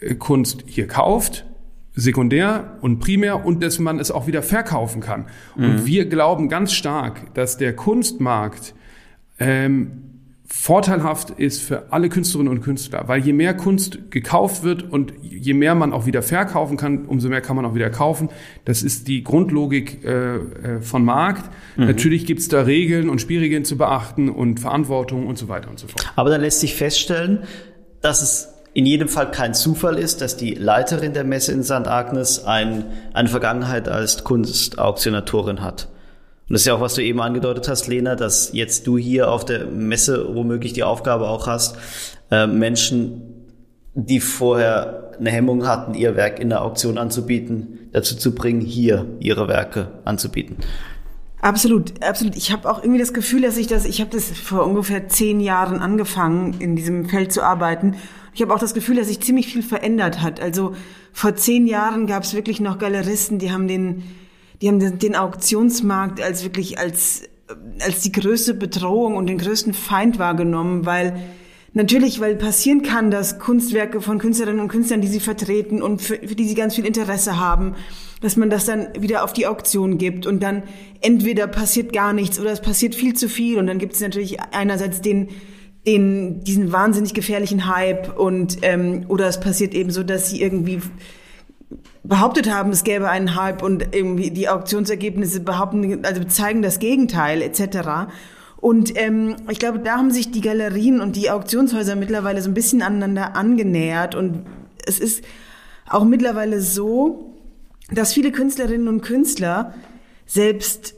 äh, 0.00 0.16
Kunst 0.16 0.64
hier 0.66 0.88
kauft, 0.88 1.46
sekundär 1.94 2.76
und 2.80 2.98
primär 2.98 3.46
und 3.46 3.62
dass 3.62 3.78
man 3.78 4.00
es 4.00 4.10
auch 4.10 4.26
wieder 4.26 4.42
verkaufen 4.42 5.00
kann. 5.00 5.26
Mhm. 5.54 5.64
Und 5.64 5.86
wir 5.86 6.06
glauben 6.06 6.48
ganz 6.48 6.72
stark, 6.72 7.32
dass 7.34 7.56
der 7.56 7.74
Kunstmarkt 7.74 8.74
ähm, 9.38 10.06
vorteilhaft 10.48 11.30
ist 11.30 11.62
für 11.62 11.92
alle 11.92 12.08
Künstlerinnen 12.08 12.52
und 12.52 12.60
Künstler, 12.62 13.08
weil 13.08 13.20
je 13.20 13.32
mehr 13.32 13.54
Kunst 13.54 14.10
gekauft 14.10 14.62
wird 14.62 14.90
und 14.90 15.12
je 15.22 15.54
mehr 15.54 15.74
man 15.74 15.92
auch 15.92 16.06
wieder 16.06 16.22
verkaufen 16.22 16.76
kann, 16.76 17.06
umso 17.06 17.28
mehr 17.28 17.40
kann 17.40 17.56
man 17.56 17.64
auch 17.64 17.74
wieder 17.74 17.90
kaufen. 17.90 18.28
Das 18.64 18.82
ist 18.82 19.08
die 19.08 19.24
Grundlogik 19.24 20.04
äh, 20.04 20.36
äh 20.36 20.80
von 20.80 21.04
Markt. 21.04 21.50
Mhm. 21.76 21.86
Natürlich 21.86 22.26
gibt 22.26 22.40
es 22.40 22.48
da 22.48 22.62
Regeln 22.62 23.08
und 23.08 23.20
Spielregeln 23.20 23.64
zu 23.64 23.76
beachten 23.76 24.28
und 24.28 24.60
Verantwortung 24.60 25.26
und 25.26 25.36
so 25.36 25.48
weiter 25.48 25.68
und 25.68 25.78
so 25.78 25.88
fort. 25.88 26.12
Aber 26.14 26.30
dann 26.30 26.40
lässt 26.40 26.60
sich 26.60 26.74
feststellen, 26.74 27.40
dass 28.00 28.22
es 28.22 28.48
in 28.72 28.86
jedem 28.86 29.08
Fall 29.08 29.30
kein 29.30 29.54
Zufall 29.54 29.98
ist, 29.98 30.20
dass 30.20 30.36
die 30.36 30.54
Leiterin 30.54 31.12
der 31.12 31.24
Messe 31.24 31.50
in 31.50 31.64
St. 31.64 31.88
Agnes 31.88 32.44
ein, 32.44 32.84
eine 33.14 33.28
Vergangenheit 33.28 33.88
als 33.88 34.22
Kunstauktionatorin 34.22 35.62
hat. 35.62 35.88
Und 36.48 36.52
das 36.52 36.62
ist 36.62 36.66
ja 36.66 36.74
auch, 36.74 36.80
was 36.80 36.94
du 36.94 37.02
eben 37.02 37.20
angedeutet 37.20 37.68
hast, 37.68 37.88
Lena, 37.88 38.14
dass 38.14 38.52
jetzt 38.52 38.86
du 38.86 38.96
hier 38.96 39.30
auf 39.30 39.44
der 39.44 39.66
Messe 39.66 40.34
womöglich 40.34 40.72
die 40.72 40.84
Aufgabe 40.84 41.28
auch 41.28 41.48
hast, 41.48 41.76
äh, 42.30 42.46
Menschen, 42.46 43.22
die 43.94 44.20
vorher 44.20 45.12
eine 45.18 45.30
Hemmung 45.30 45.66
hatten, 45.66 45.94
ihr 45.94 46.14
Werk 46.14 46.38
in 46.38 46.50
der 46.50 46.62
Auktion 46.62 46.98
anzubieten, 46.98 47.88
dazu 47.92 48.16
zu 48.16 48.34
bringen, 48.34 48.60
hier 48.60 49.06
ihre 49.18 49.48
Werke 49.48 49.88
anzubieten. 50.04 50.56
Absolut, 51.40 52.02
absolut. 52.02 52.36
Ich 52.36 52.52
habe 52.52 52.70
auch 52.70 52.82
irgendwie 52.82 53.00
das 53.00 53.12
Gefühl, 53.12 53.42
dass 53.42 53.56
ich 53.56 53.66
das, 53.66 53.84
ich 53.84 54.00
habe 54.00 54.10
das 54.10 54.30
vor 54.30 54.66
ungefähr 54.66 55.08
zehn 55.08 55.40
Jahren 55.40 55.80
angefangen, 55.80 56.54
in 56.60 56.76
diesem 56.76 57.08
Feld 57.08 57.32
zu 57.32 57.42
arbeiten. 57.42 57.96
Ich 58.34 58.42
habe 58.42 58.54
auch 58.54 58.58
das 58.58 58.74
Gefühl, 58.74 58.96
dass 58.96 59.08
sich 59.08 59.20
ziemlich 59.20 59.46
viel 59.48 59.62
verändert 59.62 60.22
hat. 60.22 60.40
Also 60.40 60.74
vor 61.12 61.34
zehn 61.36 61.66
Jahren 61.66 62.06
gab 62.06 62.22
es 62.22 62.34
wirklich 62.34 62.60
noch 62.60 62.78
Galeristen, 62.78 63.38
die 63.38 63.50
haben 63.50 63.68
den 63.68 64.02
die 64.60 64.68
haben 64.68 64.98
den, 64.98 65.16
Auktionsmarkt 65.16 66.20
als 66.20 66.44
wirklich 66.44 66.78
als, 66.78 67.22
als 67.80 68.00
die 68.00 68.12
größte 68.12 68.54
Bedrohung 68.54 69.16
und 69.16 69.26
den 69.26 69.38
größten 69.38 69.74
Feind 69.74 70.18
wahrgenommen, 70.18 70.86
weil 70.86 71.14
Natürlich, 71.76 72.20
weil 72.20 72.36
passieren 72.36 72.80
kann, 72.80 73.10
dass 73.10 73.38
Kunstwerke 73.38 74.00
von 74.00 74.16
Künstlerinnen 74.16 74.60
und 74.60 74.68
Künstlern, 74.68 75.02
die 75.02 75.08
sie 75.08 75.20
vertreten 75.20 75.82
und 75.82 76.00
für, 76.00 76.14
für, 76.16 76.34
die 76.34 76.48
sie 76.48 76.54
ganz 76.54 76.74
viel 76.74 76.86
Interesse 76.86 77.38
haben, 77.38 77.74
dass 78.22 78.38
man 78.38 78.48
das 78.48 78.64
dann 78.64 78.88
wieder 78.98 79.22
auf 79.22 79.34
die 79.34 79.46
Auktion 79.46 79.98
gibt 79.98 80.24
und 80.24 80.42
dann 80.42 80.62
entweder 81.02 81.46
passiert 81.46 81.92
gar 81.92 82.14
nichts 82.14 82.40
oder 82.40 82.50
es 82.50 82.62
passiert 82.62 82.94
viel 82.94 83.12
zu 83.12 83.28
viel 83.28 83.58
und 83.58 83.66
dann 83.66 83.78
gibt 83.78 83.92
es 83.92 84.00
natürlich 84.00 84.40
einerseits 84.52 85.02
den, 85.02 85.28
den 85.86 86.42
diesen 86.44 86.72
wahnsinnig 86.72 87.12
gefährlichen 87.12 87.66
Hype 87.66 88.18
und 88.18 88.56
ähm, 88.62 89.04
oder 89.08 89.26
es 89.26 89.38
passiert 89.38 89.74
eben 89.74 89.90
so, 89.90 90.02
dass 90.02 90.30
sie 90.30 90.40
irgendwie 90.40 90.80
behauptet 92.02 92.50
haben, 92.50 92.70
es 92.70 92.84
gäbe 92.84 93.08
einen 93.08 93.34
Hype 93.34 93.62
und 93.62 93.94
irgendwie 93.94 94.30
die 94.30 94.48
Auktionsergebnisse 94.48 95.40
behaupten, 95.40 96.04
also 96.04 96.24
zeigen 96.24 96.62
das 96.62 96.78
Gegenteil 96.78 97.42
etc. 97.42 98.10
Und 98.56 98.96
ähm, 98.98 99.36
ich 99.50 99.58
glaube, 99.58 99.80
da 99.80 99.96
haben 99.96 100.10
sich 100.10 100.30
die 100.30 100.40
Galerien 100.40 101.00
und 101.00 101.16
die 101.16 101.30
Auktionshäuser 101.30 101.96
mittlerweile 101.96 102.40
so 102.40 102.50
ein 102.50 102.54
bisschen 102.54 102.82
aneinander 102.82 103.36
angenähert 103.36 104.14
und 104.14 104.46
es 104.86 105.00
ist 105.00 105.24
auch 105.88 106.04
mittlerweile 106.04 106.60
so, 106.60 107.34
dass 107.90 108.12
viele 108.12 108.32
Künstlerinnen 108.32 108.88
und 108.88 109.02
Künstler 109.02 109.74
selbst 110.26 110.94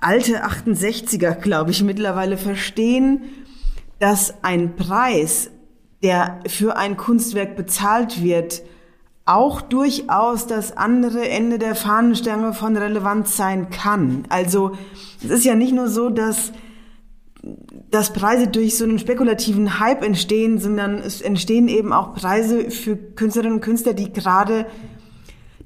alte 0.00 0.44
68er, 0.44 1.34
glaube 1.34 1.70
ich, 1.70 1.82
mittlerweile 1.82 2.38
verstehen, 2.38 3.22
dass 3.98 4.42
ein 4.42 4.76
Preis, 4.76 5.50
der 6.02 6.40
für 6.46 6.76
ein 6.76 6.96
Kunstwerk 6.96 7.56
bezahlt 7.56 8.22
wird, 8.22 8.62
auch 9.30 9.60
durchaus 9.60 10.46
das 10.46 10.76
andere 10.76 11.28
Ende 11.28 11.58
der 11.58 11.74
Fahnenstange 11.74 12.52
von 12.52 12.76
Relevanz 12.76 13.36
sein 13.36 13.70
kann. 13.70 14.24
Also 14.28 14.72
es 15.22 15.30
ist 15.30 15.44
ja 15.44 15.54
nicht 15.54 15.72
nur 15.72 15.88
so, 15.88 16.10
dass 16.10 16.52
dass 17.90 18.12
Preise 18.12 18.48
durch 18.48 18.76
so 18.76 18.84
einen 18.84 18.98
spekulativen 18.98 19.80
Hype 19.80 20.04
entstehen, 20.04 20.58
sondern 20.58 20.98
es 20.98 21.22
entstehen 21.22 21.68
eben 21.68 21.92
auch 21.92 22.14
Preise 22.14 22.70
für 22.70 22.96
Künstlerinnen 22.96 23.56
und 23.56 23.60
Künstler, 23.62 23.94
die 23.94 24.12
gerade, 24.12 24.66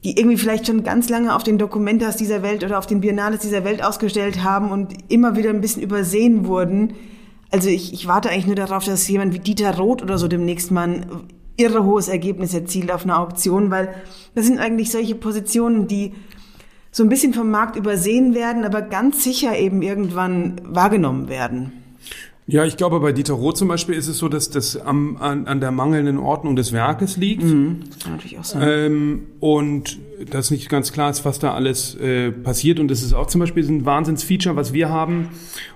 die 0.04 0.16
irgendwie 0.16 0.36
vielleicht 0.36 0.68
schon 0.68 0.84
ganz 0.84 1.08
lange 1.08 1.34
auf 1.34 1.42
den 1.42 1.58
Dokumentas 1.58 2.16
dieser 2.16 2.42
Welt 2.42 2.62
oder 2.62 2.78
auf 2.78 2.86
den 2.86 3.00
Biennales 3.00 3.40
dieser 3.40 3.64
Welt 3.64 3.84
ausgestellt 3.84 4.44
haben 4.44 4.70
und 4.70 4.94
immer 5.08 5.36
wieder 5.36 5.50
ein 5.50 5.60
bisschen 5.60 5.82
übersehen 5.82 6.46
wurden. 6.46 6.94
Also 7.50 7.68
ich, 7.68 7.92
ich 7.92 8.06
warte 8.06 8.30
eigentlich 8.30 8.46
nur 8.46 8.56
darauf, 8.56 8.84
dass 8.84 9.08
jemand 9.08 9.34
wie 9.34 9.40
Dieter 9.40 9.76
Roth 9.76 10.02
oder 10.02 10.16
so 10.16 10.28
demnächst 10.28 10.70
mal 10.70 11.02
irre 11.56 11.84
hohes 11.84 12.08
Ergebnis 12.08 12.54
erzielt 12.54 12.90
auf 12.90 13.04
einer 13.04 13.18
Auktion, 13.18 13.70
weil 13.70 13.94
das 14.34 14.46
sind 14.46 14.58
eigentlich 14.58 14.90
solche 14.90 15.14
Positionen, 15.14 15.86
die 15.86 16.12
so 16.90 17.02
ein 17.02 17.08
bisschen 17.08 17.34
vom 17.34 17.50
Markt 17.50 17.76
übersehen 17.76 18.34
werden, 18.34 18.64
aber 18.64 18.82
ganz 18.82 19.24
sicher 19.24 19.58
eben 19.58 19.82
irgendwann 19.82 20.60
wahrgenommen 20.64 21.28
werden. 21.28 21.72
Ja, 22.46 22.64
ich 22.66 22.76
glaube, 22.76 23.00
bei 23.00 23.12
Dieter 23.12 23.34
Roth 23.34 23.56
zum 23.56 23.68
Beispiel 23.68 23.94
ist 23.94 24.06
es 24.06 24.18
so, 24.18 24.28
dass 24.28 24.50
das 24.50 24.76
am, 24.76 25.16
an, 25.16 25.46
an 25.46 25.60
der 25.60 25.70
mangelnden 25.70 26.18
Ordnung 26.18 26.56
des 26.56 26.72
Werkes 26.72 27.16
liegt. 27.16 27.42
Mhm. 27.42 27.80
Das 27.98 28.10
natürlich 28.10 28.38
auch 28.38 28.44
sein. 28.44 28.62
Ähm, 28.68 29.22
und 29.40 29.98
dass 30.30 30.50
nicht 30.50 30.68
ganz 30.68 30.92
klar 30.92 31.10
ist, 31.10 31.24
was 31.24 31.38
da 31.38 31.54
alles 31.54 31.94
äh, 31.94 32.30
passiert. 32.30 32.80
Und 32.80 32.90
das 32.90 33.02
ist 33.02 33.14
auch 33.14 33.28
zum 33.28 33.40
Beispiel 33.40 33.66
ein 33.66 33.86
Wahnsinnsfeature, 33.86 34.56
was 34.56 34.74
wir 34.74 34.90
haben. 34.90 35.30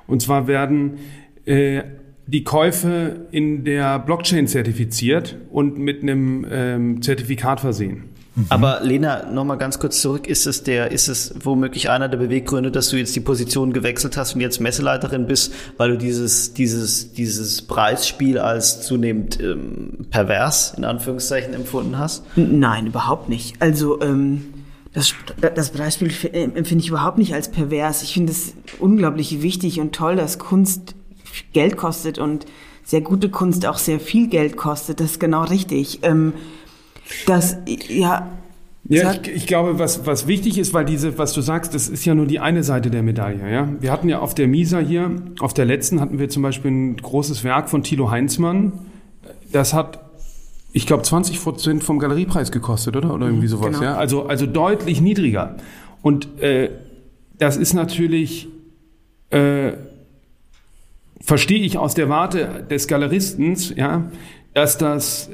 Und 0.06 0.20
zwar 0.20 0.46
werden 0.46 0.98
äh, 1.46 1.84
die 2.28 2.44
Käufe 2.44 3.26
in 3.30 3.64
der 3.64 3.98
Blockchain 3.98 4.46
zertifiziert 4.46 5.36
und 5.50 5.78
mit 5.78 6.02
einem 6.02 6.46
ähm, 6.50 7.02
Zertifikat 7.02 7.60
versehen. 7.60 8.04
Mhm. 8.34 8.46
Aber 8.50 8.80
Lena, 8.82 9.30
nochmal 9.32 9.56
ganz 9.56 9.78
kurz 9.78 10.02
zurück. 10.02 10.26
Ist 10.26 10.46
es 10.46 10.62
der, 10.62 10.92
ist 10.92 11.08
es 11.08 11.34
womöglich 11.42 11.88
einer 11.88 12.06
der 12.06 12.18
Beweggründe, 12.18 12.70
dass 12.70 12.90
du 12.90 12.98
jetzt 12.98 13.16
die 13.16 13.20
Position 13.20 13.72
gewechselt 13.72 14.18
hast 14.18 14.34
und 14.34 14.42
jetzt 14.42 14.60
Messeleiterin 14.60 15.26
bist, 15.26 15.54
weil 15.78 15.92
du 15.92 15.96
dieses, 15.96 16.52
dieses, 16.52 17.14
dieses 17.14 17.62
Preisspiel 17.62 18.38
als 18.38 18.82
zunehmend 18.82 19.40
ähm, 19.40 20.06
pervers 20.10 20.74
in 20.76 20.84
Anführungszeichen 20.84 21.54
empfunden 21.54 21.96
hast? 21.98 22.24
Nein, 22.36 22.88
überhaupt 22.88 23.30
nicht. 23.30 23.56
Also 23.60 24.02
ähm, 24.02 24.44
das, 24.92 25.14
das 25.54 25.70
Preisspiel 25.70 26.10
empfinde 26.32 26.84
ich 26.84 26.90
überhaupt 26.90 27.16
nicht 27.16 27.32
als 27.32 27.50
pervers. 27.50 28.02
Ich 28.02 28.12
finde 28.12 28.32
es 28.32 28.52
unglaublich 28.80 29.40
wichtig 29.40 29.80
und 29.80 29.94
toll, 29.94 30.16
dass 30.16 30.38
Kunst 30.38 30.94
Geld 31.52 31.76
kostet 31.76 32.18
und 32.18 32.46
sehr 32.84 33.00
gute 33.02 33.28
Kunst 33.28 33.66
auch 33.66 33.78
sehr 33.78 34.00
viel 34.00 34.28
Geld 34.28 34.56
kostet. 34.56 35.00
Das 35.00 35.12
ist 35.12 35.20
genau 35.20 35.44
richtig. 35.44 36.00
Ähm, 36.02 36.32
das, 37.26 37.58
ja. 37.88 38.30
Ja, 38.90 39.12
ich, 39.12 39.28
ich, 39.28 39.46
glaube, 39.46 39.78
was, 39.78 40.06
was 40.06 40.26
wichtig 40.26 40.56
ist, 40.56 40.72
weil 40.72 40.86
diese, 40.86 41.18
was 41.18 41.34
du 41.34 41.42
sagst, 41.42 41.74
das 41.74 41.90
ist 41.90 42.06
ja 42.06 42.14
nur 42.14 42.24
die 42.24 42.40
eine 42.40 42.62
Seite 42.62 42.90
der 42.90 43.02
Medaille. 43.02 43.50
Ja? 43.50 43.68
Wir 43.80 43.92
hatten 43.92 44.08
ja 44.08 44.20
auf 44.20 44.34
der 44.34 44.48
Misa 44.48 44.78
hier, 44.78 45.10
auf 45.40 45.52
der 45.52 45.66
letzten 45.66 46.00
hatten 46.00 46.18
wir 46.18 46.30
zum 46.30 46.42
Beispiel 46.42 46.70
ein 46.70 46.96
großes 46.96 47.44
Werk 47.44 47.68
von 47.68 47.82
Thilo 47.82 48.10
Heinzmann. 48.10 48.72
Das 49.52 49.74
hat, 49.74 50.00
ich 50.72 50.86
glaube, 50.86 51.02
20 51.02 51.42
Prozent 51.42 51.84
vom 51.84 51.98
Galeriepreis 51.98 52.50
gekostet, 52.50 52.96
oder? 52.96 53.12
Oder 53.12 53.26
irgendwie 53.26 53.48
sowas. 53.48 53.66
Genau. 53.66 53.82
Ja? 53.82 53.96
Also, 53.96 54.26
also 54.26 54.46
deutlich 54.46 55.02
niedriger. 55.02 55.56
Und 56.00 56.40
äh, 56.40 56.70
das 57.38 57.58
ist 57.58 57.74
natürlich 57.74 58.48
äh, 59.28 59.72
verstehe 61.28 61.60
ich 61.60 61.76
aus 61.76 61.92
der 61.92 62.08
Warte 62.08 62.64
des 62.70 62.88
Galeristens, 62.88 63.74
ja, 63.76 64.10
dass 64.54 64.78
das 64.78 65.28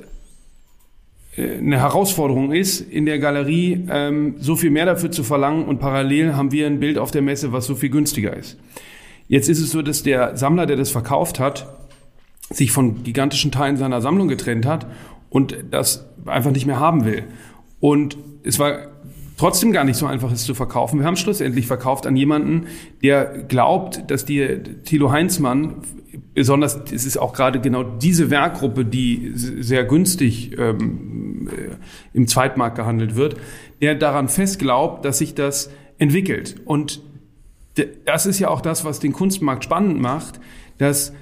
äh, 1.36 1.59
eine 1.59 1.78
Herausforderung 1.78 2.53
ist, 2.53 2.80
in 2.80 3.07
der 3.07 3.20
Galerie 3.20 3.86
ähm, 3.88 4.34
so 4.40 4.57
viel 4.57 4.72
mehr 4.72 4.86
dafür 4.86 5.12
zu 5.12 5.22
verlangen 5.22 5.64
und 5.64 5.78
parallel 5.78 6.34
haben 6.34 6.51
wir 6.51 6.66
ein 6.66 6.80
Bild 6.80 6.99
auf 6.99 7.12
der 7.12 7.22
Messe, 7.22 7.53
was 7.53 7.66
so 7.66 7.76
viel 7.76 7.90
günstiger 7.90 8.36
ist. 8.36 8.59
Jetzt 9.28 9.49
ist 9.49 9.61
es 9.61 9.70
so, 9.70 9.82
dass 9.82 10.03
der 10.03 10.36
Sammler, 10.36 10.66
der 10.66 10.74
das 10.74 10.90
verkauft 10.90 11.38
hat, 11.38 11.72
sich 12.51 12.72
von 12.72 13.05
gigantischen 13.05 13.53
Teilen 13.53 13.76
seiner 13.76 14.01
Sammlung 14.01 14.26
getrennt 14.26 14.66
hat 14.66 14.86
und 15.30 15.57
das 15.70 16.09
einfach 16.26 16.51
nicht 16.51 16.66
mehr 16.66 16.80
haben 16.80 17.05
will. 17.05 17.22
Und 17.78 18.16
es 18.42 18.59
war 18.59 18.88
trotzdem 19.37 19.72
gar 19.72 19.85
nicht 19.85 19.97
so 19.97 20.07
einfach, 20.07 20.30
es 20.32 20.45
zu 20.45 20.55
verkaufen. 20.55 21.01
Wir 21.01 21.07
haben 21.07 21.16
schlussendlich 21.16 21.66
verkauft 21.66 22.07
an 22.07 22.16
jemanden, 22.16 22.66
der 23.03 23.45
glaubt, 23.49 24.11
dass 24.11 24.24
die 24.24 24.61
Thilo 24.85 25.11
Heinzmann 25.11 25.82
besonders, 26.35 26.80
es 26.93 27.05
ist 27.07 27.16
auch 27.16 27.32
gerade 27.32 27.61
genau 27.61 27.82
diese 27.82 28.30
Werkgruppe, 28.30 28.85
die 28.85 29.32
sehr 29.35 29.85
günstig 29.85 30.57
ähm, 30.59 31.49
äh, 31.49 31.76
im 32.12 32.26
Zweitmarkt 32.26 32.76
gehandelt 32.76 33.16
wird, 33.16 33.37
der 33.80 33.95
daran 33.95 34.28
fest 34.28 34.59
glaubt, 34.59 35.05
dass 35.05 35.18
sich 35.18 35.35
das 35.35 35.70
entwickelt. 35.99 36.57
Und 36.64 37.03
das 38.05 38.26
ist 38.26 38.39
ja 38.39 38.49
auch 38.49 38.61
das, 38.61 38.85
was 38.85 39.01
den 39.01 39.12
Kunstmarkt 39.12 39.64
spannend 39.64 40.01
macht, 40.01 40.41
dass 40.78 41.12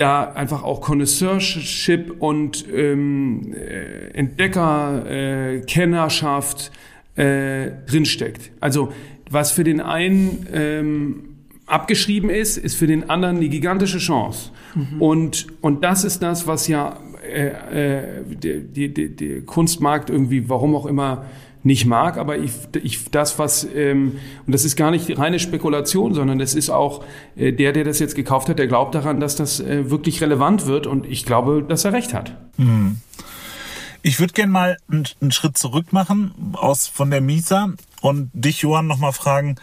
da 0.00 0.32
einfach 0.32 0.62
auch 0.62 0.80
Connoisseurship 0.80 2.16
und 2.20 2.64
ähm, 2.72 3.54
äh, 3.54 4.16
Entdecker, 4.16 5.04
äh, 5.06 5.60
Kennerschaft 5.60 6.72
äh, 7.16 7.70
drinsteckt. 7.86 8.50
Also 8.60 8.92
was 9.30 9.52
für 9.52 9.64
den 9.64 9.80
einen 9.80 10.46
ähm, 10.52 11.22
abgeschrieben 11.66 12.30
ist, 12.30 12.56
ist 12.56 12.76
für 12.76 12.86
den 12.86 13.10
anderen 13.10 13.36
eine 13.36 13.48
gigantische 13.48 13.98
Chance. 13.98 14.50
Mhm. 14.74 15.02
Und, 15.02 15.46
und 15.60 15.84
das 15.84 16.04
ist 16.04 16.22
das, 16.22 16.46
was 16.46 16.66
ja 16.66 16.98
äh, 17.22 17.98
äh, 18.00 18.24
die, 18.26 19.14
die 19.14 19.42
Kunstmarkt 19.42 20.10
irgendwie, 20.10 20.48
warum 20.48 20.74
auch 20.74 20.86
immer, 20.86 21.26
nicht 21.62 21.84
mag, 21.86 22.16
aber 22.16 22.38
ich, 22.38 22.52
ich 22.82 23.10
das, 23.10 23.38
was, 23.38 23.66
ähm, 23.74 24.18
und 24.46 24.52
das 24.52 24.64
ist 24.64 24.76
gar 24.76 24.90
nicht 24.90 25.18
reine 25.18 25.38
Spekulation, 25.38 26.14
sondern 26.14 26.38
das 26.38 26.54
ist 26.54 26.70
auch 26.70 27.04
äh, 27.36 27.52
der, 27.52 27.72
der 27.72 27.84
das 27.84 27.98
jetzt 27.98 28.14
gekauft 28.14 28.48
hat, 28.48 28.58
der 28.58 28.66
glaubt 28.66 28.94
daran, 28.94 29.20
dass 29.20 29.36
das 29.36 29.60
äh, 29.60 29.90
wirklich 29.90 30.20
relevant 30.22 30.66
wird 30.66 30.86
und 30.86 31.06
ich 31.06 31.24
glaube, 31.24 31.62
dass 31.66 31.84
er 31.84 31.92
recht 31.92 32.14
hat. 32.14 32.34
Hm. 32.56 32.98
Ich 34.02 34.18
würde 34.18 34.32
gerne 34.32 34.50
mal 34.50 34.78
einen, 34.90 35.06
einen, 35.20 35.32
Schritt 35.32 35.58
zurück 35.58 35.92
machen 35.92 36.32
aus 36.54 36.86
von 36.86 37.10
der 37.10 37.20
Misa 37.20 37.70
und 38.00 38.30
dich, 38.32 38.62
Johann, 38.62 38.86
nochmal 38.86 39.12
fragen, 39.12 39.56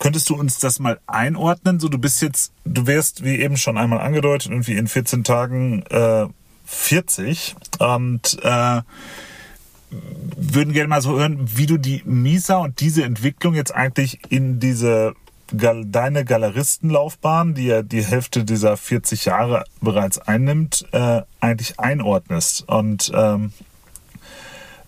könntest 0.00 0.28
du 0.30 0.34
uns 0.34 0.58
das 0.58 0.80
mal 0.80 0.98
einordnen? 1.06 1.78
So, 1.78 1.88
du 1.88 1.98
bist 1.98 2.20
jetzt, 2.20 2.52
du 2.64 2.88
wärst, 2.88 3.22
wie 3.22 3.36
eben 3.36 3.56
schon 3.56 3.78
einmal 3.78 4.00
angedeutet, 4.00 4.50
irgendwie 4.50 4.74
in 4.74 4.88
14 4.88 5.22
Tagen 5.22 5.84
äh, 5.90 6.26
40 6.64 7.54
und 7.78 8.38
äh, 8.42 8.82
würden 10.52 10.72
gerne 10.72 10.88
mal 10.88 11.00
so 11.00 11.18
hören, 11.18 11.38
wie 11.56 11.66
du 11.66 11.78
die 11.78 12.02
Misa 12.04 12.56
und 12.56 12.80
diese 12.80 13.04
Entwicklung 13.04 13.54
jetzt 13.54 13.74
eigentlich 13.74 14.20
in 14.30 14.60
diese 14.60 15.14
deine 15.52 16.24
Galeristenlaufbahn, 16.24 17.54
die 17.54 17.66
ja 17.66 17.82
die 17.82 18.02
Hälfte 18.02 18.44
dieser 18.44 18.76
40 18.76 19.26
Jahre 19.26 19.64
bereits 19.80 20.18
einnimmt, 20.18 20.86
äh, 20.92 21.22
eigentlich 21.40 21.78
einordnest. 21.78 22.68
Und 22.68 23.12
ähm, 23.14 23.52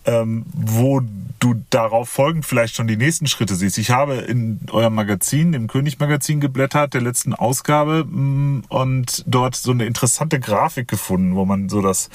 ähm, 0.07 0.45
wo 0.55 1.03
du 1.39 1.63
darauf 1.71 2.09
folgend 2.09 2.47
vielleicht 2.47 2.77
schon 2.77 2.87
die 2.87 2.97
nächsten 2.97 3.27
Schritte 3.27 3.55
siehst. 3.55 3.79
Ich 3.79 3.91
habe 3.91 4.15
in 4.15 4.61
eurem 4.71 4.95
Magazin, 4.95 5.53
im 5.53 5.67
König-Magazin 5.67 6.41
geblättert, 6.41 6.95
der 6.95 7.03
letzten 7.03 7.35
Ausgabe 7.35 8.05
mm, 8.05 8.65
und 8.69 9.25
dort 9.27 9.55
so 9.55 9.73
eine 9.73 9.85
interessante 9.85 10.41
Grafik 10.41 10.89
gefunden, 10.89 11.35
wo 11.35 11.45
man 11.45 11.69
so 11.69 11.83
das 11.83 12.09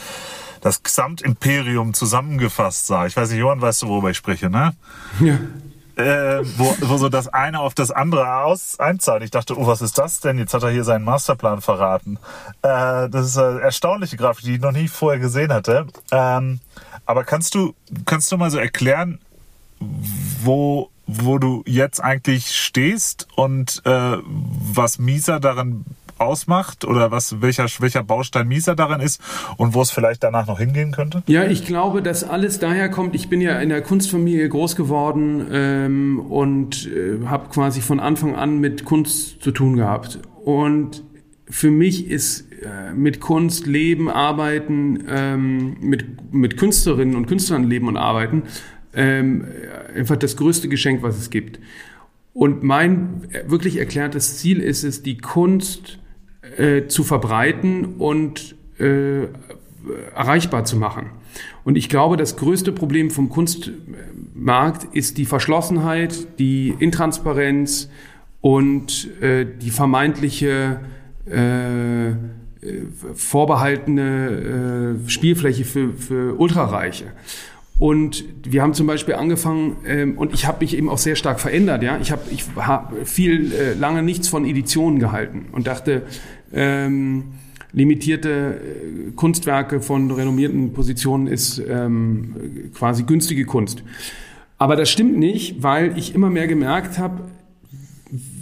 das 0.61 0.83
Gesamtimperium 0.83 1.93
zusammengefasst 1.93 2.87
sah. 2.87 3.07
Ich 3.07 3.17
weiß 3.17 3.31
nicht, 3.31 3.39
Johann, 3.39 3.61
weißt 3.61 3.81
du, 3.81 3.87
worüber 3.87 4.11
ich 4.11 4.17
spreche, 4.17 4.49
ne? 4.49 4.73
Ja. 5.19 5.39
Äh, 6.01 6.43
wo, 6.57 6.75
wo 6.81 6.97
so 6.97 7.09
das 7.09 7.27
eine 7.27 7.59
auf 7.59 7.73
das 7.73 7.91
andere 7.91 8.43
aus 8.43 8.79
einzahlt. 8.79 9.23
Ich 9.23 9.31
dachte, 9.31 9.57
oh, 9.57 9.67
was 9.67 9.81
ist 9.81 9.97
das 9.97 10.19
denn? 10.19 10.37
Jetzt 10.37 10.53
hat 10.53 10.63
er 10.63 10.71
hier 10.71 10.83
seinen 10.83 11.05
Masterplan 11.05 11.61
verraten. 11.61 12.17
Äh, 12.61 13.09
das 13.09 13.27
ist 13.27 13.37
eine 13.37 13.61
erstaunliche 13.61 14.17
Grafik, 14.17 14.45
die 14.45 14.55
ich 14.55 14.61
noch 14.61 14.71
nie 14.71 14.87
vorher 14.87 15.19
gesehen 15.19 15.53
hatte. 15.53 15.87
Ähm, 16.11 16.59
aber 17.05 17.23
kannst 17.23 17.55
du, 17.55 17.73
kannst 18.05 18.31
du 18.31 18.37
mal 18.37 18.51
so 18.51 18.57
erklären, 18.57 19.19
wo, 19.79 20.89
wo 21.07 21.37
du 21.39 21.63
jetzt 21.65 22.01
eigentlich 22.01 22.55
stehst 22.55 23.27
und 23.35 23.81
äh, 23.85 24.17
was 24.25 24.99
Misa 24.99 25.39
daran 25.39 25.85
ausmacht 26.21 26.85
oder 26.85 27.11
was, 27.11 27.41
welcher, 27.41 27.65
welcher 27.79 28.03
Baustein 28.03 28.47
Mieser 28.47 28.75
daran 28.75 29.01
ist 29.01 29.21
und 29.57 29.73
wo 29.73 29.81
es 29.81 29.91
vielleicht 29.91 30.23
danach 30.23 30.47
noch 30.47 30.59
hingehen 30.59 30.91
könnte? 30.91 31.23
Ja, 31.27 31.43
ich 31.43 31.65
glaube, 31.65 32.01
dass 32.01 32.23
alles 32.23 32.59
daher 32.59 32.89
kommt. 32.89 33.15
Ich 33.15 33.29
bin 33.29 33.41
ja 33.41 33.59
in 33.59 33.69
der 33.69 33.81
Kunstfamilie 33.81 34.47
groß 34.47 34.75
geworden 34.75 35.47
ähm, 35.51 36.19
und 36.19 36.87
äh, 36.87 37.25
habe 37.25 37.49
quasi 37.49 37.81
von 37.81 37.99
Anfang 37.99 38.35
an 38.35 38.59
mit 38.59 38.85
Kunst 38.85 39.41
zu 39.41 39.51
tun 39.51 39.75
gehabt. 39.75 40.19
Und 40.43 41.03
für 41.49 41.69
mich 41.69 42.09
ist 42.09 42.45
äh, 42.63 42.93
mit 42.93 43.19
Kunst 43.19 43.67
leben, 43.67 44.09
arbeiten, 44.09 45.03
ähm, 45.09 45.77
mit, 45.81 46.33
mit 46.33 46.57
Künstlerinnen 46.57 47.15
und 47.15 47.27
Künstlern 47.27 47.63
leben 47.63 47.87
und 47.87 47.97
arbeiten, 47.97 48.43
ähm, 48.93 49.45
einfach 49.95 50.17
das 50.17 50.37
größte 50.37 50.69
Geschenk, 50.69 51.03
was 51.03 51.17
es 51.17 51.29
gibt. 51.29 51.59
Und 52.33 52.63
mein 52.63 53.27
wirklich 53.45 53.77
erklärtes 53.77 54.37
Ziel 54.37 54.61
ist 54.61 54.83
es, 54.83 55.03
die 55.03 55.17
Kunst 55.17 55.99
äh, 56.61 56.87
zu 56.87 57.03
verbreiten 57.03 57.95
und 57.97 58.55
äh, 58.79 59.23
erreichbar 60.15 60.63
zu 60.63 60.77
machen. 60.77 61.09
Und 61.63 61.75
ich 61.75 61.89
glaube, 61.89 62.17
das 62.17 62.37
größte 62.37 62.71
Problem 62.71 63.09
vom 63.09 63.29
Kunstmarkt 63.29 64.95
ist 64.95 65.17
die 65.17 65.25
Verschlossenheit, 65.25 66.39
die 66.39 66.75
Intransparenz 66.77 67.89
und 68.41 69.09
äh, 69.21 69.45
die 69.45 69.71
vermeintliche 69.71 70.81
äh, 71.25 72.11
vorbehaltene 73.15 74.99
äh, 75.05 75.09
Spielfläche 75.09 75.65
für, 75.65 75.93
für 75.93 76.39
Ultrareiche. 76.39 77.05
Und 77.81 78.25
wir 78.43 78.61
haben 78.61 78.75
zum 78.75 78.85
Beispiel 78.85 79.15
angefangen, 79.15 79.77
ähm, 79.87 80.15
und 80.15 80.35
ich 80.35 80.45
habe 80.45 80.59
mich 80.61 80.77
eben 80.77 80.87
auch 80.87 80.99
sehr 80.99 81.15
stark 81.15 81.39
verändert. 81.39 81.81
Ja, 81.81 81.97
ich 81.99 82.11
habe 82.11 82.21
ich 82.29 82.45
hab 82.55 82.93
viel 83.07 83.51
äh, 83.53 83.73
lange 83.73 84.03
nichts 84.03 84.27
von 84.27 84.45
Editionen 84.45 84.99
gehalten 84.99 85.47
und 85.51 85.65
dachte, 85.65 86.03
ähm, 86.53 87.31
limitierte 87.71 88.29
äh, 88.29 89.11
Kunstwerke 89.13 89.81
von 89.81 90.11
renommierten 90.11 90.73
Positionen 90.73 91.25
ist 91.25 91.59
ähm, 91.67 92.69
quasi 92.75 93.01
günstige 93.01 93.45
Kunst. 93.45 93.81
Aber 94.59 94.75
das 94.75 94.91
stimmt 94.91 95.17
nicht, 95.17 95.63
weil 95.63 95.97
ich 95.97 96.13
immer 96.13 96.29
mehr 96.29 96.45
gemerkt 96.45 96.99
habe, 96.99 97.23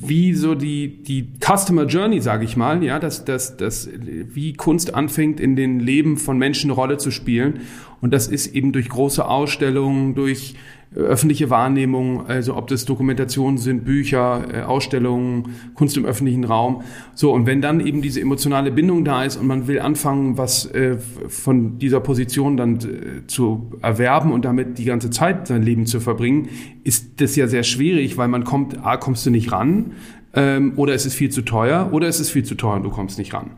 wie 0.02 0.34
so 0.34 0.56
die, 0.56 1.04
die 1.04 1.28
Customer 1.40 1.86
Journey, 1.86 2.22
sage 2.22 2.46
ich 2.46 2.56
mal, 2.56 2.84
ja, 2.84 3.00
dass, 3.00 3.26
dass, 3.26 3.58
dass, 3.58 3.90
wie 3.94 4.54
Kunst 4.54 4.94
anfängt, 4.94 5.40
in 5.40 5.56
den 5.56 5.80
Leben 5.80 6.18
von 6.18 6.38
Menschen 6.38 6.70
eine 6.70 6.80
Rolle 6.80 6.98
zu 6.98 7.12
spielen. 7.12 7.62
Und 8.02 8.14
das 8.14 8.28
ist 8.28 8.48
eben 8.56 8.72
durch 8.72 8.90
große 8.90 9.26
Ausstellungen, 9.26 10.16
durch 10.16 10.56
öffentliche 10.96 11.52
Wahrnehmung, 11.52 12.26
also 12.28 12.56
ob 12.56 12.68
das 12.68 12.86
Dokumentationen 12.86 13.60
sind, 13.60 13.86
Bücher, 13.86 14.44
äh, 14.52 14.62
Ausstellungen, 14.62 15.50
Kunst 15.76 15.96
im 15.98 16.06
öffentlichen 16.06 16.44
Raum. 16.44 16.82
So, 17.14 17.32
und 17.32 17.46
wenn 17.46 17.62
dann 17.62 17.80
eben 17.80 18.02
diese 18.02 18.20
emotionale 18.22 18.72
Bindung 18.72 19.06
da 19.06 19.24
ist 19.24 19.38
und 19.38 19.46
man 19.46 19.68
will 19.68 19.80
anfangen, 19.80 20.38
was 20.38 20.66
äh, 20.72 20.98
von 20.98 21.78
dieser 21.78 22.00
Position 22.00 22.58
dann 22.58 22.78
äh, 22.78 23.28
zu 23.28 23.72
erwerben 23.82 24.32
und 24.32 24.46
damit 24.46 24.80
die 24.80 24.86
ganze 24.86 25.12
Zeit 25.12 25.48
sein 25.48 25.62
Leben 25.62 25.86
zu 25.86 26.00
verbringen, 26.00 26.50
ist 26.84 27.22
das 27.22 27.36
ja 27.36 27.48
sehr 27.48 27.64
schwierig, 27.64 28.18
weil 28.18 28.28
man 28.28 28.44
kommt, 28.44 28.84
A, 28.84 28.98
kommst 28.98 29.26
du 29.28 29.30
nicht 29.30 29.52
ran, 29.52 29.92
ähm, 30.34 30.74
oder 30.76 30.94
es 30.94 31.06
ist 31.06 31.14
viel 31.14 31.30
zu 31.30 31.44
teuer 31.44 31.90
oder 31.92 32.08
es 32.08 32.20
ist 32.20 32.32
viel 32.32 32.44
zu 32.44 32.56
teuer 32.56 32.76
und 32.76 32.84
du 32.84 32.90
kommst 32.90 33.20
nicht 33.20 33.34
ran. 33.34 33.52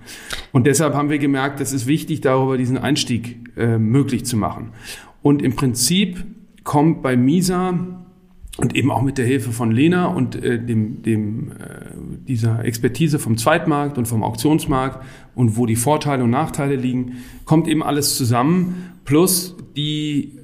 Und 0.51 0.67
deshalb 0.67 0.95
haben 0.95 1.09
wir 1.09 1.17
gemerkt, 1.17 1.61
es 1.61 1.71
ist 1.71 1.87
wichtig, 1.87 2.19
darüber 2.21 2.57
diesen 2.57 2.77
Einstieg 2.77 3.39
äh, 3.57 3.77
möglich 3.77 4.25
zu 4.25 4.35
machen. 4.35 4.71
Und 5.21 5.41
im 5.41 5.55
Prinzip 5.55 6.25
kommt 6.63 7.01
bei 7.01 7.15
Misa 7.17 7.73
und 8.57 8.75
eben 8.75 8.91
auch 8.91 9.01
mit 9.01 9.17
der 9.17 9.25
Hilfe 9.25 9.51
von 9.51 9.71
Lena 9.71 10.07
und 10.07 10.35
äh, 10.35 10.59
dem, 10.59 11.01
dem, 11.03 11.51
äh, 11.51 11.55
dieser 12.27 12.63
Expertise 12.65 13.17
vom 13.17 13.37
Zweitmarkt 13.37 13.97
und 13.97 14.07
vom 14.07 14.23
Auktionsmarkt 14.23 15.03
und 15.35 15.57
wo 15.57 15.65
die 15.65 15.75
Vorteile 15.75 16.23
und 16.23 16.29
Nachteile 16.29 16.75
liegen, 16.75 17.17
kommt 17.45 17.67
eben 17.67 17.81
alles 17.81 18.17
zusammen, 18.17 18.91
plus 19.05 19.55
die 19.75 20.37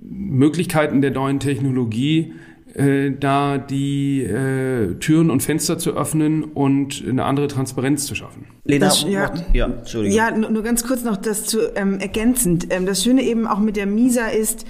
Möglichkeiten 0.00 1.02
der 1.02 1.10
neuen 1.10 1.40
Technologie, 1.40 2.34
äh, 2.74 3.10
da 3.18 3.58
die 3.58 4.22
äh, 4.22 4.94
Türen 5.00 5.30
und 5.30 5.42
Fenster 5.42 5.78
zu 5.78 5.96
öffnen 5.96 6.44
und 6.44 7.02
eine 7.06 7.24
andere 7.24 7.48
Transparenz 7.48 8.06
zu 8.06 8.14
schaffen. 8.14 8.46
Lena, 8.64 8.86
das, 8.86 9.02
ja, 9.02 9.32
ja, 9.52 9.66
Entschuldigung. 9.66 10.16
Ja, 10.16 10.30
nur 10.30 10.62
ganz 10.62 10.86
kurz 10.86 11.02
noch 11.02 11.16
das 11.16 11.44
zu 11.44 11.74
ähm, 11.74 11.98
ergänzend. 11.98 12.68
Ähm, 12.70 12.86
das 12.86 13.02
Schöne 13.02 13.22
eben 13.22 13.46
auch 13.46 13.58
mit 13.58 13.76
der 13.76 13.86
Misa 13.86 14.28
ist, 14.28 14.64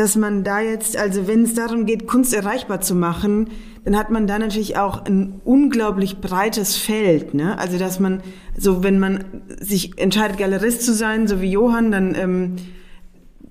dass 0.00 0.16
man 0.16 0.44
da 0.44 0.62
jetzt, 0.62 0.96
also 0.96 1.28
wenn 1.28 1.42
es 1.42 1.52
darum 1.52 1.84
geht, 1.84 2.06
Kunst 2.06 2.32
erreichbar 2.32 2.80
zu 2.80 2.94
machen, 2.94 3.50
dann 3.84 3.98
hat 3.98 4.10
man 4.10 4.26
da 4.26 4.38
natürlich 4.38 4.78
auch 4.78 5.04
ein 5.04 5.42
unglaublich 5.44 6.22
breites 6.22 6.78
Feld. 6.78 7.34
Ne? 7.34 7.58
Also 7.58 7.76
dass 7.76 8.00
man, 8.00 8.22
so 8.56 8.82
wenn 8.82 8.98
man 8.98 9.24
sich 9.60 9.98
entscheidet, 9.98 10.38
Galerist 10.38 10.80
zu 10.82 10.94
sein, 10.94 11.28
so 11.28 11.42
wie 11.42 11.50
Johann, 11.50 11.90
dann, 11.90 12.14
ähm, 12.14 12.56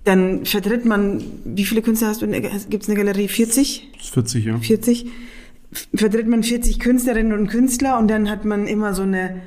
dann 0.06 0.44
vertritt 0.44 0.86
man, 0.86 1.22
wie 1.46 1.66
viele 1.66 1.84
Künstler 1.84 2.08
hast 2.08 2.24
du? 2.24 2.28
Gibt 2.28 2.82
es 2.82 2.90
eine 2.90 2.98
Galerie? 2.98 3.28
40? 3.28 3.92
40, 4.12 4.46
ja. 4.46 4.58
40. 4.58 5.06
vertritt 5.94 6.28
man 6.28 6.42
40 6.42 6.80
Künstlerinnen 6.80 7.38
und 7.38 7.46
Künstler 7.46 8.00
und 8.00 8.08
dann 8.08 8.28
hat 8.28 8.44
man 8.44 8.66
immer 8.66 8.96
so 8.96 9.04
eine, 9.04 9.40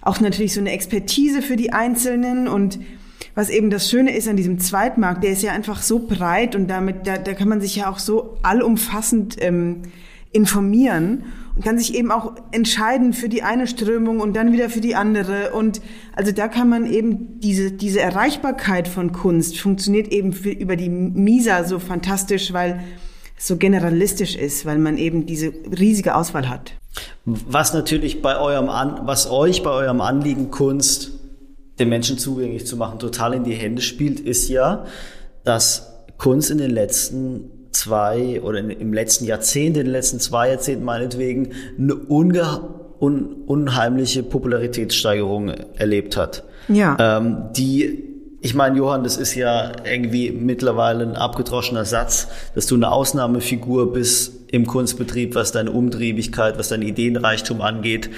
auch 0.00 0.20
natürlich 0.20 0.54
so 0.54 0.60
eine 0.60 0.70
Expertise 0.70 1.42
für 1.42 1.56
die 1.56 1.72
Einzelnen 1.72 2.46
und 2.46 2.78
was 3.36 3.50
eben 3.50 3.68
das 3.68 3.88
Schöne 3.90 4.16
ist 4.16 4.28
an 4.28 4.36
diesem 4.36 4.58
Zweitmarkt, 4.58 5.22
der 5.22 5.30
ist 5.30 5.42
ja 5.42 5.52
einfach 5.52 5.82
so 5.82 6.00
breit 6.00 6.56
und 6.56 6.68
damit, 6.68 7.06
da, 7.06 7.18
da 7.18 7.34
kann 7.34 7.48
man 7.48 7.60
sich 7.60 7.76
ja 7.76 7.90
auch 7.90 7.98
so 7.98 8.38
allumfassend 8.42 9.36
ähm, 9.40 9.82
informieren 10.32 11.24
und 11.54 11.62
kann 11.62 11.78
sich 11.78 11.94
eben 11.94 12.10
auch 12.10 12.32
entscheiden 12.50 13.12
für 13.12 13.28
die 13.28 13.42
eine 13.42 13.66
Strömung 13.66 14.20
und 14.20 14.34
dann 14.34 14.52
wieder 14.52 14.70
für 14.70 14.80
die 14.80 14.94
andere. 14.94 15.52
Und 15.52 15.82
also 16.14 16.32
da 16.32 16.48
kann 16.48 16.70
man 16.70 16.86
eben 16.86 17.38
diese, 17.40 17.72
diese 17.72 18.00
Erreichbarkeit 18.00 18.88
von 18.88 19.12
Kunst 19.12 19.58
funktioniert 19.58 20.08
eben 20.08 20.32
für, 20.32 20.50
über 20.50 20.76
die 20.76 20.88
MISA 20.88 21.64
so 21.64 21.78
fantastisch, 21.78 22.54
weil 22.54 22.80
es 23.36 23.46
so 23.46 23.58
generalistisch 23.58 24.34
ist, 24.34 24.64
weil 24.64 24.78
man 24.78 24.96
eben 24.96 25.26
diese 25.26 25.52
riesige 25.78 26.14
Auswahl 26.14 26.48
hat. 26.48 26.72
Was 27.26 27.74
natürlich 27.74 28.22
bei 28.22 28.38
eurem 28.38 28.70
An 28.70 29.00
was 29.04 29.30
euch 29.30 29.62
bei 29.62 29.70
eurem 29.70 30.00
Anliegen 30.00 30.50
Kunst 30.50 31.12
den 31.78 31.88
Menschen 31.88 32.18
zugänglich 32.18 32.66
zu 32.66 32.76
machen 32.76 32.98
total 32.98 33.34
in 33.34 33.44
die 33.44 33.54
Hände 33.54 33.82
spielt, 33.82 34.20
ist 34.20 34.48
ja, 34.48 34.86
dass 35.44 35.92
Kunst 36.18 36.50
in 36.50 36.58
den 36.58 36.70
letzten 36.70 37.50
zwei 37.72 38.40
oder 38.40 38.58
im 38.58 38.92
letzten 38.92 39.26
Jahrzehnt, 39.26 39.76
in 39.76 39.84
den 39.84 39.92
letzten 39.92 40.18
zwei 40.18 40.48
Jahrzehnten 40.50 40.84
meinetwegen, 40.84 41.50
eine 41.78 41.94
un 41.94 43.44
unheimliche 43.46 44.22
Popularitätssteigerung 44.22 45.50
erlebt 45.76 46.16
hat. 46.16 46.44
Ja. 46.68 46.96
Ähm, 46.98 47.50
die 47.54 48.06
ich 48.40 48.54
meine, 48.54 48.76
Johann, 48.76 49.02
das 49.02 49.16
ist 49.16 49.34
ja 49.34 49.72
irgendwie 49.84 50.30
mittlerweile 50.30 51.02
ein 51.04 51.16
abgedroschener 51.16 51.84
Satz, 51.84 52.28
dass 52.54 52.66
du 52.66 52.76
eine 52.76 52.92
Ausnahmefigur 52.92 53.92
bist 53.92 54.52
im 54.52 54.66
Kunstbetrieb, 54.66 55.34
was 55.34 55.50
deine 55.50 55.72
Umtriebigkeit, 55.72 56.56
was 56.56 56.68
dein 56.68 56.82
Ideenreichtum 56.82 57.60
angeht. 57.60 58.08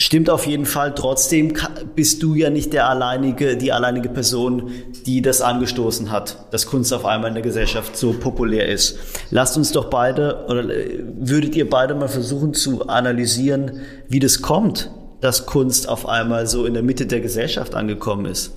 Stimmt 0.00 0.30
auf 0.30 0.46
jeden 0.46 0.64
Fall. 0.64 0.94
Trotzdem 0.94 1.52
bist 1.94 2.22
du 2.22 2.34
ja 2.34 2.48
nicht 2.48 2.72
der 2.72 2.88
alleinige, 2.88 3.58
die 3.58 3.70
alleinige 3.70 4.08
Person, 4.08 4.70
die 5.04 5.20
das 5.20 5.42
angestoßen 5.42 6.10
hat, 6.10 6.46
dass 6.52 6.64
Kunst 6.64 6.94
auf 6.94 7.04
einmal 7.04 7.28
in 7.28 7.34
der 7.34 7.42
Gesellschaft 7.42 7.98
so 7.98 8.14
populär 8.14 8.66
ist. 8.66 8.98
Lasst 9.30 9.58
uns 9.58 9.72
doch 9.72 9.90
beide, 9.90 10.46
oder 10.48 10.64
äh, 10.64 11.00
würdet 11.18 11.54
ihr 11.54 11.68
beide 11.68 11.94
mal 11.94 12.08
versuchen 12.08 12.54
zu 12.54 12.88
analysieren, 12.88 13.82
wie 14.08 14.20
das 14.20 14.40
kommt, 14.40 14.90
dass 15.20 15.44
Kunst 15.44 15.86
auf 15.86 16.08
einmal 16.08 16.46
so 16.46 16.64
in 16.64 16.72
der 16.72 16.82
Mitte 16.82 17.04
der 17.04 17.20
Gesellschaft 17.20 17.74
angekommen 17.74 18.24
ist? 18.24 18.52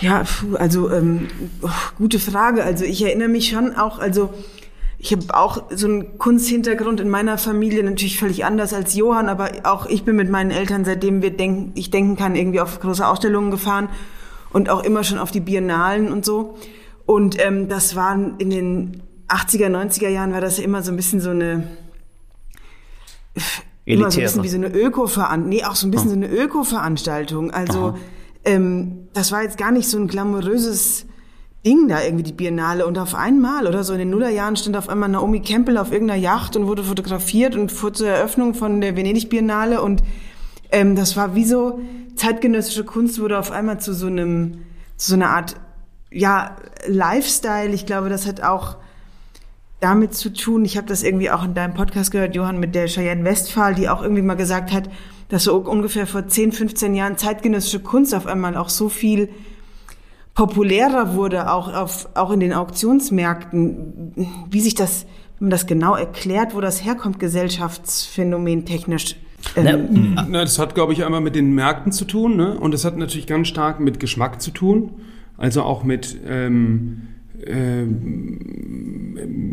Ja, 0.00 0.24
also 0.54 0.90
ähm, 0.90 1.28
oh, 1.62 1.68
gute 1.96 2.18
Frage. 2.18 2.64
Also 2.64 2.84
ich 2.84 3.02
erinnere 3.02 3.28
mich 3.28 3.50
schon 3.50 3.76
auch, 3.76 4.00
also 4.00 4.30
ich 5.00 5.12
habe 5.12 5.32
auch 5.32 5.62
so 5.70 5.86
einen 5.86 6.18
Kunsthintergrund 6.18 6.98
in 6.98 7.08
meiner 7.08 7.38
Familie, 7.38 7.84
natürlich 7.84 8.18
völlig 8.18 8.44
anders 8.44 8.74
als 8.74 8.94
Johann, 8.94 9.28
aber 9.28 9.50
auch 9.62 9.86
ich 9.86 10.04
bin 10.04 10.16
mit 10.16 10.28
meinen 10.28 10.50
Eltern, 10.50 10.84
seitdem 10.84 11.22
wir 11.22 11.30
denken, 11.30 11.70
ich 11.76 11.90
denken 11.90 12.16
kann, 12.16 12.34
irgendwie 12.34 12.60
auf 12.60 12.80
große 12.80 13.06
Ausstellungen 13.06 13.52
gefahren 13.52 13.88
und 14.50 14.68
auch 14.68 14.82
immer 14.82 15.04
schon 15.04 15.18
auf 15.18 15.30
die 15.30 15.40
Biennalen 15.40 16.10
und 16.10 16.24
so. 16.24 16.56
Und 17.06 17.42
ähm, 17.42 17.68
das 17.68 17.94
waren 17.94 18.38
in 18.38 18.50
den 18.50 19.02
80er, 19.28 19.68
90er 19.68 20.08
Jahren 20.08 20.32
war 20.32 20.40
das 20.40 20.58
ja 20.58 20.64
immer 20.64 20.82
so 20.82 20.90
ein 20.90 20.96
bisschen 20.96 21.20
so 21.20 21.30
eine 21.30 21.68
immer 23.84 24.10
so 24.10 24.18
ein 24.18 24.24
bisschen 24.24 24.42
wie 24.42 24.48
so 24.48 24.56
eine 24.56 24.68
Öko-Veranstaltung, 24.68 25.48
nee, 25.48 25.64
auch 25.64 25.76
so 25.76 25.86
ein 25.86 25.90
bisschen 25.90 26.08
oh. 26.08 26.10
so 26.10 26.16
eine 26.16 26.28
Öko-Veranstaltung. 26.28 27.50
Also 27.52 27.96
ähm, 28.44 29.08
das 29.14 29.30
war 29.30 29.42
jetzt 29.42 29.58
gar 29.58 29.70
nicht 29.70 29.88
so 29.88 29.96
ein 29.96 30.08
glamouröses 30.08 31.06
Ding 31.66 31.88
da 31.88 32.02
irgendwie 32.02 32.22
die 32.22 32.32
Biennale 32.32 32.86
und 32.86 32.98
auf 32.98 33.14
einmal 33.14 33.66
oder 33.66 33.82
so 33.82 33.92
in 33.92 33.98
den 33.98 34.10
Nullerjahren 34.10 34.56
stand 34.56 34.76
auf 34.76 34.88
einmal 34.88 35.08
Naomi 35.08 35.40
Campbell 35.40 35.76
auf 35.76 35.92
irgendeiner 35.92 36.20
Yacht 36.20 36.56
und 36.56 36.66
wurde 36.66 36.84
fotografiert 36.84 37.56
und 37.56 37.72
fuhr 37.72 37.92
zur 37.92 38.08
Eröffnung 38.08 38.54
von 38.54 38.80
der 38.80 38.96
Venedig 38.96 39.28
Biennale 39.28 39.82
und 39.82 40.02
ähm, 40.70 40.94
das 40.94 41.16
war 41.16 41.34
wie 41.34 41.44
so 41.44 41.80
zeitgenössische 42.14 42.84
Kunst 42.84 43.20
wurde 43.20 43.38
auf 43.38 43.50
einmal 43.50 43.80
zu 43.80 43.92
so 43.92 44.06
einem 44.06 44.64
zu 44.96 45.10
so 45.10 45.14
einer 45.14 45.30
Art 45.30 45.56
ja 46.10 46.56
Lifestyle. 46.86 47.72
Ich 47.72 47.86
glaube, 47.86 48.08
das 48.08 48.26
hat 48.26 48.42
auch 48.42 48.76
damit 49.80 50.14
zu 50.14 50.32
tun. 50.32 50.64
Ich 50.64 50.76
habe 50.76 50.86
das 50.86 51.02
irgendwie 51.02 51.30
auch 51.30 51.44
in 51.44 51.54
deinem 51.54 51.74
Podcast 51.74 52.10
gehört, 52.10 52.34
Johann, 52.34 52.58
mit 52.58 52.74
der 52.74 52.86
Cheyenne 52.86 53.24
Westphal, 53.24 53.74
die 53.74 53.88
auch 53.88 54.02
irgendwie 54.02 54.22
mal 54.22 54.34
gesagt 54.34 54.72
hat, 54.72 54.90
dass 55.28 55.44
so 55.44 55.56
ungefähr 55.56 56.06
vor 56.06 56.26
10, 56.26 56.52
15 56.52 56.94
Jahren 56.94 57.16
zeitgenössische 57.16 57.80
Kunst 57.80 58.14
auf 58.14 58.26
einmal 58.26 58.56
auch 58.56 58.68
so 58.68 58.88
viel 58.88 59.28
populärer 60.38 61.14
wurde, 61.14 61.50
auch, 61.50 61.74
auf, 61.74 62.08
auch 62.14 62.30
in 62.30 62.38
den 62.38 62.52
Auktionsmärkten, 62.52 64.12
wie 64.48 64.60
sich 64.60 64.76
das, 64.76 65.04
wenn 65.40 65.46
man 65.46 65.50
das 65.50 65.66
genau 65.66 65.96
erklärt, 65.96 66.54
wo 66.54 66.60
das 66.60 66.84
herkommt, 66.84 67.18
Gesellschaftsphänomen 67.18 68.64
technisch. 68.64 69.16
Ähm, 69.56 70.16
Na, 70.28 70.42
das 70.42 70.60
hat, 70.60 70.76
glaube 70.76 70.92
ich, 70.92 71.04
einmal 71.04 71.20
mit 71.20 71.34
den 71.34 71.56
Märkten 71.56 71.90
zu 71.90 72.04
tun, 72.04 72.36
ne? 72.36 72.56
und 72.56 72.72
das 72.72 72.84
hat 72.84 72.96
natürlich 72.96 73.26
ganz 73.26 73.48
stark 73.48 73.80
mit 73.80 73.98
Geschmack 73.98 74.40
zu 74.40 74.52
tun, 74.52 74.92
also 75.36 75.62
auch 75.64 75.82
mit 75.82 76.16
ähm, 76.24 76.54
ähm, 76.54 77.08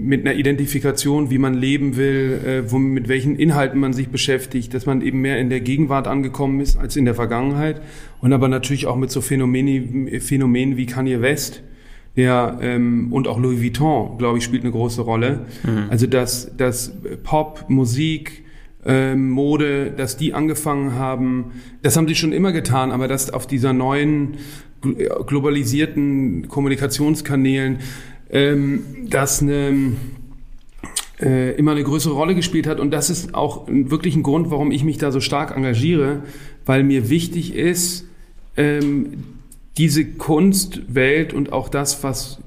mit 0.05 0.21
einer 0.21 0.36
Identifikation, 0.36 1.29
wie 1.29 1.38
man 1.38 1.53
leben 1.53 1.97
will, 1.97 2.39
äh, 2.45 2.71
wo, 2.71 2.77
mit 2.77 3.07
welchen 3.07 3.36
Inhalten 3.36 3.79
man 3.79 3.93
sich 3.93 4.09
beschäftigt, 4.09 4.73
dass 4.73 4.86
man 4.86 5.01
eben 5.01 5.21
mehr 5.21 5.39
in 5.39 5.49
der 5.49 5.61
Gegenwart 5.61 6.07
angekommen 6.07 6.59
ist 6.61 6.77
als 6.77 6.95
in 6.95 7.05
der 7.05 7.15
Vergangenheit 7.15 7.81
und 8.21 8.33
aber 8.33 8.47
natürlich 8.47 8.86
auch 8.86 8.97
mit 8.97 9.11
so 9.11 9.21
Phänomenen, 9.21 10.19
Phänomenen 10.21 10.77
wie 10.77 10.86
Kanye 10.86 11.21
West, 11.21 11.63
der 12.15 12.59
ähm, 12.61 13.11
und 13.11 13.27
auch 13.27 13.39
Louis 13.39 13.61
Vuitton, 13.61 14.17
glaube 14.17 14.38
ich, 14.38 14.43
spielt 14.43 14.63
eine 14.63 14.71
große 14.71 15.01
Rolle. 15.01 15.45
Mhm. 15.63 15.86
Also 15.89 16.07
dass, 16.07 16.55
dass 16.55 16.93
Pop, 17.23 17.65
Musik, 17.67 18.43
ähm, 18.86 19.31
Mode, 19.31 19.91
dass 19.91 20.15
die 20.15 20.33
angefangen 20.33 20.93
haben, 20.93 21.51
das 21.81 21.97
haben 21.97 22.07
sie 22.07 22.15
schon 22.15 22.31
immer 22.31 22.51
getan, 22.51 22.91
aber 22.91 23.07
dass 23.07 23.31
auf 23.31 23.47
dieser 23.47 23.73
neuen 23.73 24.38
globalisierten 25.25 26.47
Kommunikationskanälen, 26.47 27.79
ähm, 28.29 28.83
das 29.09 29.41
eine, 29.41 29.93
äh, 31.21 31.55
immer 31.55 31.71
eine 31.71 31.83
größere 31.83 32.13
Rolle 32.13 32.36
gespielt 32.36 32.67
hat. 32.67 32.79
Und 32.79 32.91
das 32.91 33.09
ist 33.09 33.33
auch 33.36 33.67
wirklich 33.67 34.15
ein 34.15 34.23
Grund, 34.23 34.51
warum 34.51 34.71
ich 34.71 34.83
mich 34.83 34.97
da 34.97 35.11
so 35.11 35.19
stark 35.19 35.55
engagiere, 35.55 36.23
weil 36.65 36.83
mir 36.83 37.09
wichtig 37.09 37.55
ist, 37.55 38.05
ähm, 38.57 39.23
diese 39.77 40.05
Kunstwelt 40.05 41.33
und 41.33 41.51
auch 41.51 41.69
das, 41.69 42.03
was 42.03 42.39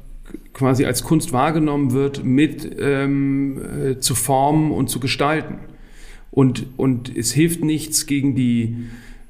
quasi 0.55 0.85
als 0.85 1.05
Kunst 1.05 1.33
wahrgenommen 1.33 1.93
wird, 1.93 2.25
mit 2.25 2.77
ähm, 2.81 3.61
äh, 3.61 4.01
zu 4.01 4.15
formen 4.15 4.73
und 4.73 4.89
zu 4.89 4.99
gestalten. 4.99 5.59
Und, 6.31 6.67
und 6.77 7.15
es 7.17 7.33
hilft 7.33 7.65
nichts 7.65 8.07
gegen 8.07 8.35
die 8.35 8.77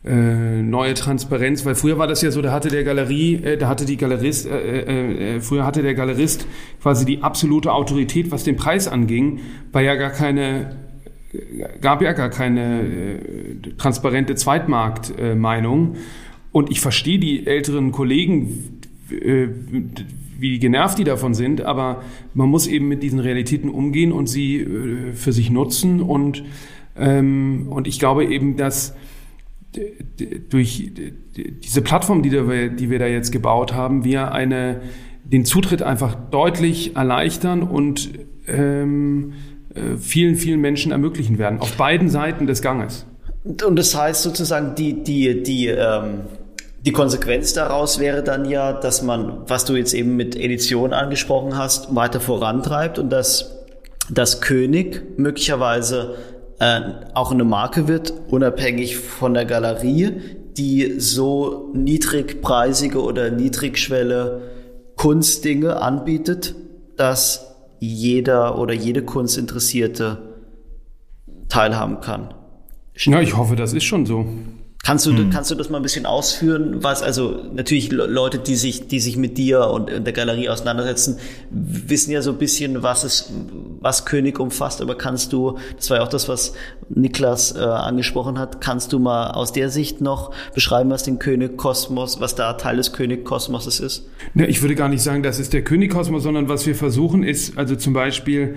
äh, 0.08 0.62
neue 0.62 0.94
Transparenz, 0.94 1.66
weil 1.66 1.74
früher 1.74 1.98
war 1.98 2.06
das 2.06 2.22
ja 2.22 2.30
so, 2.30 2.40
da 2.40 2.50
hatte 2.50 2.68
der 2.68 2.82
Galerie, 2.82 3.34
äh, 3.34 3.58
da 3.58 3.68
hatte 3.68 3.84
die 3.84 3.98
Galerist, 3.98 4.46
äh, 4.46 4.80
äh, 4.80 5.36
äh, 5.36 5.40
früher 5.40 5.66
hatte 5.66 5.82
der 5.82 5.94
Galerist 5.94 6.46
quasi 6.80 7.04
die 7.04 7.22
absolute 7.22 7.72
Autorität, 7.72 8.30
was 8.30 8.42
den 8.42 8.56
Preis 8.56 8.88
anging, 8.88 9.40
weil 9.70 9.84
ja 9.84 9.96
gar 9.96 10.10
keine, 10.10 10.76
gab 11.82 12.00
ja 12.00 12.12
gar 12.12 12.30
keine 12.30 12.80
äh, 12.80 13.20
transparente 13.76 14.34
Zweitmarktmeinung. 14.34 15.96
Und 16.52 16.70
ich 16.70 16.80
verstehe 16.80 17.18
die 17.18 17.46
älteren 17.46 17.92
Kollegen, 17.92 18.80
wie 20.38 20.58
genervt 20.58 20.98
die 20.98 21.04
davon 21.04 21.34
sind, 21.34 21.60
aber 21.60 22.02
man 22.32 22.48
muss 22.48 22.66
eben 22.66 22.88
mit 22.88 23.02
diesen 23.02 23.20
Realitäten 23.20 23.68
umgehen 23.68 24.12
und 24.12 24.26
sie 24.28 24.66
für 25.14 25.32
sich 25.32 25.50
nutzen 25.50 26.00
und 26.00 26.44
ähm, 26.98 27.66
und 27.70 27.86
ich 27.86 27.98
glaube 27.98 28.24
eben, 28.24 28.56
dass 28.56 28.94
durch 30.48 30.90
diese 31.62 31.82
Plattform, 31.82 32.22
die 32.22 32.32
wir, 32.32 32.68
die 32.70 32.90
wir 32.90 32.98
da 32.98 33.06
jetzt 33.06 33.32
gebaut 33.32 33.74
haben, 33.74 34.04
wir 34.04 34.32
eine, 34.32 34.80
den 35.24 35.44
Zutritt 35.44 35.82
einfach 35.82 36.14
deutlich 36.14 36.96
erleichtern 36.96 37.62
und 37.62 38.10
ähm, 38.46 39.34
äh, 39.74 39.96
vielen, 39.98 40.36
vielen 40.36 40.60
Menschen 40.60 40.92
ermöglichen 40.92 41.38
werden, 41.38 41.60
auf 41.60 41.76
beiden 41.76 42.08
Seiten 42.08 42.46
des 42.46 42.62
Ganges. 42.62 43.06
Und 43.44 43.76
das 43.76 43.94
heißt 43.94 44.22
sozusagen, 44.22 44.74
die, 44.74 45.02
die, 45.02 45.42
die, 45.42 45.68
ähm, 45.68 46.20
die 46.84 46.92
Konsequenz 46.92 47.52
daraus 47.52 47.98
wäre 47.98 48.22
dann 48.22 48.48
ja, 48.48 48.72
dass 48.72 49.02
man, 49.02 49.42
was 49.46 49.64
du 49.64 49.76
jetzt 49.76 49.94
eben 49.94 50.16
mit 50.16 50.34
Edition 50.36 50.92
angesprochen 50.92 51.56
hast, 51.56 51.94
weiter 51.94 52.20
vorantreibt 52.20 52.98
und 52.98 53.10
dass 53.10 53.54
das 54.10 54.40
König 54.40 55.18
möglicherweise 55.18 56.16
äh, 56.58 56.80
auch 57.14 57.30
eine 57.30 57.44
Marke 57.44 57.88
wird, 57.88 58.12
unabhängig 58.28 58.96
von 58.96 59.34
der 59.34 59.44
Galerie, 59.44 60.12
die 60.56 60.98
so 60.98 61.70
niedrigpreisige 61.74 63.00
oder 63.02 63.30
niedrigschwelle 63.30 64.42
Kunstdinge 64.96 65.80
anbietet, 65.80 66.56
dass 66.96 67.54
jeder 67.78 68.58
oder 68.58 68.74
jede 68.74 69.02
Kunstinteressierte 69.02 70.18
teilhaben 71.48 72.00
kann. 72.00 72.34
Ja, 72.96 73.20
ich 73.20 73.36
hoffe, 73.36 73.54
das 73.54 73.72
ist 73.72 73.84
schon 73.84 74.04
so. 74.04 74.26
Kannst 74.88 75.04
du, 75.04 75.10
hm. 75.10 75.28
kannst 75.28 75.50
du 75.50 75.54
das 75.54 75.68
mal 75.68 75.76
ein 75.76 75.82
bisschen 75.82 76.06
ausführen? 76.06 76.82
Was, 76.82 77.02
also 77.02 77.42
natürlich 77.52 77.92
Leute, 77.92 78.38
die 78.38 78.54
sich, 78.54 78.88
die 78.88 79.00
sich 79.00 79.18
mit 79.18 79.36
dir 79.36 79.68
und 79.68 79.90
der 79.90 80.14
Galerie 80.14 80.48
auseinandersetzen, 80.48 81.18
wissen 81.50 82.10
ja 82.10 82.22
so 82.22 82.30
ein 82.30 82.38
bisschen, 82.38 82.82
was 82.82 83.04
es, 83.04 83.30
was 83.80 84.06
König 84.06 84.40
umfasst, 84.40 84.80
aber 84.80 84.96
kannst 84.96 85.34
du, 85.34 85.58
das 85.76 85.90
war 85.90 85.98
ja 85.98 86.04
auch 86.04 86.08
das, 86.08 86.26
was 86.26 86.54
Niklas 86.88 87.54
äh, 87.54 87.58
angesprochen 87.58 88.38
hat, 88.38 88.62
kannst 88.62 88.94
du 88.94 88.98
mal 88.98 89.32
aus 89.32 89.52
der 89.52 89.68
Sicht 89.68 90.00
noch 90.00 90.32
beschreiben, 90.54 90.88
was 90.88 91.02
den 91.02 91.18
König 91.18 91.58
Kosmos, 91.58 92.18
was 92.22 92.34
da 92.34 92.54
Teil 92.54 92.78
des 92.78 92.94
König 92.94 93.26
Kosmoses 93.26 93.80
ist? 93.80 94.08
Ne, 94.32 94.46
ich 94.46 94.62
würde 94.62 94.74
gar 94.74 94.88
nicht 94.88 95.02
sagen, 95.02 95.22
das 95.22 95.38
ist 95.38 95.52
der 95.52 95.64
König 95.64 95.92
Kosmos, 95.92 96.22
sondern 96.22 96.48
was 96.48 96.64
wir 96.64 96.74
versuchen 96.74 97.24
ist, 97.24 97.58
also 97.58 97.76
zum 97.76 97.92
Beispiel, 97.92 98.54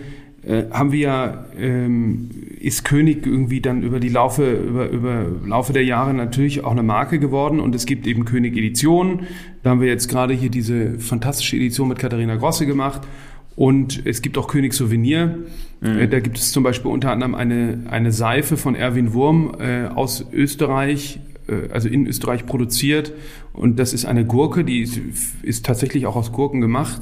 haben 0.71 0.91
wir 0.91 0.99
ja, 0.99 1.45
ähm, 1.59 2.29
ist 2.59 2.83
König 2.83 3.27
irgendwie 3.27 3.61
dann 3.61 3.83
über 3.83 3.99
die 3.99 4.09
Laufe, 4.09 4.51
über, 4.53 4.89
über 4.89 5.25
Laufe 5.45 5.71
der 5.71 5.83
Jahre 5.83 6.13
natürlich 6.13 6.63
auch 6.63 6.71
eine 6.71 6.83
Marke 6.83 7.19
geworden 7.19 7.59
und 7.59 7.75
es 7.75 7.85
gibt 7.85 8.07
eben 8.07 8.25
König 8.25 8.57
Edition. 8.57 9.27
Da 9.61 9.71
haben 9.71 9.81
wir 9.81 9.87
jetzt 9.87 10.07
gerade 10.07 10.33
hier 10.33 10.49
diese 10.49 10.97
fantastische 10.99 11.57
Edition 11.57 11.87
mit 11.87 11.99
Katharina 11.99 12.37
Grosse 12.37 12.65
gemacht 12.65 13.01
und 13.55 14.05
es 14.05 14.23
gibt 14.23 14.37
auch 14.37 14.47
König 14.47 14.73
Souvenir. 14.73 15.39
Mhm. 15.81 15.99
Äh, 15.99 16.07
da 16.07 16.19
gibt 16.19 16.37
es 16.37 16.51
zum 16.51 16.63
Beispiel 16.63 16.89
unter 16.89 17.11
anderem 17.11 17.35
eine, 17.35 17.83
eine 17.89 18.11
Seife 18.11 18.57
von 18.57 18.75
Erwin 18.75 19.13
Wurm 19.13 19.55
äh, 19.59 19.85
aus 19.85 20.25
Österreich, 20.33 21.19
äh, 21.47 21.71
also 21.71 21.87
in 21.87 22.07
Österreich 22.07 22.47
produziert 22.47 23.13
und 23.53 23.77
das 23.77 23.93
ist 23.93 24.05
eine 24.05 24.25
Gurke, 24.25 24.63
die 24.63 24.81
ist, 24.81 24.99
ist 25.43 25.65
tatsächlich 25.65 26.07
auch 26.07 26.15
aus 26.15 26.31
Gurken 26.31 26.61
gemacht 26.61 27.01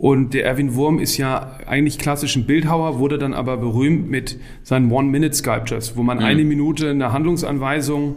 und 0.00 0.32
der 0.32 0.46
Erwin 0.46 0.74
Wurm 0.76 0.98
ist 0.98 1.18
ja 1.18 1.58
eigentlich 1.66 1.98
klassisch 1.98 2.34
ein 2.34 2.46
Bildhauer, 2.46 2.98
wurde 2.98 3.18
dann 3.18 3.34
aber 3.34 3.58
berühmt 3.58 4.10
mit 4.10 4.38
seinen 4.62 4.90
One-Minute-Sculptures, 4.90 5.94
wo 5.94 6.02
man 6.02 6.16
mhm. 6.16 6.24
eine 6.24 6.44
Minute 6.44 6.88
eine 6.88 7.12
Handlungsanweisung 7.12 8.16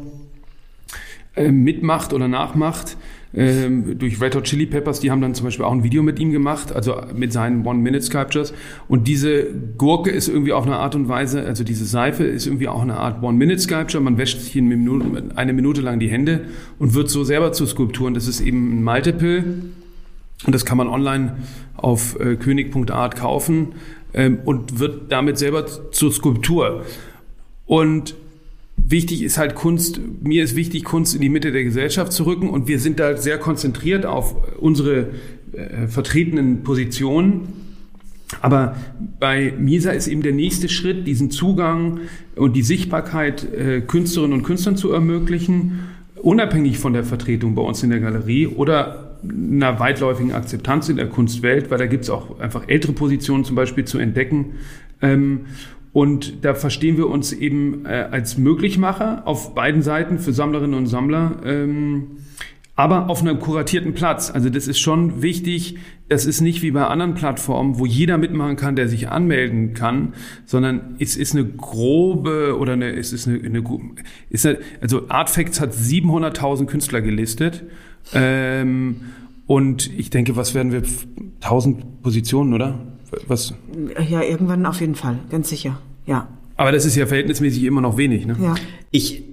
äh, 1.36 1.52
mitmacht 1.52 2.14
oder 2.14 2.30
nachmacht. 2.30 2.96
Ähm, 3.34 4.00
durch 4.00 4.22
Red 4.22 4.34
Hot 4.36 4.46
Chili 4.46 4.66
Peppers, 4.66 5.02
die 5.02 5.12
haben 5.12 5.20
dann 5.20 5.36
zum 5.36 5.44
Beispiel 5.44 5.66
auch 5.66 5.74
ein 5.74 5.84
Video 5.84 6.04
mit 6.04 6.20
ihm 6.20 6.32
gemacht, 6.32 6.72
also 6.74 7.02
mit 7.14 7.34
seinen 7.34 7.66
One-Minute-Sculptures. 7.66 8.54
Und 8.88 9.10
diese 9.10 9.48
Gurke 9.78 10.10
ist 10.10 10.30
irgendwie 10.30 10.54
auf 10.54 10.66
eine 10.66 10.78
Art 10.78 10.96
und 10.96 11.10
Weise, 11.10 11.44
also 11.44 11.66
diese 11.66 11.84
Seife 11.84 12.24
ist 12.24 12.48
irgendwie 12.48 12.70
auch 12.70 12.82
eine 12.82 12.96
Art 12.96 13.22
One-Minute-Sculpture. 13.22 14.02
Man 14.02 14.18
wäscht 14.18 14.40
sich 14.40 14.56
eine 14.56 14.74
Minute, 14.74 15.36
eine 15.36 15.52
Minute 15.52 15.82
lang 15.82 16.00
die 16.00 16.08
Hände 16.08 16.46
und 16.80 16.94
wird 16.94 17.10
so 17.10 17.26
selber 17.26 17.52
zu 17.52 17.66
Skulpturen. 17.66 18.14
Das 18.14 18.30
ist 18.30 18.40
eben 18.40 18.80
ein 18.80 18.84
Multiple 18.86 19.44
und 20.46 20.54
das 20.54 20.66
kann 20.66 20.78
man 20.78 20.88
online 20.88 21.38
auf 21.76 22.20
äh, 22.20 22.36
könig.art 22.36 23.16
kaufen 23.16 23.74
ähm, 24.14 24.40
und 24.46 24.80
wird 24.80 25.12
damit 25.12 25.38
selber 25.38 25.66
zur 25.92 26.12
Skulptur. 26.12 26.84
Und 27.66 28.16
wichtig 28.78 29.24
ist 29.24 29.38
halt 29.38 29.56
Kunst, 29.56 30.00
mir 30.22 30.44
ist 30.44 30.56
wichtig, 30.56 30.84
Kunst 30.84 31.16
in 31.16 31.22
die 31.22 31.30
Mitte 31.30 31.52
der 31.52 31.64
Gesellschaft 31.64 32.12
zu 32.12 32.24
rücken 32.24 32.50
und 32.50 32.68
wir 32.68 32.80
sind 32.80 33.00
da 33.00 33.18
sehr 33.18 33.38
konzentriert 33.38 34.06
auf 34.06 34.36
unsere 34.60 35.10
äh, 35.54 35.88
vertretenen 35.88 36.64
Positionen. 36.64 37.62
Aber 38.42 38.76
bei 39.20 39.54
MISA 39.58 39.92
ist 39.92 40.08
eben 40.08 40.24
der 40.24 40.32
nächste 40.32 40.68
Schritt, 40.68 41.06
diesen 41.06 41.30
Zugang 41.30 42.00
und 42.36 42.56
die 42.56 42.64
Sichtbarkeit 42.64 43.44
äh, 43.54 43.82
Künstlerinnen 43.82 44.40
und 44.40 44.44
Künstlern 44.44 44.76
zu 44.76 44.92
ermöglichen, 44.92 45.80
unabhängig 46.16 46.80
von 46.80 46.94
der 46.94 47.04
Vertretung 47.04 47.54
bei 47.54 47.62
uns 47.62 47.84
in 47.84 47.92
der 47.92 48.00
Galerie 48.00 48.48
oder 48.48 49.03
einer 49.24 49.80
weitläufigen 49.80 50.34
Akzeptanz 50.34 50.90
in 50.90 50.98
der 50.98 51.10
Kunstwelt, 51.10 51.72
weil 51.72 51.78
da 51.78 51.86
gibt 51.86 52.04
es 52.04 52.10
auch 52.10 52.40
einfach 52.40 52.68
ältere 52.68 52.94
Positionen 52.94 53.44
zum 53.44 53.56
Beispiel 53.56 53.86
zu 53.86 53.98
entdecken. 53.98 54.56
Ähm, 55.02 55.46
und 55.94 56.44
da 56.44 56.56
verstehen 56.56 56.98
wir 56.98 57.08
uns 57.08 57.32
eben 57.32 57.86
äh, 57.86 58.08
als 58.12 58.38
Möglichmacher 58.38 59.22
auf 59.26 59.54
beiden 59.54 59.84
Seiten 59.84 60.18
für 60.18 60.34
Sammlerinnen 60.34 60.76
und 60.76 60.88
Sammler, 60.88 61.38
ähm, 61.46 62.18
aber 62.76 63.10
auf 63.10 63.22
einem 63.22 63.40
kuratierten 63.40 63.94
Platz. 63.94 64.32
Also 64.32 64.50
das 64.50 64.68
ist 64.68 64.80
schon 64.80 65.22
wichtig. 65.22 65.78
Das 66.10 66.26
ist 66.26 66.42
nicht 66.42 66.64
wie 66.64 66.72
bei 66.72 66.88
anderen 66.88 67.14
Plattformen, 67.14 67.78
wo 67.78 67.86
jeder 67.86 68.18
mitmachen 68.18 68.56
kann, 68.56 68.76
der 68.76 68.88
sich 68.88 69.10
anmelden 69.10 69.76
kann, 69.76 70.14
sondern 70.46 70.96
es 70.98 71.16
ist 71.16 71.36
eine 71.36 71.46
grobe 71.46 72.58
oder 72.58 72.74
eine, 72.74 72.92
es 72.92 73.14
ist 73.14 73.28
eine, 73.28 73.38
eine 73.38 73.64
ist 74.32 74.48
eine 74.48 74.58
also 74.82 75.08
Artfacts 75.10 75.62
hat 75.62 75.74
700.000 75.74 76.66
Künstler 76.66 77.02
gelistet 77.02 77.64
ähm, 78.14 79.02
und 79.48 79.92
ich 79.98 80.10
denke, 80.10 80.36
was 80.36 80.54
werden 80.54 80.72
wir? 80.72 80.84
1000 81.42 82.02
Positionen, 82.02 82.54
oder? 82.54 82.80
Was? 83.28 83.54
Ja, 84.10 84.22
irgendwann 84.22 84.66
auf 84.66 84.80
jeden 84.80 84.96
Fall, 84.96 85.20
ganz 85.30 85.50
sicher, 85.50 85.80
ja. 86.06 86.28
Aber 86.56 86.72
das 86.72 86.86
ist 86.86 86.96
ja 86.96 87.06
verhältnismäßig 87.06 87.64
immer 87.64 87.82
noch 87.82 87.98
wenig, 87.98 88.26
ne? 88.26 88.38
Ja. 88.42 88.56
Ich 88.92 89.24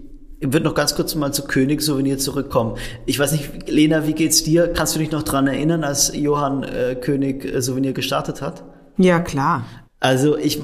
würde 0.41 0.64
noch 0.64 0.75
ganz 0.75 0.95
kurz 0.95 1.14
mal 1.14 1.33
zu 1.33 1.45
König 1.45 1.83
Souvenir 1.83 2.18
zurückkommen. 2.18 2.77
Ich 3.07 3.18
weiß 3.18 3.33
nicht, 3.33 3.68
Lena, 3.68 4.07
wie 4.07 4.14
geht's 4.14 4.43
dir? 4.43 4.68
Kannst 4.68 4.95
du 4.95 4.99
dich 4.99 5.11
noch 5.11 5.23
dran 5.23 5.47
erinnern, 5.47 5.85
als 5.85 6.14
Johann 6.14 6.62
äh, 6.62 6.95
König 6.95 7.45
äh, 7.45 7.61
Souvenir 7.61 7.93
gestartet 7.93 8.41
hat? 8.41 8.64
Ja, 8.97 9.21
klar. 9.21 9.64
Also 10.01 10.39
ich, 10.39 10.61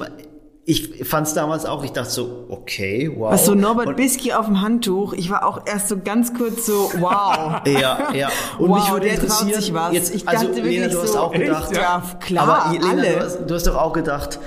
ich 0.69 1.05
fand 1.07 1.25
es 1.25 1.33
damals 1.33 1.65
auch, 1.65 1.85
ich 1.85 1.93
dachte 1.93 2.09
so, 2.09 2.45
okay, 2.49 3.09
wow. 3.15 3.31
Was 3.31 3.45
so 3.45 3.55
Norbert 3.55 3.95
Bisky 3.95 4.33
auf 4.33 4.47
dem 4.47 4.59
Handtuch, 4.59 5.13
ich 5.13 5.29
war 5.29 5.47
auch 5.47 5.61
erst 5.65 5.87
so 5.87 5.97
ganz 5.97 6.33
kurz 6.33 6.65
so, 6.65 6.91
wow. 6.99 7.61
ja, 7.65 8.09
ja. 8.13 8.29
Und 8.59 8.71
wow, 8.71 8.77
mich 8.77 8.91
würde 8.91 9.07
interessieren. 9.07 9.93
Jetzt, 9.93 10.13
ich 10.13 10.27
also, 10.27 10.49
Lena, 10.51 10.89
du 10.89 11.01
hast 11.01 11.13
so, 11.13 11.19
auch 11.19 11.31
gedacht, 11.31 11.73
ja, 11.73 12.03
klar, 12.19 12.49
aber 12.49 12.73
Lena, 12.73 12.89
alle. 12.89 13.11
Du, 13.13 13.19
hast, 13.21 13.39
du 13.47 13.55
hast 13.55 13.67
doch 13.67 13.77
auch 13.77 13.93
gedacht, 13.93 14.39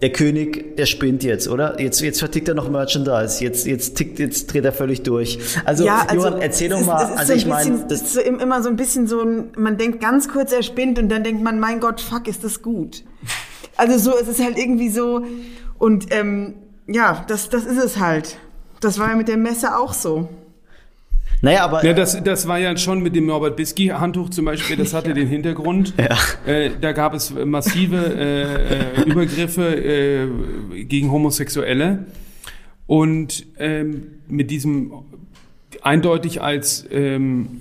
der 0.00 0.12
König, 0.12 0.76
der 0.76 0.86
spinnt 0.86 1.24
jetzt, 1.24 1.48
oder? 1.48 1.80
Jetzt, 1.80 2.00
jetzt 2.02 2.20
vertickt 2.20 2.46
er 2.46 2.54
noch 2.54 2.70
Merchandise. 2.70 3.42
Jetzt, 3.42 3.66
jetzt 3.66 3.96
tickt, 3.96 4.20
jetzt 4.20 4.52
dreht 4.52 4.64
er 4.64 4.72
völlig 4.72 5.02
durch. 5.02 5.40
Also, 5.64 5.84
ja, 5.84 6.06
also 6.06 6.28
Johann, 6.28 6.40
erzähl 6.40 6.68
doch 6.68 6.84
mal. 6.86 7.04
also, 7.04 7.32
so 7.32 7.32
ich 7.32 7.46
meine, 7.46 7.84
das 7.88 8.02
ist 8.02 8.12
so 8.14 8.20
immer 8.20 8.62
so 8.62 8.68
ein 8.68 8.76
bisschen 8.76 9.08
so 9.08 9.22
ein, 9.22 9.50
man 9.56 9.76
denkt 9.76 10.00
ganz 10.00 10.28
kurz, 10.28 10.52
er 10.52 10.62
spinnt 10.62 11.00
und 11.00 11.08
dann 11.08 11.24
denkt 11.24 11.42
man, 11.42 11.58
mein 11.58 11.80
Gott, 11.80 12.00
fuck, 12.00 12.28
ist 12.28 12.44
das 12.44 12.62
gut. 12.62 13.02
Also 13.76 13.98
so, 13.98 14.16
es 14.16 14.28
ist 14.28 14.40
halt 14.40 14.56
irgendwie 14.56 14.88
so, 14.88 15.24
und 15.78 16.06
ähm, 16.10 16.54
ja, 16.86 17.24
das, 17.28 17.48
das 17.48 17.64
ist 17.64 17.82
es 17.82 17.98
halt. 17.98 18.38
Das 18.80 18.98
war 18.98 19.10
ja 19.10 19.16
mit 19.16 19.28
der 19.28 19.36
Messe 19.36 19.76
auch 19.76 19.92
so. 19.92 20.28
Naja, 21.40 21.64
aber. 21.64 21.84
Ja, 21.84 21.92
das, 21.92 22.22
das 22.22 22.48
war 22.48 22.58
ja 22.58 22.76
schon 22.76 23.02
mit 23.02 23.14
dem 23.14 23.26
Norbert 23.26 23.56
Bisky-Handtuch 23.56 24.30
zum 24.30 24.46
Beispiel, 24.46 24.76
das 24.76 24.94
hatte 24.94 25.08
ja. 25.10 25.14
den 25.14 25.28
Hintergrund. 25.28 25.94
Ja. 25.98 26.16
Äh, 26.50 26.70
da 26.80 26.92
gab 26.92 27.14
es 27.14 27.32
massive 27.34 27.96
äh, 27.96 29.02
äh, 29.02 29.02
Übergriffe 29.04 29.74
äh, 29.74 30.84
gegen 30.84 31.10
Homosexuelle. 31.12 32.06
Und 32.86 33.46
ähm, 33.58 34.20
mit 34.28 34.50
diesem 34.50 34.92
eindeutig 35.82 36.42
als 36.42 36.86
ähm, 36.90 37.60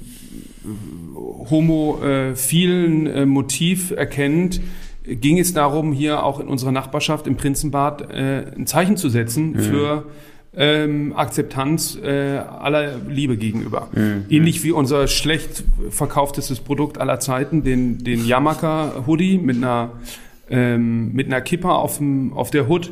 homophilen 1.50 3.08
äh, 3.08 3.26
Motiv 3.26 3.92
erkennt, 3.92 4.62
ging 5.04 5.40
es 5.40 5.54
darum, 5.54 5.92
hier 5.92 6.24
auch 6.24 6.40
in 6.40 6.48
unserer 6.48 6.72
Nachbarschaft 6.72 7.28
im 7.28 7.36
Prinzenbad 7.36 8.10
äh, 8.12 8.46
ein 8.56 8.68
Zeichen 8.68 8.98
zu 8.98 9.10
setzen 9.10 9.52
mhm. 9.52 9.60
für 9.60 10.06
ähm, 10.56 11.14
Akzeptanz 11.16 11.98
äh, 12.02 12.38
aller 12.38 12.98
Liebe 13.08 13.38
gegenüber. 13.38 13.90
Mhm. 13.92 14.26
Ähnlich 14.30 14.64
wie 14.64 14.72
unser 14.72 15.08
schlecht 15.08 15.64
verkauftestes 15.90 16.60
Produkt 16.60 17.00
aller 17.00 17.20
Zeiten, 17.20 17.64
den, 17.64 18.04
den 18.04 18.26
Yamaka 18.26 19.04
Hoodie 19.08 19.40
mit 19.40 19.58
einer, 19.58 19.92
ähm, 20.50 21.12
mit 21.14 21.28
einer 21.28 21.42
Kipper 21.42 21.76
auf, 21.76 21.98
dem, 21.98 22.34
auf 22.34 22.52
der 22.52 22.70
Hood 22.70 22.92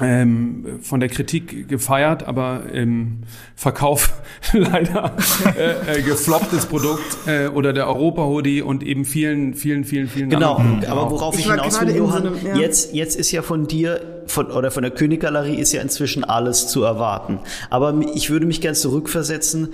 ähm, 0.00 0.80
von 0.82 0.98
der 0.98 1.08
Kritik 1.08 1.68
gefeiert, 1.68 2.26
aber 2.26 2.64
im 2.72 3.18
Verkauf 3.54 4.12
leider 4.52 5.12
äh, 5.56 5.98
äh, 5.98 6.02
geflopptes 6.02 6.66
Produkt 6.66 7.16
äh, 7.26 7.46
oder 7.46 7.72
der 7.72 7.86
Europa-Hoodie 7.86 8.62
und 8.62 8.82
eben 8.82 9.04
vielen, 9.04 9.54
vielen, 9.54 9.84
vielen, 9.84 10.08
vielen 10.08 10.30
Genau, 10.30 10.56
anderen. 10.56 10.90
aber 10.90 11.10
worauf 11.10 11.34
ich, 11.34 11.46
ich 11.46 11.50
hinaus 11.50 11.80
will, 11.80 11.94
Johann, 11.94 12.22
so 12.22 12.28
einem, 12.28 12.46
ja. 12.46 12.56
jetzt, 12.56 12.92
jetzt 12.92 13.16
ist 13.16 13.30
ja 13.30 13.42
von 13.42 13.68
dir 13.68 14.24
von, 14.26 14.50
oder 14.50 14.70
von 14.70 14.82
der 14.82 14.90
Königgalerie 14.90 15.56
ist 15.56 15.72
ja 15.72 15.80
inzwischen 15.80 16.24
alles 16.24 16.66
zu 16.66 16.82
erwarten. 16.82 17.38
Aber 17.70 17.94
ich 18.14 18.30
würde 18.30 18.46
mich 18.46 18.60
gern 18.60 18.74
zurückversetzen 18.74 19.68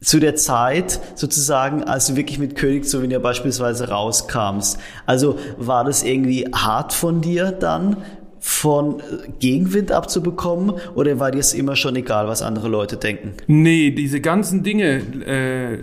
zu 0.00 0.20
der 0.20 0.36
Zeit 0.36 1.00
sozusagen, 1.16 1.82
als 1.82 2.06
du 2.06 2.16
wirklich 2.16 2.38
mit 2.38 2.54
König 2.54 2.86
Souvenir 2.86 3.18
beispielsweise 3.18 3.88
rauskamst. 3.88 4.78
Also 5.06 5.38
war 5.56 5.84
das 5.84 6.04
irgendwie 6.04 6.46
hart 6.54 6.92
von 6.92 7.20
dir 7.20 7.50
dann, 7.50 7.96
von 8.40 9.02
Gegenwind 9.38 9.92
abzubekommen 9.92 10.74
oder 10.94 11.18
war 11.18 11.30
dir 11.30 11.38
es 11.38 11.54
immer 11.54 11.76
schon 11.76 11.96
egal, 11.96 12.28
was 12.28 12.42
andere 12.42 12.68
Leute 12.68 12.96
denken? 12.96 13.34
Nee, 13.46 13.90
diese 13.90 14.20
ganzen 14.20 14.62
Dinge, 14.62 14.98
äh, 15.26 15.78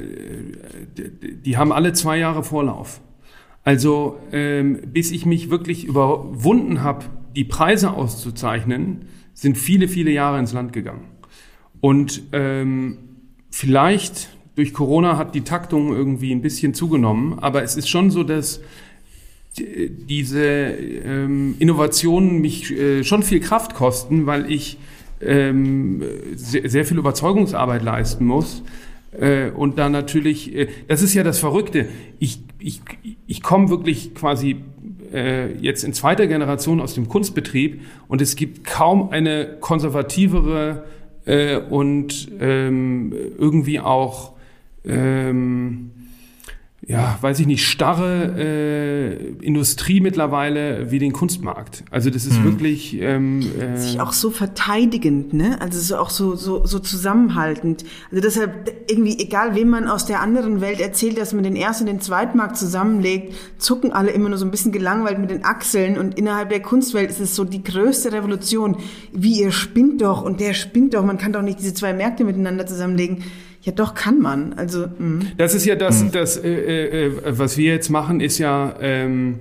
die 1.44 1.58
haben 1.58 1.72
alle 1.72 1.94
zwei 1.94 2.18
Jahre 2.18 2.44
Vorlauf. 2.44 3.02
Also 3.64 4.20
ähm, 4.32 4.80
bis 4.94 5.12
ich 5.12 5.26
mich 5.26 5.50
wirklich 5.50 5.86
überwunden 5.86 6.84
habe, 6.84 7.06
die 7.36 7.44
Preise 7.44 7.92
auszuzeichnen, 7.92 9.08
sind 9.34 9.58
viele, 9.58 9.88
viele 9.88 10.12
Jahre 10.12 10.40
ins 10.40 10.54
Land 10.54 10.72
gegangen. 10.72 11.06
Und 11.82 12.24
ähm, 12.32 12.98
vielleicht 13.50 14.30
durch 14.56 14.74
Corona 14.74 15.18
hat 15.18 15.36
die 15.36 15.42
Taktung 15.42 15.94
irgendwie 15.94 16.32
ein 16.32 16.42
bisschen 16.42 16.74
zugenommen, 16.74 17.38
aber 17.40 17.64
es 17.64 17.76
ist 17.76 17.90
schon 17.90 18.10
so, 18.10 18.24
dass 18.24 18.62
diese 19.58 20.46
ähm, 20.46 21.56
Innovationen 21.60 22.40
mich 22.40 22.72
äh, 22.72 23.04
schon 23.04 23.24
viel 23.24 23.40
Kraft 23.40 23.74
kosten, 23.74 24.26
weil 24.26 24.52
ich 24.52 24.78
ähm, 25.22 26.04
sehr, 26.36 26.70
sehr 26.70 26.86
viel 26.86 26.98
Überzeugungsarbeit 26.98 27.84
leisten 27.84 28.26
muss. 28.26 28.64
Äh, 29.20 29.50
und 29.52 29.78
da 29.78 29.90
natürlich, 29.90 30.54
äh, 30.56 30.68
das 30.88 31.02
ist 31.02 31.14
ja 31.14 31.24
das 31.24 31.40
Verrückte. 31.40 31.88
Ich, 32.20 32.42
ich, 32.60 32.82
ich 33.28 33.42
komme 33.42 33.70
wirklich 33.70 34.14
quasi 34.14 34.58
äh, 35.14 35.54
jetzt 35.54 35.84
in 35.84 35.94
zweiter 35.94 36.28
Generation 36.28 36.82
aus 36.82 36.94
dem 36.96 37.08
Kunstbetrieb 37.08 37.82
und 38.08 38.22
es 38.22 38.36
gibt 38.36 38.66
kaum 38.66 39.10
eine 39.10 39.58
konservativere 39.62 40.84
äh, 41.26 41.58
und 41.58 42.30
ähm, 42.40 43.14
irgendwie 43.38 43.80
auch 43.80 44.34
ähm, 44.84 45.92
ja, 46.88 47.18
weiß 47.20 47.40
ich 47.40 47.48
nicht, 47.48 47.66
starre 47.66 48.36
äh, 48.38 49.16
Industrie 49.44 50.02
mittlerweile 50.02 50.92
wie 50.92 51.00
den 51.00 51.14
Kunstmarkt. 51.14 51.84
Also 51.90 52.12
das 52.12 52.26
ist 52.26 52.38
hm. 52.38 52.44
wirklich 52.44 53.02
ähm, 53.02 53.42
äh, 53.60 53.78
sich 53.78 54.00
auch 54.00 54.14
so 54.14 54.30
verteidigend, 54.30 55.34
ne? 55.34 55.60
Also 55.62 55.80
so 55.80 55.98
auch 55.98 56.12
so 56.12 56.36
so 56.36 56.64
so 56.66 56.78
zusammenhaltend. 56.78 57.86
Also 58.12 58.22
deshalb 58.22 58.72
irgendwie 58.88 59.18
egal, 59.18 59.56
wem 59.56 59.70
man 59.70 59.88
aus 59.88 60.06
der 60.06 60.22
anderen 60.22 60.62
Welt 60.62 60.80
erzählt, 60.80 61.18
dass 61.18 61.34
man 61.34 61.44
den 61.44 61.56
ersten 61.56 61.86
und 61.86 61.88
den 61.88 62.02
zweiten 62.02 62.38
Markt 62.38 62.58
zusammenlegt, 62.58 63.34
zucken 63.58 63.92
alle 63.92 64.12
immer 64.12 64.30
nur 64.30 64.38
so 64.38 64.46
ein 64.46 64.52
bisschen 64.52 64.72
gelangweilt 64.72 65.18
mit 65.18 65.32
den 65.32 65.44
Achseln 65.44 65.98
und 65.98 66.20
innerhalb 66.20 66.50
der 66.50 66.62
Kunstwelt 66.62 67.10
ist 67.10 67.20
es 67.20 67.36
so 67.36 67.46
die 67.46 67.64
größte 67.64 68.12
Revolution. 68.12 68.78
Wie 69.12 69.42
ihr 69.42 69.52
spinnt 69.52 70.02
doch 70.02 70.22
und 70.22 70.40
der 70.40 70.54
spinnt 70.54 70.94
doch. 70.94 71.04
Man 71.04 71.18
kann 71.18 71.34
doch 71.34 71.42
nicht 71.42 71.60
diese 71.60 71.74
zwei 71.74 71.94
Märkte 71.94 72.24
miteinander 72.26 72.68
zusammenlegen. 72.68 73.24
Ja, 73.66 73.72
doch 73.72 73.96
kann 73.96 74.20
man. 74.20 74.54
Also 74.54 74.86
mh. 74.88 75.26
das 75.38 75.56
ist 75.56 75.66
ja 75.66 75.76
das, 75.76 76.04
mhm. 76.04 76.12
das 76.12 76.38
äh, 76.38 77.08
äh, 77.08 77.38
was 77.38 77.58
wir 77.58 77.74
jetzt 77.74 77.90
machen, 77.90 78.22
ist 78.22 78.38
ja 78.38 78.76
ähm, 78.80 79.40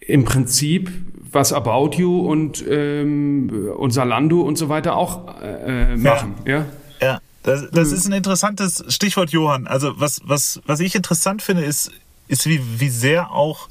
im 0.00 0.24
Prinzip 0.24 0.90
was 1.30 1.52
About 1.52 1.92
You 1.96 2.26
und 2.26 2.64
ähm, 2.68 3.70
und 3.76 3.92
Salando 3.92 4.40
und 4.40 4.58
so 4.58 4.68
weiter 4.68 4.96
auch 4.96 5.40
äh, 5.40 5.96
machen. 5.96 6.34
Ja. 6.44 6.52
ja? 6.52 6.66
ja. 7.00 7.20
Das, 7.44 7.70
das 7.70 7.90
mhm. 7.90 7.94
ist 7.94 8.06
ein 8.06 8.12
interessantes 8.14 8.84
Stichwort, 8.88 9.30
Johann. 9.30 9.68
Also 9.68 9.92
was, 10.00 10.20
was, 10.24 10.60
was 10.66 10.80
ich 10.80 10.96
interessant 10.96 11.40
finde, 11.40 11.62
ist, 11.62 11.92
ist 12.26 12.48
wie, 12.48 12.60
wie 12.78 12.88
sehr 12.88 13.30
auch 13.30 13.68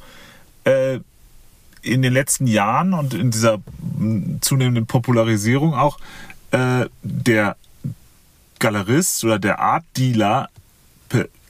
äh, 0.63 0.99
in 1.81 2.01
den 2.01 2.13
letzten 2.13 2.47
Jahren 2.47 2.93
und 2.93 3.13
in 3.13 3.29
dieser 3.29 3.57
zunehmenden 4.39 4.85
Popularisierung 4.85 5.73
auch 5.73 5.97
äh, 6.51 6.85
der 7.01 7.57
Galerist 8.64 9.26
oder 9.26 9.39
der 9.39 9.59
Art 9.59 9.84
Dealer 9.97 10.49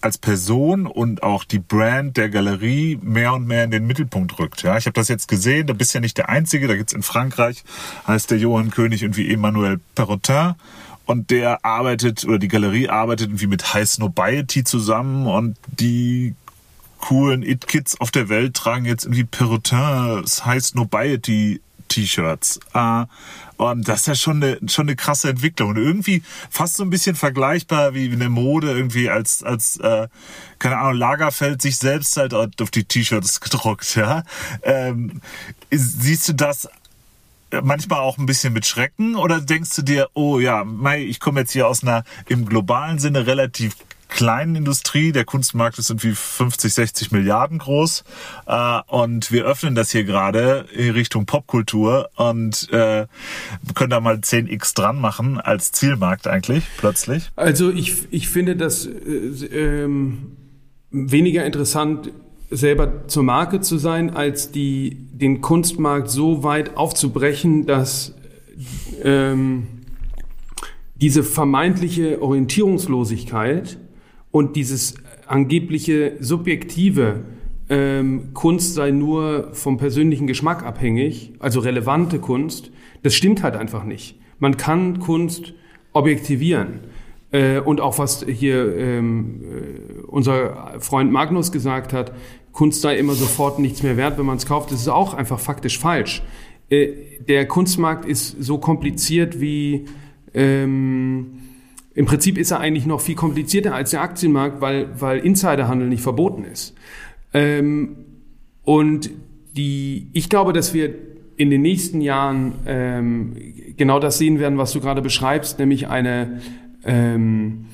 als 0.02 0.18
Person 0.18 0.88
und 0.88 1.22
auch 1.22 1.44
die 1.44 1.60
Brand 1.60 2.18
der 2.18 2.30
Galerie 2.30 3.00
mehr 3.02 3.34
und 3.34 3.46
mehr 3.46 3.64
in 3.64 3.72
den 3.72 3.86
Mittelpunkt 3.86 4.38
rückt. 4.40 4.64
Ja, 4.64 4.78
ich 4.78 4.86
habe 4.88 4.96
das 4.96 5.08
jetzt 5.08 5.28
gesehen, 5.28 5.68
da 5.68 5.74
bist 5.74 5.94
ja 5.94 6.02
nicht 6.02 6.18
der 6.18 6.28
Einzige, 6.28 6.68
da 6.68 6.76
gibt's 6.76 6.92
in 6.92 7.04
Frankreich, 7.04 7.64
heißt 8.08 8.32
der 8.32 8.40
Johann 8.40 8.72
König 8.72 9.04
irgendwie 9.04 9.32
Emmanuel 9.32 9.80
Perrotin 9.94 10.56
und 11.06 11.30
der 11.30 11.64
arbeitet 11.64 12.26
oder 12.26 12.40
die 12.40 12.48
Galerie 12.48 12.90
arbeitet 12.90 13.28
irgendwie 13.28 13.48
mit 13.48 13.76
High 13.76 13.88
Snobiety 13.88 14.64
zusammen 14.64 15.28
und 15.28 15.56
die 15.68 16.34
coolen 17.00 17.44
It-Kids 17.44 18.02
auf 18.02 18.10
der 18.10 18.28
Welt 18.28 18.56
tragen 18.56 18.86
jetzt 18.86 19.06
irgendwie 19.06 19.24
Perrotins 19.24 20.46
High 20.46 20.64
Snobiety 20.64 21.62
T-Shirts. 21.88 22.60
Äh, 22.74 23.06
und 23.58 23.88
das 23.88 24.02
ist 24.02 24.08
ja 24.08 24.16
schon 24.16 24.44
eine, 24.44 24.60
schon 24.68 24.88
eine 24.88 24.96
krasse 24.96 25.30
Entwicklung. 25.30 25.72
Und 25.72 25.78
irgendwie 25.78 26.24
fast 26.50 26.76
so 26.76 26.84
ein 26.84 26.90
bisschen 26.90 27.16
vergleichbar 27.16 27.94
wie 27.94 28.12
eine 28.12 28.30
Mode, 28.30 28.72
irgendwie 28.72 29.10
als, 29.10 29.44
als 29.44 29.78
äh, 29.78 30.08
keine 30.60 30.78
Ahnung, 30.78 30.98
Lagerfeld 30.98 31.62
sich 31.62 31.78
selbst 31.78 32.18
halt 32.18 32.34
auf 32.34 32.72
die 32.72 32.84
T-Shirts 32.84 33.40
gedruckt. 33.42 33.96
Ja? 33.96 34.24
Ähm, 34.64 35.22
siehst 35.72 36.30
du 36.30 36.34
das 36.34 36.68
manchmal 37.62 38.00
auch 38.00 38.18
ein 38.18 38.26
bisschen 38.26 38.54
mit 38.54 38.66
Schrecken 38.66 39.16
oder 39.16 39.40
denkst 39.40 39.76
du 39.76 39.82
dir, 39.84 40.10
oh 40.14 40.40
ja, 40.40 40.66
ich 40.98 41.20
komme 41.20 41.42
jetzt 41.42 41.52
hier 41.52 41.68
aus 41.68 41.84
einer 41.84 42.04
im 42.28 42.46
globalen 42.46 42.98
Sinne 43.00 43.28
relativ 43.28 43.76
kleinen 44.14 44.56
Industrie. 44.56 45.12
Der 45.12 45.26
Kunstmarkt 45.26 45.80
ist 45.80 45.90
irgendwie 45.90 46.14
50, 46.14 46.74
60 46.74 47.12
Milliarden 47.12 47.58
groß. 47.58 48.04
Äh, 48.46 48.80
und 48.88 49.32
wir 49.32 49.46
öffnen 49.46 49.76
das 49.76 49.92
hier 49.92 50.04
gerade 50.04 50.66
in 50.74 50.92
Richtung 50.92 51.26
Popkultur 51.26 52.10
und 52.16 52.72
äh, 52.72 53.08
können 53.74 53.90
da 53.90 54.00
mal 54.00 54.16
10x 54.16 54.76
dran 54.76 55.02
machen 55.02 55.40
als 55.40 55.72
Zielmarkt 55.72 56.28
eigentlich 56.28 56.64
plötzlich. 56.78 57.32
Also 57.36 57.72
ich, 57.72 58.08
ich 58.12 58.30
finde 58.30 58.56
das 58.56 58.86
äh, 58.86 58.92
ähm, 59.84 60.38
weniger 60.92 61.46
interessant 61.46 62.12
selber 62.52 63.08
zur 63.08 63.24
Marke 63.24 63.62
zu 63.62 63.80
sein, 63.80 64.12
als 64.12 64.52
die, 64.52 64.98
den 65.12 65.42
Kunstmarkt 65.42 66.12
so 66.12 66.44
weit 66.44 66.78
aufzubrechen, 66.78 67.66
dass 67.66 68.14
ähm, 69.04 69.68
diese 70.96 71.24
vermeintliche 71.24 72.22
Orientierungslosigkeit 72.22 73.80
und 74.34 74.56
dieses 74.56 74.96
angebliche 75.28 76.18
subjektive 76.20 77.22
ähm, 77.70 78.34
Kunst 78.34 78.74
sei 78.74 78.90
nur 78.90 79.50
vom 79.54 79.78
persönlichen 79.78 80.26
Geschmack 80.26 80.66
abhängig, 80.66 81.34
also 81.38 81.60
relevante 81.60 82.18
Kunst, 82.18 82.72
das 83.04 83.14
stimmt 83.14 83.44
halt 83.44 83.56
einfach 83.56 83.84
nicht. 83.84 84.20
Man 84.40 84.58
kann 84.58 85.00
Kunst 85.00 85.54
objektivieren. 85.94 86.80
Äh, 87.32 87.60
und 87.60 87.80
auch 87.80 88.00
was 88.00 88.26
hier 88.26 88.76
ähm, 88.76 89.42
äh, 89.44 90.02
unser 90.08 90.80
Freund 90.80 91.12
Magnus 91.12 91.52
gesagt 91.52 91.94
hat, 91.94 92.12
Kunst 92.54 92.82
sei 92.82 92.98
immer 92.98 93.14
sofort 93.14 93.60
nichts 93.60 93.84
mehr 93.84 93.98
wert, 93.98 94.18
wenn 94.18 94.26
man 94.26 94.38
es 94.38 94.48
kauft, 94.48 94.72
das 94.72 94.82
ist 94.82 94.88
auch 94.88 95.14
einfach 95.14 95.40
faktisch 95.40 95.78
falsch. 95.78 96.24
Äh, 96.70 96.88
der 97.28 97.48
Kunstmarkt 97.48 98.06
ist 98.06 98.44
so 98.44 98.58
kompliziert 98.58 99.40
wie 99.40 99.86
ähm, 100.34 101.43
im 101.96 102.06
Prinzip 102.06 102.38
ist 102.38 102.52
er 102.52 102.60
eigentlich 102.60 102.86
noch 102.86 103.02
viel 103.02 103.16
komplizierter 103.16 103.76
als 103.76 103.92
der 103.92 104.02
Aktienmarkt, 104.02 104.62
weil, 104.62 104.90
weil 105.00 105.20
Insiderhandel 105.20 105.88
nicht 105.88 106.02
verboten 106.02 106.44
ist. 106.44 106.74
Ähm, 107.34 107.96
und 108.64 109.10
die, 109.56 110.08
ich 110.14 110.30
glaube, 110.30 110.54
dass 110.54 110.74
wir 110.74 110.94
in 111.36 111.50
den 111.50 111.62
nächsten 111.62 112.02
Jahren 112.02 112.54
ähm, 112.66 113.36
genau 113.78 114.00
das 114.00 114.18
sehen 114.18 114.40
werden, 114.40 114.58
was 114.58 114.72
du 114.72 114.80
gerade 114.80 115.02
beschreibst, 115.02 115.60
nämlich 115.60 115.88
eine 115.88 116.42
ähm, 116.86 117.66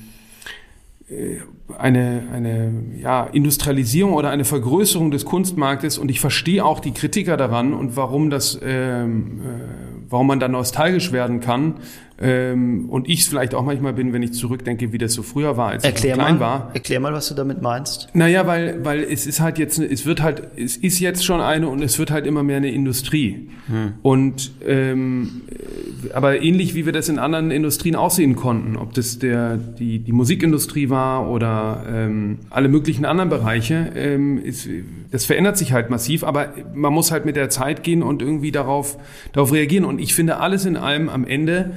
äh, 1.08 1.38
eine, 1.78 2.24
eine 2.32 2.72
ja, 3.00 3.24
Industrialisierung 3.24 4.14
oder 4.14 4.30
eine 4.30 4.44
Vergrößerung 4.44 5.10
des 5.10 5.24
Kunstmarktes 5.24 5.98
und 5.98 6.10
ich 6.10 6.20
verstehe 6.20 6.64
auch 6.64 6.80
die 6.80 6.92
Kritiker 6.92 7.36
daran 7.36 7.72
und 7.72 7.96
warum 7.96 8.30
das, 8.30 8.58
ähm, 8.62 9.40
äh, 9.40 10.08
warum 10.08 10.26
man 10.26 10.40
da 10.40 10.48
nostalgisch 10.48 11.12
werden 11.12 11.40
kann, 11.40 11.74
ähm, 12.22 12.90
und 12.90 13.08
ich 13.08 13.20
es 13.20 13.28
vielleicht 13.28 13.54
auch 13.54 13.64
manchmal 13.64 13.94
bin, 13.94 14.12
wenn 14.12 14.22
ich 14.22 14.34
zurückdenke, 14.34 14.92
wie 14.92 14.98
das 14.98 15.14
so 15.14 15.22
früher 15.22 15.56
war, 15.56 15.70
als 15.70 15.84
erklär 15.84 16.16
ich 16.16 16.20
klein 16.20 16.34
mal, 16.34 16.40
war. 16.40 16.70
Erklär 16.74 17.00
mal, 17.00 17.14
was 17.14 17.28
du 17.28 17.34
damit 17.34 17.62
meinst. 17.62 18.08
Naja, 18.12 18.46
weil, 18.46 18.84
weil 18.84 19.02
es 19.02 19.26
ist 19.26 19.40
halt 19.40 19.58
jetzt, 19.58 19.78
es 19.78 20.04
wird 20.04 20.20
halt, 20.20 20.42
es 20.56 20.76
ist 20.76 21.00
jetzt 21.00 21.24
schon 21.24 21.40
eine 21.40 21.68
und 21.68 21.82
es 21.82 21.98
wird 21.98 22.10
halt 22.10 22.26
immer 22.26 22.42
mehr 22.42 22.58
eine 22.58 22.70
Industrie. 22.70 23.48
Hm. 23.68 23.94
Und 24.02 24.52
ähm, 24.66 25.42
aber 26.12 26.42
ähnlich 26.42 26.74
wie 26.74 26.84
wir 26.84 26.92
das 26.92 27.08
in 27.08 27.18
anderen 27.18 27.50
Industrien 27.50 27.96
aussehen 27.96 28.36
konnten, 28.36 28.76
ob 28.76 28.92
das 28.92 29.18
der 29.18 29.56
die 29.56 30.00
die 30.00 30.12
Musikindustrie 30.12 30.90
war 30.90 31.30
oder 31.30 31.84
ähm, 31.90 32.40
alle 32.50 32.68
möglichen 32.68 33.06
anderen 33.06 33.30
Bereiche, 33.30 33.92
ähm, 33.94 34.38
ist, 34.42 34.68
das 35.10 35.24
verändert 35.24 35.56
sich 35.56 35.72
halt 35.72 35.88
massiv. 35.88 36.24
Aber 36.24 36.52
man 36.74 36.92
muss 36.92 37.10
halt 37.12 37.24
mit 37.24 37.36
der 37.36 37.48
Zeit 37.48 37.82
gehen 37.82 38.02
und 38.02 38.20
irgendwie 38.20 38.52
darauf 38.52 38.98
darauf 39.32 39.52
reagieren. 39.52 39.86
Und 39.86 40.00
ich 40.00 40.14
finde 40.14 40.36
alles 40.36 40.66
in 40.66 40.76
allem 40.76 41.08
am 41.08 41.24
Ende 41.24 41.72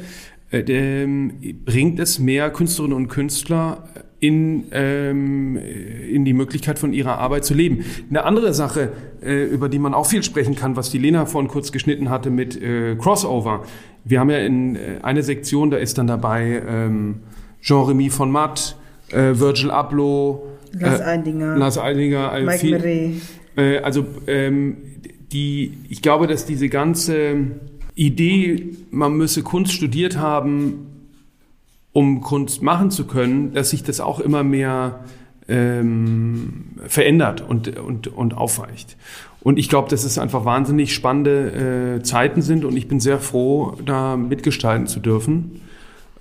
bringt 0.61 1.99
es 1.99 2.19
mehr 2.19 2.51
Künstlerinnen 2.51 2.95
und 2.95 3.07
Künstler 3.07 3.87
in, 4.23 4.65
ähm, 4.71 5.57
in 5.57 6.23
die 6.23 6.33
Möglichkeit 6.33 6.79
von 6.79 6.93
ihrer 6.93 7.17
Arbeit 7.17 7.43
zu 7.43 7.53
leben. 7.53 7.83
Eine 8.09 8.23
andere 8.23 8.53
Sache, 8.53 8.93
äh, 9.21 9.43
über 9.43 9.67
die 9.67 9.79
man 9.79 9.93
auch 9.93 10.05
viel 10.05 10.23
sprechen 10.23 10.55
kann, 10.55 10.77
was 10.77 10.89
die 10.89 10.97
Lena 10.97 11.25
vorhin 11.25 11.49
kurz 11.49 11.73
geschnitten 11.73 12.09
hatte 12.09 12.29
mit 12.29 12.61
äh, 12.61 12.95
Crossover. 12.95 13.63
Wir 14.05 14.21
haben 14.21 14.29
ja 14.29 14.37
in 14.37 14.77
äh, 14.77 14.79
eine 15.01 15.23
Sektion, 15.23 15.71
da 15.71 15.77
ist 15.77 15.97
dann 15.97 16.07
dabei 16.07 16.63
ähm, 16.65 17.15
Jean-Remy 17.61 18.09
von 18.11 18.31
Matt, 18.31 18.77
äh, 19.11 19.33
Virgil 19.33 19.71
Abloh, 19.71 20.47
Lars 20.71 21.01
Eidinger, 21.01 21.57
Lars 21.57 21.77
Eidinger 21.77 22.31
also 22.31 22.45
Mike 22.45 22.59
viel, 22.59 23.21
äh, 23.57 23.79
also 23.79 24.05
ähm, 24.27 24.77
die, 25.33 25.73
ich 25.89 26.01
glaube, 26.01 26.27
dass 26.27 26.45
diese 26.45 26.69
ganze 26.69 27.35
Idee, 27.95 28.75
man 28.91 29.13
müsse 29.13 29.43
Kunst 29.43 29.73
studiert 29.73 30.17
haben, 30.17 30.87
um 31.91 32.21
Kunst 32.21 32.61
machen 32.63 32.91
zu 32.91 33.05
können, 33.05 33.53
dass 33.53 33.69
sich 33.69 33.83
das 33.83 33.99
auch 33.99 34.19
immer 34.19 34.43
mehr 34.43 35.01
ähm, 35.47 36.65
verändert 36.87 37.41
und, 37.41 37.77
und, 37.77 38.07
und 38.07 38.35
aufweicht. 38.35 38.97
Und 39.41 39.59
ich 39.59 39.69
glaube, 39.69 39.89
dass 39.89 40.03
es 40.05 40.17
einfach 40.17 40.45
wahnsinnig 40.45 40.93
spannende 40.93 41.97
äh, 41.99 42.03
Zeiten 42.03 42.41
sind 42.41 42.65
und 42.65 42.77
ich 42.77 42.87
bin 42.87 42.99
sehr 42.99 43.19
froh, 43.19 43.75
da 43.85 44.15
mitgestalten 44.15 44.87
zu 44.87 44.99
dürfen 44.99 45.61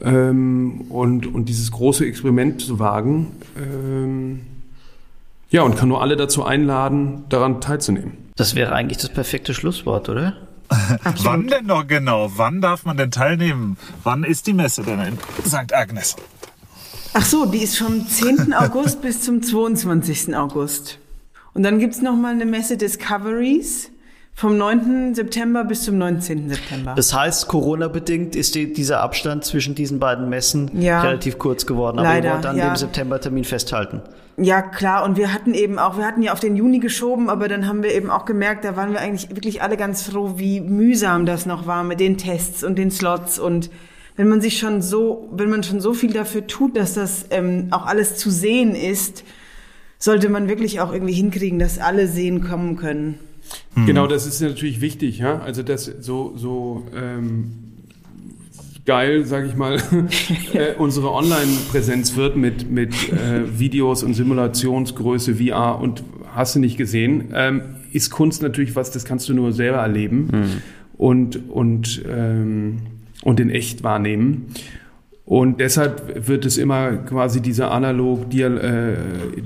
ähm, 0.02 0.82
und, 0.88 1.32
und 1.32 1.48
dieses 1.48 1.70
große 1.70 2.04
Experiment 2.04 2.60
zu 2.60 2.78
wagen. 2.78 3.28
Ähm, 3.56 4.40
ja, 5.50 5.62
und 5.62 5.76
kann 5.76 5.88
nur 5.88 6.02
alle 6.02 6.16
dazu 6.16 6.44
einladen, 6.44 7.24
daran 7.28 7.60
teilzunehmen. 7.60 8.12
Das 8.36 8.54
wäre 8.54 8.72
eigentlich 8.72 8.98
das 8.98 9.10
perfekte 9.10 9.54
Schlusswort, 9.54 10.08
oder? 10.08 10.34
Wann 11.22 11.48
denn 11.48 11.66
noch 11.66 11.86
genau? 11.86 12.32
Wann 12.36 12.60
darf 12.60 12.84
man 12.84 12.96
denn 12.96 13.10
teilnehmen? 13.10 13.76
Wann 14.02 14.24
ist 14.24 14.46
die 14.46 14.52
Messe 14.52 14.82
denn 14.82 15.00
in 15.00 15.18
St. 15.46 15.72
Agnes? 15.72 16.16
Ach 17.14 17.24
so, 17.24 17.46
die 17.46 17.58
ist 17.58 17.78
vom 17.78 18.06
10. 18.06 18.52
August 18.58 19.02
bis 19.02 19.22
zum 19.22 19.42
22. 19.42 20.34
August. 20.34 20.98
Und 21.54 21.62
dann 21.62 21.78
gibt's 21.78 22.00
noch 22.00 22.16
mal 22.16 22.32
eine 22.32 22.46
Messe 22.46 22.76
Discoveries 22.76 23.91
vom 24.34 24.56
9. 24.56 25.14
September 25.14 25.64
bis 25.64 25.82
zum 25.84 25.98
19. 25.98 26.48
September. 26.48 26.94
Das 26.96 27.14
heißt, 27.14 27.48
Corona-bedingt 27.48 28.34
ist 28.34 28.54
die, 28.54 28.72
dieser 28.72 29.00
Abstand 29.00 29.44
zwischen 29.44 29.74
diesen 29.74 29.98
beiden 30.00 30.28
Messen 30.28 30.70
Ja. 30.80 31.02
relativ 31.02 31.38
kurz 31.38 31.66
geworden. 31.66 31.98
Aber 31.98 32.08
Leider, 32.08 32.28
ihr 32.30 32.34
wollt 32.34 32.46
an 32.46 32.56
ja. 32.56 32.70
dem 32.70 32.76
September-Termin 32.76 33.44
festhalten. 33.44 34.00
Ja, 34.38 34.62
klar. 34.62 35.04
Und 35.04 35.16
wir 35.18 35.32
hatten 35.34 35.52
eben 35.52 35.78
auch, 35.78 35.98
wir 35.98 36.06
hatten 36.06 36.22
ja 36.22 36.32
auf 36.32 36.40
den 36.40 36.56
Juni 36.56 36.78
geschoben, 36.78 37.28
aber 37.28 37.48
dann 37.48 37.68
haben 37.68 37.82
wir 37.82 37.94
eben 37.94 38.10
auch 38.10 38.24
gemerkt, 38.24 38.64
da 38.64 38.76
waren 38.76 38.92
wir 38.92 39.00
eigentlich 39.00 39.28
wirklich 39.30 39.62
alle 39.62 39.76
ganz 39.76 40.02
froh, 40.02 40.34
wie 40.36 40.60
mühsam 40.60 41.26
das 41.26 41.44
noch 41.44 41.66
war 41.66 41.84
mit 41.84 42.00
den 42.00 42.16
Tests 42.16 42.64
und 42.64 42.76
den 42.76 42.90
Slots 42.90 43.38
und 43.38 43.70
wenn 44.16 44.28
man 44.28 44.40
sich 44.40 44.58
schon 44.58 44.82
so, 44.82 45.28
wenn 45.32 45.48
man 45.48 45.62
schon 45.62 45.80
so 45.80 45.94
viel 45.94 46.12
dafür 46.12 46.46
tut, 46.46 46.76
dass 46.76 46.94
das 46.94 47.26
ähm, 47.30 47.68
auch 47.70 47.86
alles 47.86 48.16
zu 48.16 48.30
sehen 48.30 48.74
ist, 48.74 49.24
sollte 49.98 50.28
man 50.28 50.48
wirklich 50.48 50.80
auch 50.80 50.92
irgendwie 50.92 51.14
hinkriegen, 51.14 51.58
dass 51.58 51.78
alle 51.78 52.06
sehen 52.08 52.46
kommen 52.46 52.76
können. 52.76 53.18
Genau, 53.86 54.06
das 54.06 54.26
ist 54.26 54.40
natürlich 54.40 54.80
wichtig, 54.80 55.18
ja. 55.18 55.40
Also 55.40 55.62
das 55.62 55.84
so 56.00 56.34
so 56.36 56.86
ähm, 56.94 57.52
geil, 58.84 59.24
sage 59.24 59.46
ich 59.46 59.56
mal, 59.56 59.76
äh, 60.52 60.74
unsere 60.78 61.12
Online-Präsenz 61.12 62.16
wird 62.16 62.36
mit 62.36 62.70
mit 62.70 62.94
äh, 63.12 63.58
Videos 63.58 64.02
und 64.02 64.14
Simulationsgröße 64.14 65.36
VR 65.36 65.80
und 65.80 66.02
hast 66.34 66.54
du 66.54 66.60
nicht 66.60 66.76
gesehen, 66.76 67.32
ähm, 67.34 67.62
ist 67.92 68.10
Kunst 68.10 68.42
natürlich 68.42 68.76
was, 68.76 68.90
das 68.90 69.04
kannst 69.04 69.28
du 69.28 69.34
nur 69.34 69.52
selber 69.52 69.78
erleben 69.78 70.62
und 70.96 71.48
und 71.50 72.02
ähm, 72.08 72.78
und 73.22 73.40
in 73.40 73.50
echt 73.50 73.82
wahrnehmen. 73.82 74.46
Und 75.24 75.60
deshalb 75.60 76.26
wird 76.28 76.44
es 76.44 76.58
immer 76.58 76.96
quasi 76.96 77.40
diese 77.40 77.70
analog 77.70 78.28
Dial 78.28 78.58
äh, 78.58 79.42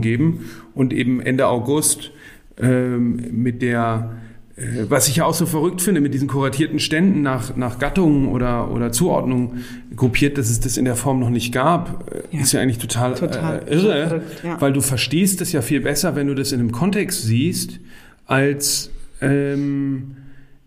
geben 0.00 0.40
und 0.74 0.92
eben 0.92 1.20
Ende 1.20 1.46
August 1.48 2.10
ähm, 2.58 3.24
mit 3.32 3.62
der 3.62 4.12
äh, 4.56 4.62
was 4.88 5.08
ich 5.08 5.16
ja 5.16 5.24
auch 5.24 5.34
so 5.34 5.46
verrückt 5.46 5.80
finde 5.80 6.00
mit 6.00 6.12
diesen 6.14 6.28
kuratierten 6.28 6.78
Ständen 6.78 7.22
nach 7.22 7.56
nach 7.56 7.78
Gattungen 7.78 8.28
oder 8.28 8.70
oder 8.70 8.92
Zuordnung 8.92 9.54
gruppiert, 9.96 10.36
dass 10.38 10.50
es 10.50 10.60
das 10.60 10.76
in 10.76 10.84
der 10.84 10.96
Form 10.96 11.20
noch 11.20 11.30
nicht 11.30 11.52
gab, 11.52 12.10
äh, 12.12 12.36
Ja. 12.36 12.42
ist 12.42 12.52
ja 12.52 12.60
eigentlich 12.60 12.78
total, 12.78 13.14
Total 13.14 13.62
äh, 13.66 13.74
irre, 13.74 14.08
verrückt, 14.08 14.44
ja. 14.44 14.60
weil 14.60 14.72
du 14.72 14.80
verstehst 14.80 15.40
es 15.40 15.52
ja 15.52 15.62
viel 15.62 15.80
besser, 15.80 16.16
wenn 16.16 16.26
du 16.26 16.34
das 16.34 16.52
in 16.52 16.60
einem 16.60 16.72
Kontext 16.72 17.22
siehst, 17.22 17.80
als 18.26 18.90
ähm, 19.20 20.16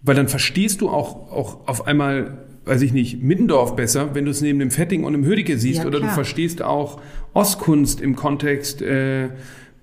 weil 0.03 0.15
dann 0.15 0.27
verstehst 0.27 0.81
du 0.81 0.89
auch, 0.89 1.31
auch 1.31 1.67
auf 1.67 1.87
einmal, 1.87 2.39
weiß 2.65 2.81
ich 2.81 2.91
nicht, 2.93 3.23
Middendorf 3.23 3.75
besser, 3.75 4.13
wenn 4.13 4.25
du 4.25 4.31
es 4.31 4.41
neben 4.41 4.59
dem 4.59 4.69
Fetting 4.69 5.05
und 5.05 5.13
dem 5.13 5.23
Hödicke 5.25 5.57
siehst. 5.57 5.79
Ja, 5.79 5.87
oder 5.87 6.01
du 6.01 6.07
verstehst 6.09 6.61
auch 6.61 6.99
Ostkunst 7.33 8.01
im 8.01 8.15
Kontext 8.15 8.81
äh, 8.81 9.29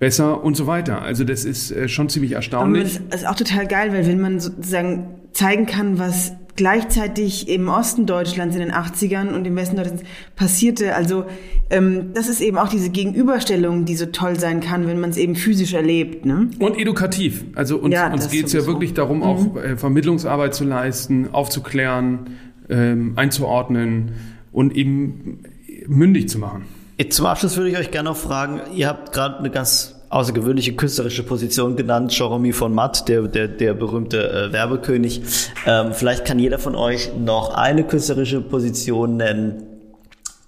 besser 0.01 0.43
und 0.43 0.57
so 0.57 0.65
weiter. 0.65 1.03
Also 1.03 1.23
das 1.23 1.45
ist 1.45 1.69
äh, 1.71 1.87
schon 1.87 2.09
ziemlich 2.09 2.31
Aber 2.31 2.37
erstaunlich. 2.37 2.99
das 3.11 3.21
ist 3.21 3.27
auch 3.27 3.35
total 3.35 3.67
geil, 3.67 3.93
weil 3.93 4.07
wenn 4.07 4.19
man 4.19 4.39
sozusagen 4.39 5.05
zeigen 5.31 5.67
kann, 5.67 5.99
was 5.99 6.33
gleichzeitig 6.55 7.47
im 7.47 7.69
Osten 7.69 8.07
Deutschlands 8.07 8.55
in 8.55 8.61
den 8.61 8.71
80ern 8.71 9.31
und 9.31 9.45
im 9.45 9.55
Westen 9.55 9.75
Deutschlands 9.75 10.01
passierte, 10.35 10.95
also 10.95 11.25
ähm, 11.69 12.13
das 12.15 12.29
ist 12.29 12.41
eben 12.41 12.57
auch 12.57 12.67
diese 12.67 12.89
Gegenüberstellung, 12.89 13.85
die 13.85 13.95
so 13.95 14.07
toll 14.07 14.39
sein 14.39 14.59
kann, 14.59 14.87
wenn 14.87 14.99
man 14.99 15.11
es 15.11 15.17
eben 15.17 15.35
physisch 15.35 15.73
erlebt. 15.73 16.25
Ne? 16.25 16.49
Und 16.57 16.79
edukativ. 16.79 17.45
Also 17.53 17.77
uns, 17.77 17.93
Ja, 17.93 18.11
uns 18.11 18.27
geht 18.31 18.47
es 18.47 18.53
ja. 18.53 18.61
Mhm. 18.61 18.65
wirklich 18.65 18.95
darum, 18.95 19.21
auch 19.21 19.55
äh, 19.55 19.77
Vermittlungsarbeit 19.77 20.55
zu 20.55 20.63
leisten, 20.63 21.29
aufzuklären, 21.31 22.31
ähm, 22.71 23.13
einzuordnen 23.17 24.13
und 24.51 24.75
eben 24.75 25.43
mündig 25.85 26.27
zu 26.27 26.39
machen. 26.39 26.63
Zum 27.09 27.25
Abschluss 27.25 27.57
würde 27.57 27.69
ich 27.69 27.77
euch 27.77 27.91
gerne 27.91 28.09
noch 28.09 28.17
fragen, 28.17 28.61
ihr 28.73 28.87
habt 28.87 29.11
gerade 29.11 29.39
eine 29.39 29.49
ganz 29.49 29.95
außergewöhnliche 30.11 30.75
künstlerische 30.75 31.23
Position 31.23 31.75
genannt, 31.75 32.17
Jeremy 32.17 32.51
von 32.51 32.73
Matt, 32.73 33.07
der, 33.07 33.23
der, 33.23 33.47
der 33.47 33.73
berühmte 33.73 34.49
äh, 34.49 34.53
Werbekönig. 34.53 35.21
Ähm, 35.65 35.93
vielleicht 35.93 36.25
kann 36.25 36.37
jeder 36.37 36.59
von 36.59 36.75
euch 36.75 37.11
noch 37.17 37.55
eine 37.55 37.85
künstlerische 37.85 38.41
Position 38.41 39.15
nennen, 39.15 39.63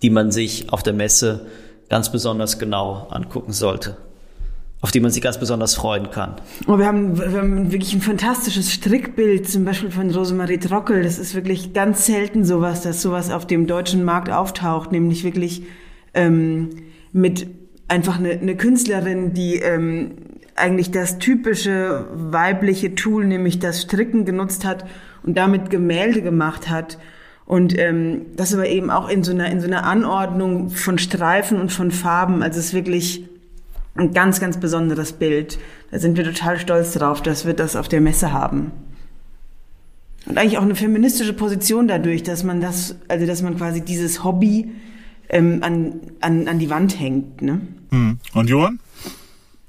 die 0.01 0.09
man 0.09 0.31
sich 0.31 0.71
auf 0.71 0.83
der 0.83 0.93
Messe 0.93 1.47
ganz 1.89 2.11
besonders 2.11 2.59
genau 2.59 3.07
angucken 3.09 3.53
sollte, 3.53 3.95
auf 4.81 4.91
die 4.91 4.99
man 4.99 5.11
sich 5.11 5.21
ganz 5.21 5.39
besonders 5.39 5.75
freuen 5.75 6.11
kann. 6.11 6.35
Oh, 6.67 6.77
wir, 6.77 6.85
haben, 6.85 7.17
wir 7.17 7.31
haben 7.31 7.71
wirklich 7.71 7.93
ein 7.93 8.01
fantastisches 8.01 8.69
Strickbild, 8.69 9.49
zum 9.49 9.63
Beispiel 9.63 9.91
von 9.91 10.11
Rosemarie 10.11 10.57
Trockel. 10.57 11.03
Das 11.03 11.17
ist 11.17 11.35
wirklich 11.35 11.71
ganz 11.71 12.05
selten 12.05 12.43
sowas, 12.43 12.81
dass 12.81 13.01
sowas 13.01 13.31
auf 13.31 13.47
dem 13.47 13.65
deutschen 13.65 14.03
Markt 14.03 14.29
auftaucht, 14.29 14.91
nämlich 14.91 15.23
wirklich 15.23 15.63
ähm, 16.13 16.69
mit 17.11 17.47
einfach 17.87 18.17
eine, 18.17 18.31
eine 18.31 18.55
Künstlerin, 18.55 19.33
die 19.33 19.55
ähm, 19.55 20.11
eigentlich 20.55 20.91
das 20.91 21.19
typische 21.19 22.05
weibliche 22.13 22.95
Tool, 22.95 23.25
nämlich 23.25 23.59
das 23.59 23.81
Stricken 23.81 24.25
genutzt 24.25 24.65
hat 24.65 24.85
und 25.23 25.37
damit 25.37 25.69
Gemälde 25.69 26.21
gemacht 26.21 26.69
hat. 26.69 26.97
Und 27.45 27.77
ähm, 27.77 28.27
das 28.35 28.53
aber 28.53 28.67
eben 28.67 28.89
auch 28.89 29.09
in 29.09 29.23
so 29.23 29.31
einer 29.31 29.51
in 29.51 29.59
so 29.59 29.67
einer 29.67 29.83
Anordnung 29.83 30.69
von 30.69 30.97
Streifen 30.97 31.59
und 31.59 31.71
von 31.71 31.91
Farben. 31.91 32.41
Also 32.41 32.59
es 32.59 32.67
ist 32.67 32.73
wirklich 32.73 33.27
ein 33.95 34.13
ganz, 34.13 34.39
ganz 34.39 34.57
besonderes 34.59 35.13
Bild. 35.13 35.59
Da 35.91 35.99
sind 35.99 36.17
wir 36.17 36.23
total 36.23 36.57
stolz 36.59 36.93
drauf, 36.93 37.21
dass 37.21 37.45
wir 37.45 37.53
das 37.53 37.75
auf 37.75 37.87
der 37.87 38.01
Messe 38.01 38.31
haben. 38.31 38.71
Und 40.25 40.37
eigentlich 40.37 40.57
auch 40.57 40.63
eine 40.63 40.75
feministische 40.75 41.33
Position 41.33 41.87
dadurch, 41.87 42.23
dass 42.23 42.43
man 42.43 42.61
das, 42.61 42.95
also 43.07 43.25
dass 43.25 43.41
man 43.41 43.57
quasi 43.57 43.81
dieses 43.81 44.23
Hobby 44.23 44.71
ähm, 45.29 45.59
an, 45.61 46.01
an, 46.21 46.47
an 46.47 46.59
die 46.59 46.69
Wand 46.69 46.99
hängt. 46.99 47.41
Ne? 47.41 47.61
Hm. 47.89 48.17
Und 48.33 48.49
Johann? 48.49 48.79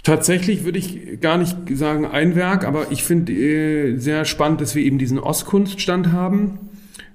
Tatsächlich 0.02 0.64
würde 0.64 0.78
ich 0.78 1.20
gar 1.20 1.38
nicht 1.38 1.56
sagen 1.72 2.04
ein 2.04 2.36
Werk, 2.36 2.66
aber 2.66 2.92
ich 2.92 3.04
finde 3.04 3.32
äh, 3.32 3.96
sehr 3.96 4.26
spannend, 4.26 4.60
dass 4.60 4.74
wir 4.74 4.82
eben 4.82 4.98
diesen 4.98 5.18
Ostkunststand 5.18 6.12
haben 6.12 6.58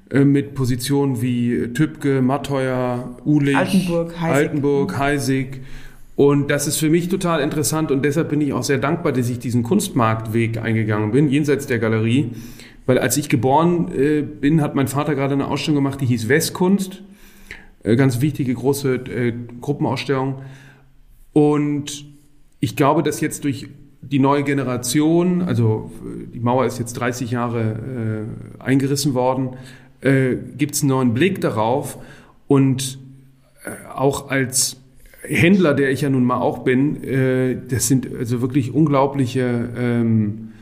äh, 0.09 0.25
mit 0.25 0.55
Positionen 0.55 1.21
wie 1.21 1.71
Tübke, 1.73 2.23
Matteuer, 2.23 3.15
Ulich, 3.25 3.55
Altenburg, 3.55 4.19
Heisig. 4.19 4.35
Altenburg, 4.35 4.97
Heisig. 4.97 5.61
Und 6.15 6.49
das 6.49 6.67
ist 6.67 6.77
für 6.77 6.89
mich 6.89 7.09
total 7.09 7.41
interessant 7.41 7.91
und 7.91 8.03
deshalb 8.03 8.29
bin 8.29 8.41
ich 8.41 8.53
auch 8.53 8.63
sehr 8.63 8.79
dankbar, 8.79 9.13
dass 9.13 9.29
ich 9.29 9.39
diesen 9.39 9.61
Kunstmarktweg 9.61 10.57
eingegangen 10.57 11.11
bin, 11.11 11.29
jenseits 11.29 11.67
der 11.67 11.79
Galerie. 11.79 12.31
Weil 12.87 12.97
als 12.97 13.17
ich 13.17 13.29
geboren 13.29 13.91
äh, 13.95 14.23
bin, 14.23 14.61
hat 14.61 14.73
mein 14.73 14.87
Vater 14.87 15.13
gerade 15.13 15.35
eine 15.35 15.47
Ausstellung 15.47 15.75
gemacht, 15.75 16.01
die 16.01 16.07
hieß 16.07 16.27
Westkunst. 16.27 17.03
Äh, 17.84 17.95
ganz 17.95 18.21
wichtige 18.21 18.53
große 18.53 18.95
äh, 18.95 19.34
Gruppenausstellung. 19.61 20.41
Und 21.34 22.05
ich 22.59 22.75
glaube, 22.75 23.03
dass 23.03 23.21
jetzt 23.21 23.43
durch 23.43 23.69
die 24.01 24.19
neue 24.19 24.43
Generation, 24.43 25.41
also 25.41 25.91
äh, 26.03 26.27
die 26.34 26.39
Mauer 26.39 26.65
ist 26.65 26.80
jetzt 26.80 26.93
30 26.93 27.32
Jahre 27.32 28.27
äh, 28.59 28.61
eingerissen 28.61 29.13
worden, 29.13 29.51
äh, 30.01 30.36
gibt 30.57 30.75
es 30.75 30.82
einen 30.82 30.89
neuen 30.89 31.13
Blick 31.13 31.41
darauf. 31.41 31.97
Und 32.47 32.99
äh, 33.63 33.69
auch 33.93 34.30
als 34.30 34.77
Händler, 35.21 35.73
der 35.73 35.91
ich 35.91 36.01
ja 36.01 36.09
nun 36.09 36.23
mal 36.23 36.39
auch 36.39 36.59
bin, 36.59 37.01
das 37.67 37.89
sind 37.89 38.07
also 38.17 38.41
wirklich 38.41 38.73
unglaubliche 38.73 39.69
ähm, 39.77 40.53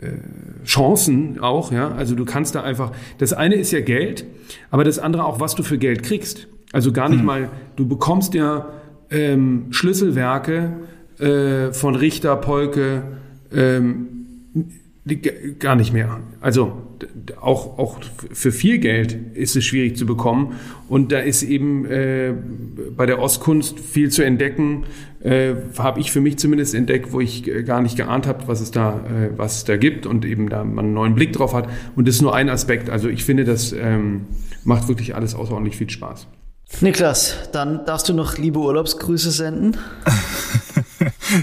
äh, 0.00 0.64
Chancen 0.64 1.40
auch, 1.40 1.72
ja. 1.72 1.92
Also 1.92 2.14
du 2.14 2.24
kannst 2.24 2.54
da 2.54 2.62
einfach, 2.62 2.92
das 3.18 3.32
eine 3.32 3.56
ist 3.56 3.70
ja 3.70 3.80
Geld, 3.80 4.24
aber 4.70 4.82
das 4.82 4.98
andere 4.98 5.24
auch, 5.24 5.40
was 5.40 5.54
du 5.54 5.62
für 5.62 5.78
Geld 5.78 6.02
kriegst. 6.02 6.48
Also 6.74 6.90
gar 6.90 7.08
nicht 7.08 7.22
mal, 7.22 7.50
du 7.76 7.86
bekommst 7.86 8.34
ja 8.34 8.68
ähm, 9.08 9.66
Schlüsselwerke 9.70 10.72
äh, 11.20 11.72
von 11.72 11.94
Richter, 11.94 12.34
Polke, 12.34 13.04
ähm, 13.52 14.08
die, 15.04 15.20
gar 15.60 15.76
nicht 15.76 15.92
mehr. 15.92 16.18
Also 16.40 16.72
auch, 17.40 17.78
auch 17.78 18.00
für 18.32 18.50
viel 18.50 18.78
Geld 18.78 19.16
ist 19.34 19.54
es 19.54 19.64
schwierig 19.64 19.96
zu 19.96 20.04
bekommen. 20.04 20.56
Und 20.88 21.12
da 21.12 21.20
ist 21.20 21.44
eben 21.44 21.86
äh, 21.86 22.34
bei 22.96 23.06
der 23.06 23.20
Ostkunst 23.20 23.78
viel 23.78 24.10
zu 24.10 24.24
entdecken. 24.24 24.82
Äh, 25.20 25.54
habe 25.78 26.00
ich 26.00 26.10
für 26.10 26.20
mich 26.20 26.38
zumindest 26.38 26.74
entdeckt, 26.74 27.12
wo 27.12 27.20
ich 27.20 27.48
gar 27.64 27.82
nicht 27.82 27.96
geahnt 27.96 28.26
habe, 28.26 28.48
was 28.48 28.60
es 28.60 28.72
da, 28.72 28.98
äh, 28.98 29.30
was 29.36 29.58
es 29.58 29.64
da 29.64 29.76
gibt 29.76 30.06
und 30.06 30.24
eben 30.24 30.48
da 30.48 30.64
man 30.64 30.86
einen 30.86 30.94
neuen 30.94 31.14
Blick 31.14 31.34
drauf 31.34 31.54
hat. 31.54 31.68
Und 31.94 32.08
das 32.08 32.16
ist 32.16 32.22
nur 32.22 32.34
ein 32.34 32.48
Aspekt. 32.48 32.90
Also 32.90 33.08
ich 33.08 33.22
finde, 33.22 33.44
das 33.44 33.72
ähm, 33.72 34.22
macht 34.64 34.88
wirklich 34.88 35.14
alles 35.14 35.36
außerordentlich 35.36 35.76
viel 35.76 35.88
Spaß. 35.88 36.26
Niklas, 36.80 37.36
dann 37.52 37.84
darfst 37.86 38.08
du 38.08 38.14
noch 38.14 38.36
liebe 38.36 38.58
Urlaubsgrüße 38.58 39.30
senden. 39.30 39.76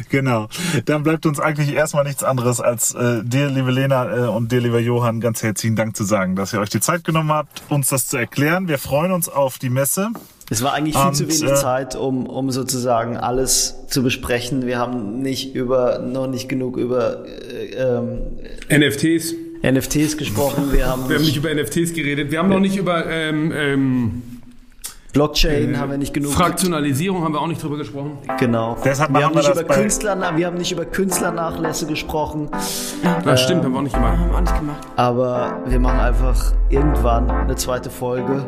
Genau. 0.10 0.48
Dann 0.86 1.04
bleibt 1.04 1.26
uns 1.26 1.40
eigentlich 1.40 1.74
erstmal 1.74 2.04
nichts 2.04 2.24
anderes 2.24 2.60
als 2.60 2.94
äh, 2.96 3.24
dir, 3.24 3.50
liebe 3.50 3.72
Lena 3.72 4.26
äh, 4.26 4.28
und 4.28 4.52
dir, 4.52 4.62
lieber 4.62 4.80
Johann, 4.80 5.20
ganz 5.20 5.44
herzlichen 5.44 5.76
Dank 5.76 5.96
zu 5.96 6.04
sagen, 6.04 6.36
dass 6.36 6.54
ihr 6.54 6.60
euch 6.60 6.70
die 6.70 6.80
Zeit 6.80 7.04
genommen 7.04 7.32
habt, 7.32 7.64
uns 7.70 7.90
das 7.90 8.08
zu 8.08 8.18
erklären. 8.18 8.68
Wir 8.68 8.78
freuen 8.78 9.12
uns 9.12 9.30
auf 9.30 9.58
die 9.58 9.70
Messe 9.70 10.10
Es 10.50 10.64
war 10.64 10.74
eigentlich 10.74 10.96
viel 10.96 11.08
Und, 11.08 11.16
zu 11.16 11.28
wenig 11.28 11.44
äh, 11.44 11.56
Zeit, 11.56 11.96
um, 11.96 12.26
um 12.26 12.52
sozusagen 12.52 13.18
alles 13.18 13.76
zu 13.88 14.04
besprechen. 14.04 14.66
Wir 14.66 14.78
haben 14.78 15.22
nicht 15.22 15.56
über, 15.56 16.00
noch 16.00 16.28
nicht 16.28 16.48
genug 16.48 16.78
über 16.78 17.26
äh, 17.26 17.74
ähm, 17.76 18.20
NFTs. 18.70 19.34
NFTs 19.64 20.18
gesprochen. 20.18 20.72
Wir 20.72 20.88
haben, 20.88 21.08
Wir 21.08 21.16
haben 21.16 21.24
nicht 21.24 21.36
nicht, 21.36 21.38
über 21.38 21.54
NFTs 21.54 21.94
geredet. 21.94 22.32
Wir 22.32 22.40
haben 22.40 22.50
noch 22.50 22.60
nicht 22.60 22.78
über 22.78 23.06
ähm, 23.06 23.52
ähm, 23.56 24.22
Blockchain 25.14 25.78
haben 25.78 25.92
wir 25.92 25.98
nicht 25.98 26.14
genug. 26.14 26.32
Fraktionalisierung 26.34 27.24
haben 27.24 27.34
wir 27.34 27.42
auch 27.42 27.48
nicht 27.48 27.62
drüber 27.62 27.78
gesprochen. 27.78 28.18
genau. 28.40 28.78
Deshalb 28.84 29.14
wir 29.14 29.26
haben 29.26 29.36
wir 29.36 29.42
nicht 29.42 29.52
über 29.52 29.64
Künstler, 29.64 30.38
wir 30.38 30.48
haben 30.48 30.58
nicht 30.58 30.72
über 30.72 30.86
Künstlernachlässe 30.86 31.86
gesprochen. 31.86 32.50
Das 33.24 33.42
stimmt, 33.42 33.64
haben 33.64 33.74
wir 33.74 33.80
auch 33.80 33.84
nicht 33.84 33.96
gemacht. 33.96 34.18
Haben 34.18 34.30
wir 34.30 34.36
auch 34.38 34.42
nicht 34.42 34.60
gemacht. 34.60 34.88
Aber 34.96 35.60
wir 35.66 35.80
machen 35.80 36.00
einfach 36.00 36.54
irgendwann 36.70 37.30
eine 37.30 37.56
zweite 37.56 37.90
Folge, 37.90 38.46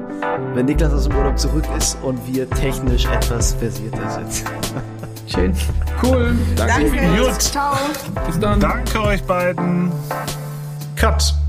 wenn 0.53 0.65
Niklas 0.65 0.93
aus 0.93 1.07
dem 1.09 1.17
Urlaub 1.17 1.37
zurück 1.37 1.65
ist 1.77 1.97
und 2.01 2.19
wir 2.27 2.49
technisch 2.49 3.05
etwas 3.05 3.53
versierter 3.55 4.09
sind. 4.09 4.43
Schön. 5.27 5.53
Cool. 6.01 6.35
Danke. 6.55 6.91
Danke. 6.95 7.23
Gut. 7.23 7.41
Ciao. 7.41 7.75
Bis 8.25 8.39
dann. 8.39 8.59
Danke 8.59 9.01
euch 9.01 9.23
beiden. 9.23 9.91
Cut. 10.95 11.42